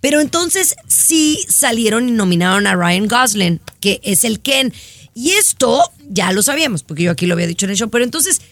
Pero 0.00 0.20
entonces 0.22 0.74
sí 0.88 1.38
salieron 1.48 2.08
y 2.08 2.12
nominaron 2.12 2.66
a 2.66 2.74
Ryan 2.76 3.08
Gosling, 3.08 3.60
que 3.80 4.00
es 4.04 4.24
el 4.24 4.40
Ken. 4.40 4.72
Y 5.16 5.30
esto 5.30 5.82
ya 6.10 6.30
lo 6.32 6.42
sabíamos, 6.42 6.82
porque 6.82 7.04
yo 7.04 7.10
aquí 7.10 7.24
lo 7.24 7.32
había 7.32 7.46
dicho 7.46 7.64
en 7.64 7.70
el 7.70 7.78
show, 7.78 7.88
pero 7.88 8.04
entonces 8.04 8.42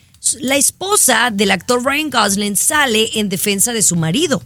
la 0.40 0.56
esposa 0.56 1.30
del 1.30 1.50
actor 1.50 1.84
Ryan 1.84 2.08
Gosling 2.08 2.56
sale 2.56 3.10
en 3.18 3.28
defensa 3.28 3.74
de 3.74 3.82
su 3.82 3.96
marido 3.96 4.42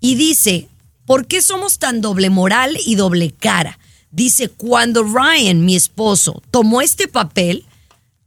y 0.00 0.14
dice, 0.14 0.68
¿por 1.04 1.26
qué 1.26 1.42
somos 1.42 1.80
tan 1.80 2.00
doble 2.00 2.30
moral 2.30 2.78
y 2.86 2.94
doble 2.94 3.32
cara? 3.32 3.80
Dice, 4.12 4.48
cuando 4.48 5.02
Ryan, 5.02 5.64
mi 5.64 5.74
esposo, 5.74 6.40
tomó 6.52 6.80
este 6.80 7.08
papel, 7.08 7.64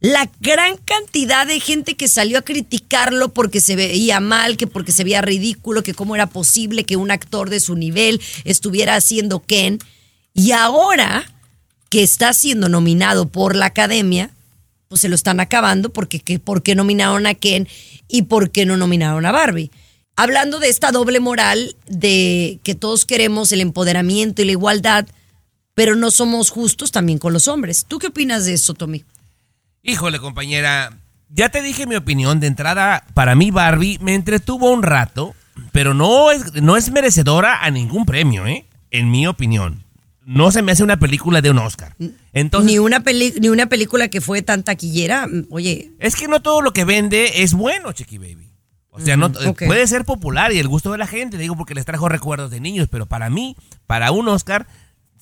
la 0.00 0.30
gran 0.40 0.76
cantidad 0.76 1.46
de 1.46 1.60
gente 1.60 1.96
que 1.96 2.08
salió 2.08 2.36
a 2.36 2.42
criticarlo 2.42 3.32
porque 3.32 3.62
se 3.62 3.74
veía 3.74 4.20
mal, 4.20 4.58
que 4.58 4.66
porque 4.66 4.92
se 4.92 5.04
veía 5.04 5.22
ridículo, 5.22 5.82
que 5.82 5.94
cómo 5.94 6.14
era 6.14 6.26
posible 6.26 6.84
que 6.84 6.96
un 6.96 7.10
actor 7.10 7.48
de 7.48 7.60
su 7.60 7.74
nivel 7.74 8.20
estuviera 8.44 8.96
haciendo 8.96 9.40
Ken. 9.40 9.78
Y 10.34 10.52
ahora 10.52 11.24
que 11.90 12.02
está 12.02 12.32
siendo 12.32 12.68
nominado 12.68 13.28
por 13.28 13.54
la 13.56 13.66
academia, 13.66 14.30
pues 14.88 15.02
se 15.02 15.08
lo 15.08 15.14
están 15.14 15.40
acabando 15.40 15.92
porque 15.92 16.20
que, 16.20 16.38
¿por 16.38 16.62
qué 16.62 16.74
nominaron 16.74 17.26
a 17.26 17.34
Ken 17.34 17.68
y 18.08 18.22
por 18.22 18.50
qué 18.50 18.64
no 18.64 18.76
nominaron 18.76 19.26
a 19.26 19.32
Barbie? 19.32 19.70
Hablando 20.16 20.58
de 20.58 20.68
esta 20.68 20.92
doble 20.92 21.20
moral 21.20 21.76
de 21.86 22.58
que 22.62 22.74
todos 22.74 23.04
queremos 23.04 23.52
el 23.52 23.60
empoderamiento 23.60 24.40
y 24.40 24.46
la 24.46 24.52
igualdad, 24.52 25.06
pero 25.74 25.96
no 25.96 26.10
somos 26.10 26.50
justos 26.50 26.92
también 26.92 27.18
con 27.18 27.32
los 27.32 27.48
hombres. 27.48 27.84
¿Tú 27.86 27.98
qué 27.98 28.08
opinas 28.08 28.44
de 28.44 28.54
eso, 28.54 28.74
Tommy? 28.74 29.04
Híjole, 29.82 30.18
compañera, 30.18 30.92
ya 31.28 31.48
te 31.48 31.62
dije 31.62 31.86
mi 31.86 31.96
opinión 31.96 32.38
de 32.38 32.48
entrada. 32.48 33.04
Para 33.14 33.34
mí, 33.34 33.50
Barbie 33.50 33.98
me 34.00 34.14
entretuvo 34.14 34.70
un 34.70 34.82
rato, 34.82 35.34
pero 35.72 35.94
no 35.94 36.30
es, 36.30 36.52
no 36.54 36.76
es 36.76 36.90
merecedora 36.90 37.64
a 37.64 37.70
ningún 37.70 38.04
premio, 38.04 38.46
¿eh? 38.46 38.66
En 38.90 39.10
mi 39.10 39.26
opinión. 39.26 39.84
No 40.24 40.50
se 40.52 40.62
me 40.62 40.72
hace 40.72 40.82
una 40.84 40.98
película 40.98 41.40
de 41.40 41.50
un 41.50 41.58
Oscar. 41.58 41.96
Entonces, 42.32 42.70
ni 42.70 42.78
una 42.78 43.00
peli- 43.02 43.34
ni 43.40 43.48
una 43.48 43.66
película 43.66 44.08
que 44.08 44.20
fue 44.20 44.42
tan 44.42 44.62
taquillera, 44.62 45.26
mm, 45.26 45.46
oye. 45.50 45.92
Es 45.98 46.14
que 46.16 46.28
no 46.28 46.40
todo 46.42 46.60
lo 46.62 46.72
que 46.72 46.84
vende 46.84 47.42
es 47.42 47.54
bueno, 47.54 47.92
Chiqui 47.92 48.18
Baby. 48.18 48.48
O 48.90 49.00
sea, 49.00 49.16
no, 49.16 49.30
puede 49.66 49.86
ser 49.86 50.04
popular 50.04 50.52
y 50.52 50.58
el 50.58 50.66
gusto 50.68 50.90
de 50.92 50.98
la 50.98 51.06
gente, 51.06 51.38
digo, 51.38 51.56
porque 51.56 51.74
les 51.74 51.84
trajo 51.86 52.08
recuerdos 52.08 52.50
de 52.50 52.60
niños, 52.60 52.88
pero 52.90 53.06
para 53.06 53.30
mí, 53.30 53.56
para 53.86 54.10
un 54.10 54.28
Oscar, 54.28 54.66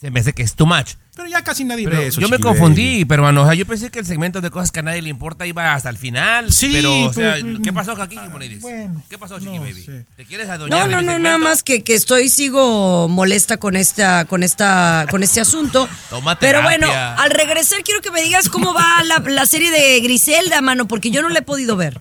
se 0.01 0.11
me 0.11 0.21
hace 0.21 0.33
que 0.33 0.43
es 0.43 0.55
too 0.55 0.67
much. 0.67 0.93
Pero 1.17 1.29
ya 1.29 1.43
casi 1.43 1.65
nadie 1.65 1.85
Pero 1.85 1.99
ve 1.99 2.07
eso. 2.07 2.21
yo 2.21 2.29
me 2.29 2.39
confundí, 2.39 3.05
pero 3.05 3.25
bueno, 3.25 3.43
o 3.43 3.45
sea, 3.45 3.55
yo 3.55 3.67
pensé 3.67 3.91
que 3.91 3.99
el 3.99 4.07
segmento 4.07 4.41
de 4.41 4.51
cosas 4.51 4.71
que 4.71 4.79
a 4.79 4.83
nadie 4.83 5.03
le 5.03 5.09
importa 5.09 5.45
iba 5.47 5.75
hasta 5.75 5.91
el 5.91 5.97
final. 5.99 6.53
Sí, 6.53 6.71
pero, 6.73 7.07
o 7.07 7.13
sea, 7.13 7.37
pues, 7.41 7.57
¿qué 7.65 7.73
pasó 7.73 8.01
aquí, 8.01 8.17
Monides? 8.31 8.65
¿Qué 9.11 9.19
pasó, 9.19 9.41
Chiqui 9.41 9.59
Baby? 9.59 10.05
¿Te 10.17 10.25
quieres 10.25 10.47
No, 10.47 10.59
de 10.59 10.69
no, 10.69 10.87
no, 10.87 10.99
segmento? 10.99 11.19
nada 11.19 11.39
más 11.39 11.65
que, 11.65 11.83
que 11.83 11.95
estoy, 11.95 12.29
sigo 12.29 13.09
molesta 13.09 13.57
con 13.57 13.75
esta, 13.75 14.27
con 14.27 14.45
esta, 14.45 15.07
con 15.11 15.25
este 15.25 15.41
asunto. 15.41 15.89
Toma 16.11 16.39
Pero 16.39 16.63
bueno, 16.63 16.89
al 16.93 17.31
regresar 17.31 17.83
quiero 17.83 18.01
que 18.01 18.13
me 18.13 18.23
digas 18.23 18.49
cómo 18.49 18.73
va 18.73 19.03
la, 19.03 19.19
la 19.19 19.47
serie 19.47 19.73
de 19.73 19.99
Griselda, 20.01 20.61
mano, 20.61 20.87
porque 20.87 21.11
yo 21.11 21.21
no 21.23 21.29
la 21.31 21.41
he 21.41 21.43
podido 21.43 21.77
ver. 21.77 22.01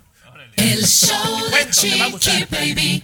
El 0.57 0.85
show 0.85 1.15
de 1.51 1.71
Chiqui 1.71 2.45
Baby. 2.51 3.03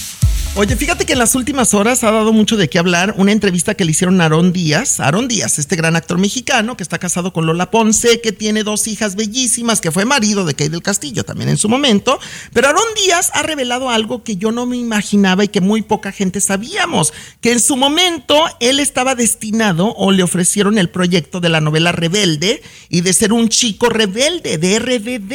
Oye, 0.53 0.75
fíjate 0.75 1.05
que 1.05 1.13
en 1.13 1.19
las 1.19 1.35
últimas 1.35 1.73
horas 1.73 2.03
ha 2.03 2.11
dado 2.11 2.33
mucho 2.33 2.57
de 2.57 2.67
qué 2.67 2.77
hablar 2.77 3.15
una 3.17 3.31
entrevista 3.31 3.73
que 3.73 3.85
le 3.85 3.91
hicieron 3.91 4.19
a 4.19 4.25
Aarón 4.25 4.51
Díaz. 4.51 4.99
Aarón 4.99 5.29
Díaz, 5.29 5.57
este 5.59 5.77
gran 5.77 5.95
actor 5.95 6.17
mexicano 6.17 6.75
que 6.75 6.83
está 6.83 6.99
casado 6.99 7.31
con 7.31 7.45
Lola 7.45 7.71
Ponce, 7.71 8.19
que 8.19 8.33
tiene 8.33 8.63
dos 8.63 8.85
hijas 8.89 9.15
bellísimas, 9.15 9.79
que 9.79 9.91
fue 9.91 10.03
marido 10.03 10.43
de 10.43 10.53
Kay 10.53 10.67
del 10.67 10.81
Castillo 10.81 11.23
también 11.23 11.49
en 11.49 11.57
su 11.57 11.69
momento. 11.69 12.19
Pero 12.51 12.67
Aarón 12.67 12.83
Díaz 12.97 13.31
ha 13.33 13.43
revelado 13.43 13.89
algo 13.89 14.25
que 14.25 14.35
yo 14.35 14.51
no 14.51 14.65
me 14.65 14.75
imaginaba 14.75 15.45
y 15.45 15.47
que 15.47 15.61
muy 15.61 15.83
poca 15.83 16.11
gente 16.11 16.41
sabíamos, 16.41 17.13
que 17.39 17.53
en 17.53 17.61
su 17.61 17.77
momento 17.77 18.43
él 18.59 18.81
estaba 18.81 19.15
destinado 19.15 19.93
o 19.95 20.11
le 20.11 20.21
ofrecieron 20.21 20.77
el 20.77 20.89
proyecto 20.89 21.39
de 21.39 21.47
la 21.47 21.61
novela 21.61 21.93
Rebelde 21.93 22.61
y 22.89 23.01
de 23.01 23.13
ser 23.13 23.31
un 23.31 23.47
chico 23.47 23.87
rebelde, 23.87 24.57
de 24.57 24.79
RBD. 24.79 25.33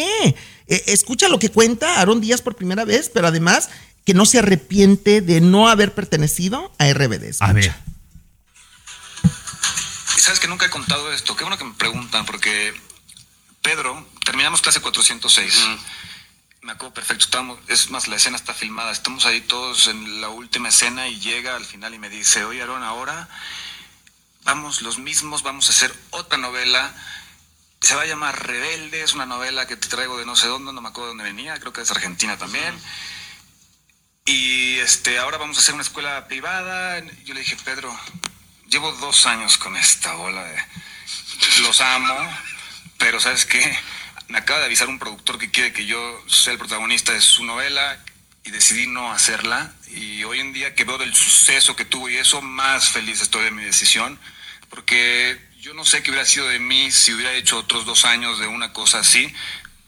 Eh, 0.68 0.82
escucha 0.88 1.28
lo 1.28 1.38
que 1.38 1.48
cuenta 1.48 2.00
Aarón 2.00 2.20
Díaz 2.20 2.42
por 2.42 2.54
primera 2.54 2.84
vez, 2.84 3.08
pero 3.08 3.28
además 3.28 3.70
que 4.06 4.14
no 4.14 4.24
se 4.24 4.38
arrepiente 4.38 5.20
de 5.20 5.40
no 5.40 5.68
haber 5.68 5.92
pertenecido 5.92 6.72
a 6.78 6.88
RBD. 6.90 7.24
Escucha. 7.24 7.50
A 7.50 7.52
ver. 7.52 7.74
Y 10.16 10.20
sabes 10.20 10.38
que 10.38 10.46
nunca 10.46 10.66
he 10.66 10.70
contado 10.70 11.12
esto. 11.12 11.34
Qué 11.34 11.42
bueno 11.42 11.58
que 11.58 11.64
me 11.64 11.74
preguntan, 11.74 12.24
porque 12.24 12.72
Pedro, 13.62 14.08
terminamos 14.24 14.62
clase 14.62 14.80
406. 14.80 15.54
Me 16.62 16.72
acuerdo 16.72 16.94
perfecto. 16.94 17.24
Estamos, 17.24 17.58
es 17.66 17.90
más, 17.90 18.06
la 18.06 18.14
escena 18.14 18.36
está 18.36 18.54
filmada. 18.54 18.92
Estamos 18.92 19.26
ahí 19.26 19.40
todos 19.40 19.88
en 19.88 20.20
la 20.20 20.28
última 20.28 20.68
escena 20.68 21.08
y 21.08 21.18
llega 21.18 21.56
al 21.56 21.64
final 21.64 21.92
y 21.92 21.98
me 21.98 22.08
dice: 22.08 22.44
Oye, 22.44 22.62
Aaron, 22.62 22.84
ahora 22.84 23.28
vamos 24.44 24.82
los 24.82 25.00
mismos, 25.00 25.42
vamos 25.42 25.68
a 25.68 25.72
hacer 25.72 25.92
otra 26.10 26.38
novela. 26.38 26.94
Se 27.80 27.96
va 27.96 28.02
a 28.02 28.06
llamar 28.06 28.46
Rebelde. 28.46 29.02
Es 29.02 29.14
una 29.14 29.26
novela 29.26 29.66
que 29.66 29.76
te 29.76 29.88
traigo 29.88 30.16
de 30.16 30.26
no 30.26 30.36
sé 30.36 30.46
dónde, 30.46 30.72
no 30.72 30.80
me 30.80 30.90
acuerdo 30.90 31.08
de 31.08 31.16
dónde 31.16 31.24
venía. 31.24 31.58
Creo 31.58 31.72
que 31.72 31.80
es 31.80 31.90
Argentina 31.90 32.38
también. 32.38 32.72
Y 34.26 34.80
este, 34.80 35.18
ahora 35.18 35.38
vamos 35.38 35.56
a 35.56 35.60
hacer 35.60 35.74
una 35.74 35.84
escuela 35.84 36.26
privada. 36.26 37.00
Yo 37.24 37.32
le 37.32 37.40
dije, 37.40 37.56
Pedro, 37.64 37.96
llevo 38.68 38.90
dos 38.92 39.24
años 39.26 39.56
con 39.56 39.76
esta 39.76 40.14
bola 40.14 40.42
de... 40.44 40.56
Los 41.62 41.80
amo, 41.80 42.16
pero 42.98 43.20
¿sabes 43.20 43.46
qué? 43.46 43.78
Me 44.28 44.38
acaba 44.38 44.58
de 44.58 44.66
avisar 44.66 44.88
un 44.88 44.98
productor 44.98 45.38
que 45.38 45.52
quiere 45.52 45.72
que 45.72 45.86
yo 45.86 46.24
sea 46.28 46.52
el 46.52 46.58
protagonista 46.58 47.12
de 47.12 47.20
su 47.20 47.44
novela 47.44 48.02
y 48.42 48.50
decidí 48.50 48.88
no 48.88 49.12
hacerla. 49.12 49.72
Y 49.92 50.24
hoy 50.24 50.40
en 50.40 50.52
día 50.52 50.74
que 50.74 50.84
veo 50.84 50.98
del 50.98 51.14
suceso 51.14 51.76
que 51.76 51.84
tuvo 51.84 52.08
y 52.08 52.16
eso, 52.16 52.42
más 52.42 52.88
feliz 52.88 53.20
estoy 53.20 53.44
de 53.44 53.52
mi 53.52 53.62
decisión. 53.62 54.18
Porque 54.70 55.40
yo 55.60 55.72
no 55.72 55.84
sé 55.84 56.02
qué 56.02 56.10
hubiera 56.10 56.26
sido 56.26 56.48
de 56.48 56.58
mí 56.58 56.90
si 56.90 57.14
hubiera 57.14 57.32
hecho 57.32 57.58
otros 57.58 57.86
dos 57.86 58.04
años 58.04 58.40
de 58.40 58.48
una 58.48 58.72
cosa 58.72 58.98
así. 58.98 59.32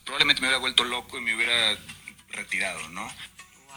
Probablemente 0.04 0.40
me 0.40 0.46
hubiera 0.46 0.60
vuelto 0.60 0.84
loco 0.84 1.18
y 1.18 1.22
me 1.22 1.34
hubiera 1.34 1.76
retirado, 2.30 2.88
¿no? 2.90 3.12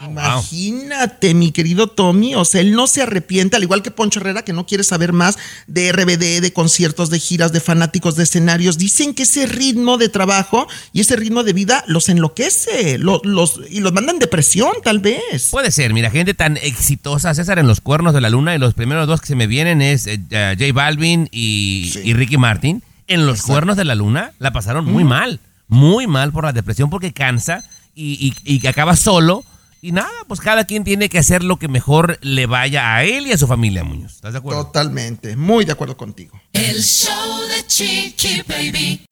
Imagínate, 0.00 1.34
mi 1.34 1.52
querido 1.52 1.86
Tommy, 1.86 2.34
o 2.34 2.44
sea, 2.44 2.60
él 2.60 2.72
no 2.72 2.86
se 2.86 3.02
arrepiente, 3.02 3.56
al 3.56 3.62
igual 3.62 3.82
que 3.82 3.90
Poncho 3.90 4.20
Herrera, 4.20 4.42
que 4.42 4.52
no 4.52 4.66
quiere 4.66 4.84
saber 4.84 5.12
más 5.12 5.38
de 5.66 5.92
RBD, 5.92 6.40
de 6.40 6.52
conciertos, 6.52 7.10
de 7.10 7.20
giras, 7.20 7.52
de 7.52 7.60
fanáticos, 7.60 8.16
de 8.16 8.24
escenarios. 8.24 8.78
Dicen 8.78 9.14
que 9.14 9.22
ese 9.24 9.46
ritmo 9.46 9.98
de 9.98 10.08
trabajo 10.08 10.66
y 10.92 11.00
ese 11.02 11.16
ritmo 11.16 11.44
de 11.44 11.52
vida 11.52 11.84
los 11.86 12.08
enloquece 12.08 12.98
lo- 12.98 13.20
los, 13.24 13.60
y 13.70 13.80
los 13.80 13.92
mandan 13.92 14.18
depresión, 14.18 14.72
tal 14.82 14.98
vez. 14.98 15.48
Puede 15.50 15.70
ser, 15.70 15.92
mira, 15.94 16.10
gente 16.10 16.34
tan 16.34 16.56
exitosa, 16.56 17.34
César, 17.34 17.58
en 17.58 17.66
los 17.66 17.80
cuernos 17.80 18.14
de 18.14 18.20
la 18.20 18.30
luna, 18.30 18.54
y 18.54 18.58
los 18.58 18.74
primeros 18.74 19.06
dos 19.06 19.20
que 19.20 19.26
se 19.28 19.36
me 19.36 19.46
vienen 19.46 19.82
es 19.82 20.06
eh, 20.06 20.18
J 20.30 20.72
Balvin 20.72 21.28
y, 21.30 21.92
y 22.02 22.14
Ricky 22.14 22.38
Martin. 22.38 22.82
En 23.08 23.26
los 23.26 23.42
cuernos 23.42 23.76
de 23.76 23.84
la 23.84 23.94
luna 23.94 24.32
la 24.38 24.52
pasaron 24.52 24.84
muy 24.84 25.04
Mm. 25.04 25.08
mal, 25.08 25.40
muy 25.68 26.06
mal 26.06 26.32
por 26.32 26.44
la 26.44 26.52
depresión 26.52 26.88
porque 26.90 27.12
cansa 27.12 27.62
y, 27.94 28.34
y, 28.44 28.56
y 28.60 28.66
acaba 28.66 28.96
solo. 28.96 29.44
Y 29.84 29.90
nada, 29.90 30.12
pues 30.28 30.38
cada 30.38 30.64
quien 30.64 30.84
tiene 30.84 31.08
que 31.08 31.18
hacer 31.18 31.42
lo 31.42 31.58
que 31.58 31.66
mejor 31.66 32.16
le 32.22 32.46
vaya 32.46 32.94
a 32.94 33.02
él 33.02 33.26
y 33.26 33.32
a 33.32 33.36
su 33.36 33.48
familia, 33.48 33.82
Muñoz. 33.82 34.14
¿Estás 34.14 34.32
de 34.32 34.38
acuerdo? 34.38 34.66
Totalmente, 34.66 35.34
muy 35.34 35.64
de 35.64 35.72
acuerdo 35.72 35.96
contigo. 35.96 36.40
El 36.52 36.80
show 36.80 37.40
de 37.48 37.66
Chiqui 37.66 38.42
Baby. 38.46 39.04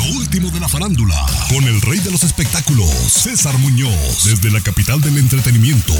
Lo 0.00 0.16
último 0.16 0.50
de 0.50 0.60
la 0.60 0.68
farándula, 0.68 1.26
con 1.50 1.62
el 1.64 1.78
rey 1.82 1.98
de 1.98 2.10
los 2.10 2.22
espectáculos, 2.22 2.88
César 2.88 3.58
Muñoz, 3.58 4.24
desde 4.24 4.50
la 4.50 4.62
capital 4.62 4.98
del 5.02 5.18
entretenimiento, 5.18 5.92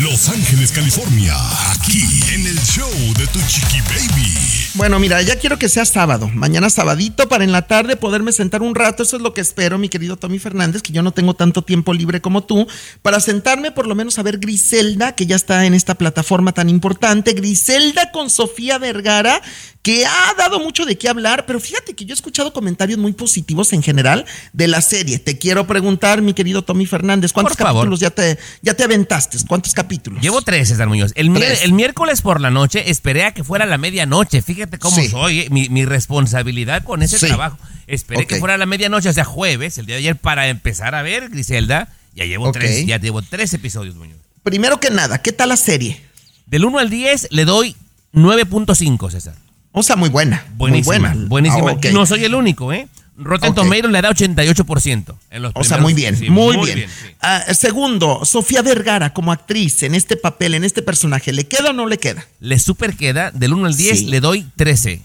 Los 0.00 0.30
Ángeles, 0.30 0.72
California, 0.72 1.34
aquí 1.72 2.02
en 2.32 2.46
el 2.46 2.58
show 2.60 2.90
de 3.18 3.26
Tu 3.26 3.38
Chiqui 3.46 3.80
Baby. 3.82 4.32
Bueno, 4.76 4.98
mira, 4.98 5.20
ya 5.20 5.38
quiero 5.38 5.58
que 5.58 5.68
sea 5.68 5.84
sábado, 5.84 6.30
mañana 6.32 6.70
sabadito 6.70 7.28
para 7.28 7.44
en 7.44 7.52
la 7.52 7.66
tarde 7.66 7.96
poderme 7.96 8.32
sentar 8.32 8.62
un 8.62 8.74
rato, 8.74 9.02
eso 9.02 9.16
es 9.16 9.22
lo 9.22 9.34
que 9.34 9.42
espero, 9.42 9.76
mi 9.76 9.90
querido 9.90 10.16
Tommy 10.16 10.38
Fernández, 10.38 10.80
que 10.80 10.94
yo 10.94 11.02
no 11.02 11.12
tengo 11.12 11.34
tanto 11.34 11.60
tiempo 11.62 11.92
libre 11.92 12.22
como 12.22 12.44
tú, 12.44 12.66
para 13.02 13.20
sentarme 13.20 13.72
por 13.72 13.86
lo 13.86 13.94
menos 13.94 14.18
a 14.18 14.22
ver 14.22 14.38
Griselda, 14.38 15.14
que 15.14 15.26
ya 15.26 15.36
está 15.36 15.66
en 15.66 15.74
esta 15.74 15.96
plataforma 15.96 16.52
tan 16.52 16.70
importante, 16.70 17.34
Griselda 17.34 18.10
con 18.10 18.30
Sofía 18.30 18.78
Vergara, 18.78 19.42
que 19.82 20.06
ha 20.06 20.34
dado 20.38 20.60
mucho 20.60 20.86
de 20.86 20.96
qué 20.96 21.10
hablar, 21.10 21.44
pero 21.44 21.60
fíjate 21.60 21.92
que 21.92 22.06
yo 22.06 22.14
he 22.14 22.16
escuchado 22.16 22.54
comentarios 22.54 22.98
muy 22.98 23.12
positivos 23.12 23.34
en 23.72 23.82
general 23.82 24.24
de 24.52 24.68
la 24.68 24.80
serie. 24.80 25.18
Te 25.18 25.38
quiero 25.38 25.66
preguntar, 25.66 26.22
mi 26.22 26.34
querido 26.34 26.62
Tommy 26.62 26.86
Fernández, 26.86 27.32
¿cuántos 27.32 27.56
Por 27.56 27.66
favor. 27.66 27.82
capítulos 27.82 28.00
ya 28.00 28.10
te, 28.10 28.38
ya 28.62 28.74
te 28.74 28.84
aventaste? 28.84 29.38
¿Cuántos 29.46 29.72
capítulos? 29.74 30.22
Llevo 30.22 30.42
tres, 30.42 30.68
César 30.68 30.88
Muñoz. 30.88 31.12
El, 31.14 31.30
mier- 31.30 31.46
Tres. 31.46 31.62
el 31.64 31.72
miércoles 31.72 32.22
por 32.22 32.40
la 32.40 32.50
noche 32.50 32.90
esperé 32.90 33.24
a 33.24 33.32
que 33.34 33.44
fuera 33.44 33.66
la 33.66 33.78
medianoche. 33.78 34.42
Fíjate 34.42 34.78
cómo 34.78 34.96
Sí. 34.96 35.08
soy, 35.08 35.40
eh, 35.40 35.48
mi, 35.50 35.68
mi 35.68 35.84
responsabilidad 35.84 36.82
con 36.84 37.02
ese 37.02 37.18
Sí. 37.18 37.26
trabajo. 37.26 37.58
Esperé 37.86 38.26
que 38.26 38.36
fuera 38.36 38.56
la 38.56 38.66
medianoche, 38.66 39.08
o 39.08 39.12
sea, 39.12 39.24
jueves, 39.24 39.76
el 39.78 39.86
día 39.86 39.96
de 39.96 40.00
ayer, 40.00 40.16
para 40.16 40.48
empezar 40.48 40.94
a 40.94 41.02
ver 41.02 41.28
Griselda. 41.28 41.88
Ya 42.14 42.24
llevo 42.24 42.50
tres, 42.52 42.86
ya 42.86 42.98
llevo 42.98 43.22
tres 43.22 43.52
episodios, 43.54 43.94
Muñoz. 43.96 44.18
Primero 44.42 44.80
que 44.80 44.90
nada, 44.90 45.20
¿qué 45.20 45.32
tal 45.32 45.48
la 45.50 45.56
serie? 45.56 46.00
Del 46.46 46.64
1 46.64 46.78
al 46.78 46.88
10 46.90 47.28
le 47.30 47.44
doy 47.44 47.76
9.5, 48.12 49.10
César. 49.10 49.34
O 49.72 49.82
sea, 49.82 49.96
muy 49.96 50.08
buena. 50.08 50.44
Buenísima, 50.56 50.98
Muy 50.98 51.26
buena. 51.28 51.28
buenísima. 51.28 51.70
Ah, 51.72 51.92
no 51.92 52.06
soy 52.06 52.24
el 52.24 52.34
único, 52.34 52.72
¿eh? 52.72 52.86
Rotten 53.16 53.50
Ok. 53.50 53.56
Tomatoes 53.56 53.92
le 53.92 54.02
da 54.02 54.10
88% 54.10 55.14
en 55.30 55.42
los 55.42 55.52
O 55.54 55.62
sea, 55.62 55.78
muy 55.78 55.94
bien, 55.94 56.16
sí, 56.16 56.28
muy, 56.30 56.56
bien. 56.74 56.88
sí. 56.88 57.10
Ah, 57.20 57.42
segundo, 57.54 58.24
Sofía 58.24 58.60
Vergara 58.62 59.12
como 59.14 59.30
actriz 59.32 59.82
en 59.84 59.94
este 59.94 60.16
papel, 60.16 60.54
en 60.54 60.64
este 60.64 60.82
personaje, 60.82 61.32
¿le 61.32 61.46
queda 61.46 61.70
o 61.70 61.72
no 61.72 61.86
le 61.86 61.98
queda? 61.98 62.26
Le 62.40 62.58
super 62.58 62.96
queda, 62.96 63.30
del 63.30 63.52
1 63.52 63.66
al 63.66 63.76
10 63.76 63.98
Sí. 64.00 64.06
le 64.06 64.20
doy 64.20 64.46
13. 64.56 65.00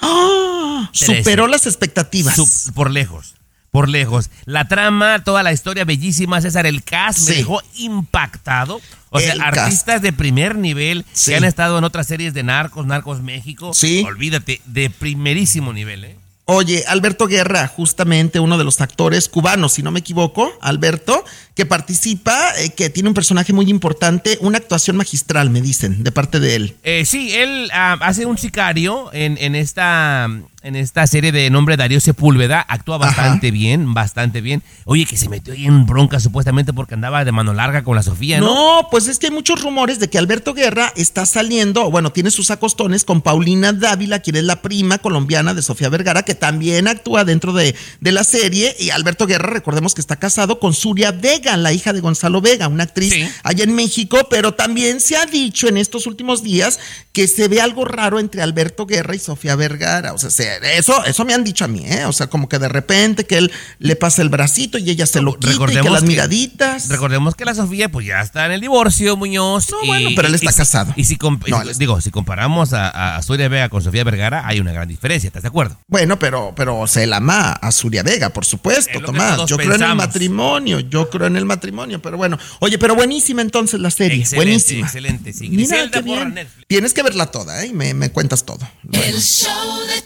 ¡Ah! 0.00 0.90
Trece. 0.92 1.18
Superó 1.18 1.46
las 1.46 1.66
expectativas. 1.66 2.36
Sup- 2.38 2.72
por 2.74 2.90
lejos. 2.90 3.34
Por 3.70 3.88
lejos. 3.88 4.30
La 4.44 4.68
trama, 4.68 5.22
toda 5.24 5.42
la 5.42 5.52
historia 5.52 5.84
bellísima, 5.84 6.40
César, 6.40 6.66
el 6.66 6.82
cast 6.82 7.28
me 7.28 7.34
dejó 7.36 7.60
impactado. 7.76 8.80
O 9.10 9.18
sea, 9.20 9.32
El 9.32 9.40
cast. 9.40 9.58
artistas 9.58 10.02
de 10.02 10.12
primer 10.12 10.56
nivel 10.56 11.04
que 11.24 11.36
han 11.36 11.44
estado 11.44 11.76
en 11.78 11.84
otras 11.84 12.06
series 12.06 12.32
de 12.34 12.42
Narcos, 12.42 12.86
Narcos 12.86 13.20
México. 13.22 13.72
Sí. 13.74 14.02
Olvídate, 14.06 14.60
de 14.66 14.88
primerísimo 14.90 15.72
nivel, 15.72 16.04
¿eh? 16.04 16.16
Oye, 16.48 16.84
Alberto 16.86 17.26
Guerra, 17.26 17.66
justamente 17.66 18.38
uno 18.38 18.56
de 18.56 18.62
los 18.62 18.80
actores 18.80 19.28
cubanos, 19.28 19.72
si 19.72 19.82
no 19.82 19.90
me 19.90 19.98
equivoco, 19.98 20.52
Alberto, 20.60 21.24
que 21.56 21.66
participa, 21.66 22.52
eh, 22.60 22.70
que 22.70 22.88
tiene 22.88 23.08
un 23.08 23.16
personaje 23.16 23.52
muy 23.52 23.68
importante, 23.68 24.38
una 24.40 24.58
actuación 24.58 24.96
magistral, 24.96 25.50
me 25.50 25.60
dicen, 25.60 26.04
de 26.04 26.12
parte 26.12 26.38
de 26.38 26.54
él. 26.54 26.76
Eh, 26.84 27.04
sí, 27.04 27.34
él 27.34 27.68
ah, 27.72 27.98
hace 28.00 28.26
un 28.26 28.38
sicario 28.38 29.12
en, 29.12 29.36
en 29.38 29.56
esta, 29.56 30.28
en 30.66 30.74
esta 30.74 31.06
serie 31.06 31.30
de 31.30 31.48
nombre 31.48 31.76
Darío 31.76 32.00
Sepúlveda. 32.00 32.60
Actúa 32.68 32.98
bastante 32.98 33.52
bien, 33.52 33.94
bastante 33.94 34.40
bien. 34.40 34.64
Oye, 34.84 35.06
que 35.06 35.16
se 35.16 35.28
metió 35.28 35.54
ahí 35.54 35.64
en 35.64 35.86
bronca 35.86 36.18
supuestamente 36.18 36.72
porque 36.72 36.94
andaba 36.94 37.24
de 37.24 37.30
mano 37.30 37.54
larga 37.54 37.84
con 37.84 37.94
la 37.94 38.02
Sofía, 38.02 38.40
¿no? 38.40 38.46
No, 38.80 38.88
pues 38.90 39.06
es 39.06 39.20
que 39.20 39.26
hay 39.28 39.32
muchos 39.32 39.62
rumores 39.62 40.00
de 40.00 40.10
que 40.10 40.18
Alberto 40.18 40.54
Guerra 40.54 40.92
está 40.96 41.24
saliendo, 41.24 41.88
bueno, 41.92 42.10
tiene 42.10 42.32
sus 42.32 42.50
acostones 42.50 43.04
con 43.04 43.22
Paulina 43.22 43.72
Dávila, 43.72 44.18
quien 44.18 44.34
es 44.36 44.42
la 44.42 44.60
prima 44.60 44.98
colombiana 44.98 45.54
de 45.54 45.62
Sofía 45.62 45.88
Vergara, 45.88 46.24
que 46.24 46.34
también 46.34 46.88
actúa 46.88 47.24
dentro 47.24 47.52
de, 47.52 47.76
de 48.00 48.12
la 48.12 48.24
serie. 48.24 48.74
Y 48.80 48.90
Alberto 48.90 49.26
Guerra, 49.28 49.50
recordemos 49.50 49.94
que 49.94 50.00
está 50.00 50.16
casado 50.16 50.58
con 50.58 50.74
Zuria 50.74 51.12
Vega, 51.12 51.56
la 51.56 51.72
hija 51.72 51.92
de 51.92 52.00
Gonzalo 52.00 52.40
Vega, 52.40 52.66
una 52.66 52.82
actriz 52.82 53.12
allá 53.44 53.62
en 53.62 53.74
México, 53.76 54.26
pero 54.28 54.54
también 54.54 55.00
se 55.00 55.16
ha 55.16 55.26
dicho 55.26 55.68
en 55.68 55.76
estos 55.76 56.08
últimos 56.08 56.42
días 56.42 56.80
que 57.12 57.28
se 57.28 57.46
ve 57.46 57.60
algo 57.60 57.84
raro 57.84 58.18
entre 58.18 58.42
Alberto 58.42 58.84
Guerra 58.84 59.14
y 59.14 59.20
Sofía 59.20 59.54
Vergara. 59.54 60.12
O 60.12 60.18
sea, 60.18 60.30
se- 60.30 60.55
eso, 60.62 61.04
eso 61.04 61.24
me 61.24 61.34
han 61.34 61.44
dicho 61.44 61.64
a 61.64 61.68
mí, 61.68 61.82
¿eh? 61.84 62.04
O 62.06 62.12
sea, 62.12 62.26
como 62.28 62.48
que 62.48 62.58
de 62.58 62.68
repente 62.68 63.26
que 63.26 63.38
él 63.38 63.52
le 63.78 63.96
pasa 63.96 64.22
el 64.22 64.28
bracito 64.28 64.78
y 64.78 64.88
ella 64.90 65.06
se 65.06 65.20
lo 65.20 65.38
quita 65.38 65.70
y 65.72 65.82
que 65.82 65.90
las 65.90 66.02
miraditas. 66.02 66.88
Recordemos 66.88 67.34
que 67.34 67.44
la 67.44 67.54
Sofía 67.54 67.88
pues 67.90 68.06
ya 68.06 68.20
está 68.20 68.46
en 68.46 68.52
el 68.52 68.60
divorcio, 68.60 69.16
Muñoz. 69.16 69.70
No, 69.70 69.78
bueno, 69.86 70.10
pero 70.16 70.28
él 70.28 70.34
está 70.34 70.52
casado. 70.52 70.92
Y 70.96 71.04
si, 71.04 71.16
No, 71.48 71.62
y- 71.64 71.74
digo, 71.78 72.00
si 72.00 72.10
comparamos 72.10 72.72
a, 72.72 73.16
a, 73.16 73.22
Zuria 73.22 73.48
Vega 73.48 73.68
con 73.68 73.82
Sofía 73.82 74.04
Vergara, 74.04 74.46
hay 74.46 74.60
una 74.60 74.72
gran 74.72 74.88
diferencia, 74.88 75.28
¿estás 75.28 75.42
de 75.42 75.48
acuerdo? 75.48 75.78
Bueno, 75.88 76.18
pero, 76.18 76.52
pero 76.56 76.86
se 76.86 77.06
la 77.06 77.16
ama 77.18 77.52
a 77.52 77.72
Zuria 77.72 78.02
Vega, 78.02 78.30
por 78.30 78.44
supuesto, 78.44 78.92
que 78.98 79.04
Tomás. 79.04 79.46
Yo 79.46 79.56
creo 79.56 79.74
en 79.74 79.82
el 79.82 79.94
matrimonio, 79.94 80.80
yo 80.80 81.10
creo 81.10 81.26
en 81.26 81.36
el 81.36 81.44
matrimonio, 81.44 82.00
pero 82.02 82.16
bueno. 82.16 82.38
Oye, 82.60 82.78
pero 82.78 82.94
buenísima 82.94 83.42
entonces 83.42 83.80
la 83.80 83.90
serie, 83.90 84.20
Excelente, 84.20 84.36
buenísima. 84.46 84.86
excelente, 84.86 85.32
sí. 85.32 85.48
Mira 85.48 85.90
qué 85.90 86.02
bien. 86.02 86.48
Tienes 86.66 86.94
que 86.94 87.02
verla 87.02 87.26
toda, 87.26 87.62
¿eh? 87.62 87.68
Y 87.68 87.72
me, 87.72 87.94
me 87.94 88.10
cuentas 88.10 88.44
todo. 88.44 88.68
El 88.92 89.20
show 89.20 89.78
de 89.86 90.04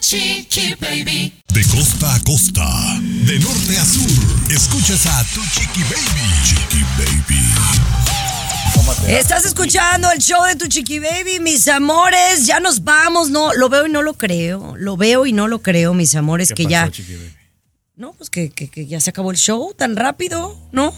Chiqui 0.48 0.74
Baby. 0.80 1.32
De 1.52 1.64
costa 1.66 2.14
a 2.14 2.20
costa, 2.20 2.66
de 3.00 3.38
norte 3.40 3.76
a 3.78 3.84
sur, 3.84 4.50
escuchas 4.50 5.06
a 5.06 5.24
Tu 5.34 5.40
Chiqui 5.42 5.82
Baby. 5.82 6.26
Chiqui 6.44 6.82
Baby. 6.98 7.44
Estás 9.08 9.44
escuchando 9.44 10.10
el 10.10 10.18
show 10.20 10.42
de 10.44 10.56
tu 10.56 10.66
chiqui 10.66 10.98
baby, 10.98 11.38
mis 11.40 11.68
amores. 11.68 12.46
Ya 12.46 12.60
nos 12.60 12.82
vamos, 12.82 13.30
no, 13.30 13.52
lo 13.54 13.68
veo 13.68 13.86
y 13.86 13.90
no 13.90 14.02
lo 14.02 14.14
creo. 14.14 14.74
Lo 14.76 14.96
veo 14.96 15.26
y 15.26 15.32
no 15.32 15.48
lo 15.48 15.60
creo, 15.60 15.94
mis 15.94 16.14
amores, 16.14 16.52
que 16.54 16.66
ya. 16.66 16.90
No, 17.96 18.12
pues 18.14 18.30
que, 18.30 18.50
que- 18.50 18.68
que 18.68 18.86
ya 18.86 19.00
se 19.00 19.10
acabó 19.10 19.30
el 19.30 19.36
show 19.36 19.74
tan 19.76 19.96
rápido, 19.96 20.58
¿no? 20.72 20.92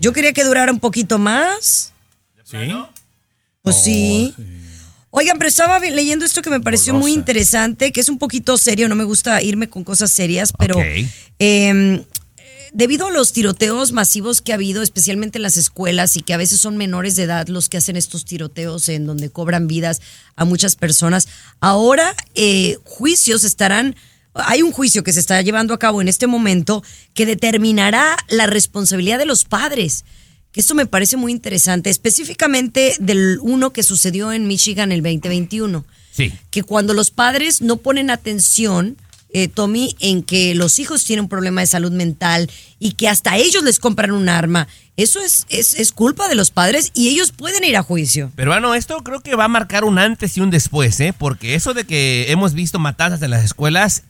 Yo 0.00 0.12
quería 0.12 0.32
que 0.32 0.44
durara 0.44 0.70
un 0.72 0.78
poquito 0.80 1.18
más. 1.18 1.92
¿Sí? 2.44 2.56
Pues 3.62 3.82
sí. 3.82 4.34
Oigan, 5.10 5.38
pero 5.38 5.48
estaba 5.48 5.78
leyendo 5.78 6.24
esto 6.24 6.42
que 6.42 6.50
me 6.50 6.60
pareció 6.60 6.92
muy 6.92 7.12
interesante, 7.12 7.92
que 7.92 8.00
es 8.00 8.08
un 8.08 8.18
poquito 8.18 8.58
serio, 8.58 8.88
no 8.88 8.94
me 8.94 9.04
gusta 9.04 9.42
irme 9.42 9.68
con 9.68 9.82
cosas 9.82 10.10
serias, 10.10 10.52
pero 10.52 10.76
eh, 11.38 12.04
debido 12.72 13.06
a 13.06 13.10
los 13.10 13.32
tiroteos 13.32 13.92
masivos 13.92 14.40
que 14.40 14.52
ha 14.52 14.56
habido, 14.56 14.82
especialmente 14.82 15.38
en 15.38 15.42
las 15.42 15.56
escuelas 15.56 16.16
y 16.16 16.20
que 16.20 16.34
a 16.34 16.36
veces 16.36 16.60
son 16.60 16.76
menores 16.76 17.16
de 17.16 17.24
edad 17.24 17.48
los 17.48 17.68
que 17.68 17.78
hacen 17.78 17.96
estos 17.96 18.24
tiroteos 18.24 18.88
en 18.88 19.06
donde 19.06 19.30
cobran 19.30 19.66
vidas 19.66 20.00
a 20.36 20.44
muchas 20.44 20.76
personas, 20.76 21.28
ahora 21.60 22.14
eh, 22.34 22.76
juicios 22.84 23.44
estarán... 23.44 23.96
Hay 24.34 24.62
un 24.62 24.70
juicio 24.70 25.02
que 25.02 25.12
se 25.12 25.18
está 25.18 25.40
llevando 25.42 25.74
a 25.74 25.78
cabo 25.80 26.00
en 26.00 26.06
este 26.06 26.28
momento 26.28 26.84
que 27.12 27.26
determinará 27.26 28.16
la 28.28 28.46
responsabilidad 28.46 29.18
de 29.18 29.26
los 29.26 29.44
padres. 29.44 30.04
Que 30.52 30.60
esto 30.60 30.74
me 30.74 30.86
parece 30.86 31.16
muy 31.16 31.32
interesante, 31.32 31.90
específicamente 31.90 32.94
del 33.00 33.38
uno 33.42 33.70
que 33.72 33.82
sucedió 33.82 34.32
en 34.32 34.46
Michigan 34.46 34.92
el 34.92 35.02
2021 35.02 35.84
Sí. 36.10 36.32
que 36.50 36.62
cuando 36.64 36.94
los 36.94 37.10
padres 37.10 37.60
no 37.62 37.76
ponen 37.76 38.10
atención, 38.10 38.96
eh, 39.30 39.46
Tommy, 39.46 39.94
en 40.00 40.22
que 40.22 40.54
los 40.54 40.78
hijos 40.78 41.04
tienen 41.04 41.24
un 41.24 41.28
problema 41.28 41.60
de 41.60 41.66
salud 41.68 41.92
mental 41.92 42.50
y 42.80 42.92
que 42.92 43.08
hasta 43.08 43.36
ellos 43.36 43.62
les 43.62 43.78
compran 43.78 44.10
un 44.10 44.28
arma, 44.28 44.66
eso 44.96 45.20
es, 45.20 45.46
es, 45.50 45.74
es 45.74 45.92
culpa 45.92 46.26
de 46.28 46.34
los 46.34 46.50
padres 46.50 46.90
y 46.94 47.08
ellos 47.10 47.30
pueden 47.30 47.62
ir 47.62 47.76
a 47.76 47.82
juicio. 47.84 48.32
Pero 48.34 48.50
bueno, 48.50 48.74
esto 48.74 48.96
creo 49.04 49.20
que 49.20 49.36
va 49.36 49.44
a 49.44 49.48
marcar 49.48 49.84
un 49.84 49.98
antes 49.98 50.36
y 50.36 50.40
un 50.40 50.50
después, 50.50 50.98
¿eh? 50.98 51.14
Porque 51.16 51.54
eso 51.54 51.72
de 51.74 51.84
que 51.84 52.32
hemos 52.32 52.54
visto 52.54 52.78
matanzas 52.80 53.22
en 53.22 53.30
las 53.30 53.44
escuelas, 53.44 54.02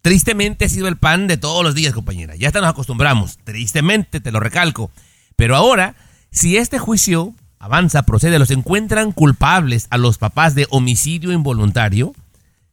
tristemente 0.00 0.64
ha 0.64 0.68
sido 0.68 0.88
el 0.88 0.96
pan 0.96 1.28
de 1.28 1.36
todos 1.36 1.62
los 1.62 1.74
días, 1.76 1.94
compañera. 1.94 2.34
Ya 2.34 2.48
hasta 2.48 2.60
nos 2.60 2.70
acostumbramos, 2.70 3.38
tristemente, 3.44 4.20
te 4.20 4.32
lo 4.32 4.40
recalco. 4.40 4.90
Pero 5.36 5.56
ahora, 5.56 5.94
si 6.30 6.56
este 6.56 6.78
juicio 6.78 7.34
avanza, 7.58 8.02
procede, 8.02 8.38
los 8.38 8.50
encuentran 8.50 9.12
culpables 9.12 9.86
a 9.90 9.98
los 9.98 10.18
papás 10.18 10.54
de 10.54 10.66
homicidio 10.70 11.32
involuntario, 11.32 12.14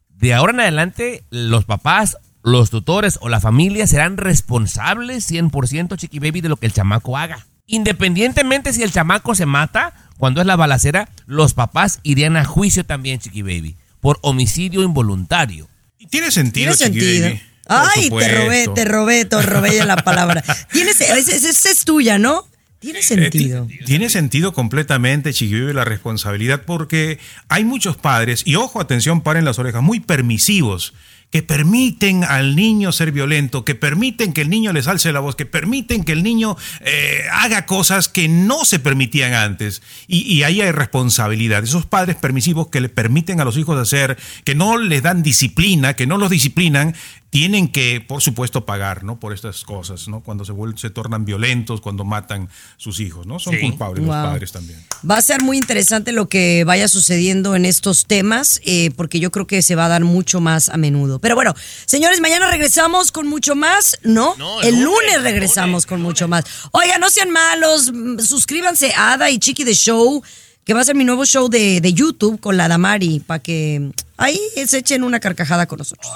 de 0.08 0.34
ahora 0.34 0.52
en 0.52 0.60
adelante 0.60 1.24
los 1.30 1.64
papás, 1.64 2.18
los 2.42 2.70
tutores 2.70 3.18
o 3.20 3.28
la 3.28 3.40
familia 3.40 3.86
serán 3.86 4.16
responsables 4.16 5.30
100% 5.30 5.96
Chiqui 5.96 6.18
Baby 6.18 6.40
de 6.40 6.48
lo 6.48 6.56
que 6.56 6.66
el 6.66 6.72
chamaco 6.72 7.16
haga. 7.16 7.46
Independientemente 7.66 8.72
si 8.72 8.82
el 8.82 8.90
chamaco 8.90 9.34
se 9.34 9.46
mata, 9.46 9.94
cuando 10.18 10.40
es 10.40 10.46
la 10.46 10.56
balacera, 10.56 11.08
los 11.26 11.54
papás 11.54 12.00
irían 12.02 12.36
a 12.36 12.44
juicio 12.44 12.84
también 12.84 13.20
Chiqui 13.20 13.42
Baby 13.42 13.76
por 14.00 14.18
homicidio 14.22 14.82
involuntario. 14.82 15.68
Y 15.98 16.06
tiene 16.06 16.30
sentido, 16.30 16.74
Tiene 16.74 16.94
Chiqui 16.94 17.00
sentido. 17.00 17.28
Baby. 17.28 17.42
Por 17.66 17.78
Ay, 17.78 18.10
te 18.10 18.28
robé, 18.36 18.68
te 18.74 18.84
robé, 18.84 19.24
te 19.26 19.42
robé 19.42 19.84
la 19.84 19.96
palabra. 19.96 20.42
Tienes, 20.72 21.00
esa 21.00 21.48
esa 21.48 21.70
es 21.70 21.84
tuya, 21.84 22.18
¿no? 22.18 22.49
Tiene 22.80 23.00
Eh, 23.00 23.02
sentido. 23.02 23.66
ti- 23.66 23.78
tiene 23.84 24.08
sentido 24.10 24.52
completamente, 24.52 25.32
Chiquibibe, 25.32 25.74
la 25.74 25.84
responsabilidad, 25.84 26.62
porque 26.66 27.18
hay 27.48 27.64
muchos 27.64 27.96
padres, 27.96 28.42
y 28.46 28.54
ojo, 28.56 28.80
atención, 28.80 29.20
paren 29.20 29.44
las 29.44 29.58
orejas, 29.58 29.82
muy 29.82 30.00
permisivos, 30.00 30.94
que 31.30 31.44
permiten 31.44 32.24
al 32.24 32.56
niño 32.56 32.90
ser 32.90 33.12
violento, 33.12 33.64
que 33.64 33.76
permiten 33.76 34.32
que 34.32 34.40
el 34.40 34.48
niño 34.50 34.72
les 34.72 34.88
alce 34.88 35.12
la 35.12 35.20
voz, 35.20 35.36
que 35.36 35.46
permiten 35.46 36.02
que 36.02 36.10
el 36.10 36.24
niño 36.24 36.56
eh, 36.80 37.20
haga 37.30 37.66
cosas 37.66 38.08
que 38.08 38.26
no 38.26 38.64
se 38.64 38.80
permitían 38.80 39.34
antes. 39.34 39.80
Y, 40.08 40.22
y 40.22 40.42
ahí 40.42 40.60
hay 40.60 40.72
responsabilidad. 40.72 41.62
Esos 41.62 41.86
padres 41.86 42.16
permisivos 42.16 42.66
que 42.68 42.80
le 42.80 42.88
permiten 42.88 43.40
a 43.40 43.44
los 43.44 43.56
hijos 43.58 43.78
hacer, 43.78 44.18
que 44.42 44.56
no 44.56 44.76
les 44.76 45.04
dan 45.04 45.22
disciplina, 45.22 45.94
que 45.94 46.08
no 46.08 46.18
los 46.18 46.30
disciplinan, 46.30 46.96
tienen 47.30 47.70
que, 47.70 48.04
por 48.06 48.20
supuesto, 48.22 48.66
pagar, 48.66 49.04
¿no? 49.04 49.20
Por 49.20 49.32
estas 49.32 49.62
cosas, 49.62 50.08
¿no? 50.08 50.20
Cuando 50.20 50.44
se, 50.44 50.52
vuel- 50.52 50.76
se 50.76 50.90
tornan 50.90 51.24
violentos, 51.24 51.80
cuando 51.80 52.04
matan 52.04 52.48
sus 52.76 52.98
hijos, 52.98 53.24
¿no? 53.26 53.38
Son 53.38 53.54
Sí. 53.54 53.60
culpables 53.60 54.04
Wow. 54.04 54.14
los 54.14 54.24
padres 54.26 54.50
también. 54.52 54.84
Va 55.08 55.16
a 55.18 55.22
ser 55.22 55.40
muy 55.42 55.56
interesante 55.56 56.10
lo 56.10 56.28
que 56.28 56.64
vaya 56.64 56.88
sucediendo 56.88 57.54
en 57.54 57.64
estos 57.66 58.06
temas, 58.06 58.60
eh, 58.64 58.90
porque 58.96 59.20
yo 59.20 59.30
creo 59.30 59.46
que 59.46 59.62
se 59.62 59.76
va 59.76 59.86
a 59.86 59.88
dar 59.88 60.02
mucho 60.02 60.40
más 60.40 60.68
a 60.70 60.76
menudo. 60.76 61.20
Pero 61.20 61.36
bueno, 61.36 61.54
señores, 61.86 62.20
mañana 62.20 62.50
regresamos 62.50 63.12
con 63.12 63.28
mucho 63.28 63.54
más, 63.54 63.96
¿no? 64.02 64.34
No, 64.36 64.60
el 64.62 64.68
el 64.74 64.74
lunes, 64.82 65.14
lunes, 65.14 65.22
regresamos 65.22 65.86
con 65.86 66.02
mucho 66.02 66.26
más. 66.26 66.44
Oiga, 66.72 66.98
no 66.98 67.10
sean 67.10 67.30
malos, 67.30 67.92
mm, 67.92 68.18
suscríbanse 68.18 68.92
a 68.94 69.12
Ada 69.12 69.30
y 69.30 69.38
Chiqui 69.38 69.62
de 69.62 69.74
Show, 69.74 70.20
que 70.64 70.74
va 70.74 70.80
a 70.80 70.84
ser 70.84 70.96
mi 70.96 71.04
nuevo 71.04 71.24
show 71.24 71.48
de, 71.48 71.80
de 71.80 71.92
YouTube 71.94 72.40
con 72.40 72.56
la 72.56 72.66
Damari, 72.66 73.20
para 73.20 73.38
que 73.40 73.92
ahí 74.16 74.38
se 74.66 74.78
echen 74.78 75.04
una 75.04 75.20
carcajada 75.20 75.66
con 75.66 75.78
nosotros. 75.78 76.10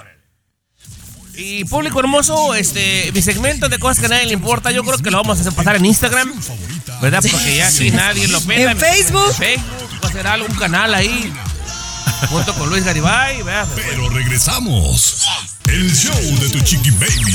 Y 1.37 1.65
público 1.65 1.99
hermoso, 2.01 2.55
este, 2.55 3.11
mi 3.13 3.21
segmento 3.21 3.69
de 3.69 3.79
cosas 3.79 3.99
que 3.99 4.07
a 4.07 4.09
nadie 4.09 4.27
le 4.27 4.35
importa, 4.35 4.71
yo 4.71 4.85
creo 4.85 4.99
que 4.99 5.11
lo 5.11 5.17
vamos 5.19 5.39
a 5.39 5.41
hacer 5.41 5.53
pasar 5.53 5.77
en 5.77 5.85
Instagram, 5.85 6.33
¿verdad? 7.03 7.21
Porque 7.29 7.57
ya 7.57 7.67
aquí 7.67 7.91
nadie 7.91 8.29
lo 8.29 8.41
pela. 8.41 8.73
En 8.73 8.79
Facebook. 8.79 9.29
En 9.31 9.35
Facebook, 9.35 10.01
va 10.03 10.09
a 10.09 10.13
ser 10.13 10.27
algo, 10.27 10.47
un 10.49 10.55
canal 10.55 10.95
ahí, 10.95 11.33
junto 12.29 12.55
con 12.55 12.71
Luis 12.71 12.85
Garibay, 12.85 13.43
¿verdad? 13.43 13.67
Pero 13.75 14.09
regresamos. 14.11 15.27
El 15.67 15.93
show 15.95 16.15
de 16.41 16.51
tu 16.51 16.61
chiqui 16.61 16.91
baby. 16.93 17.35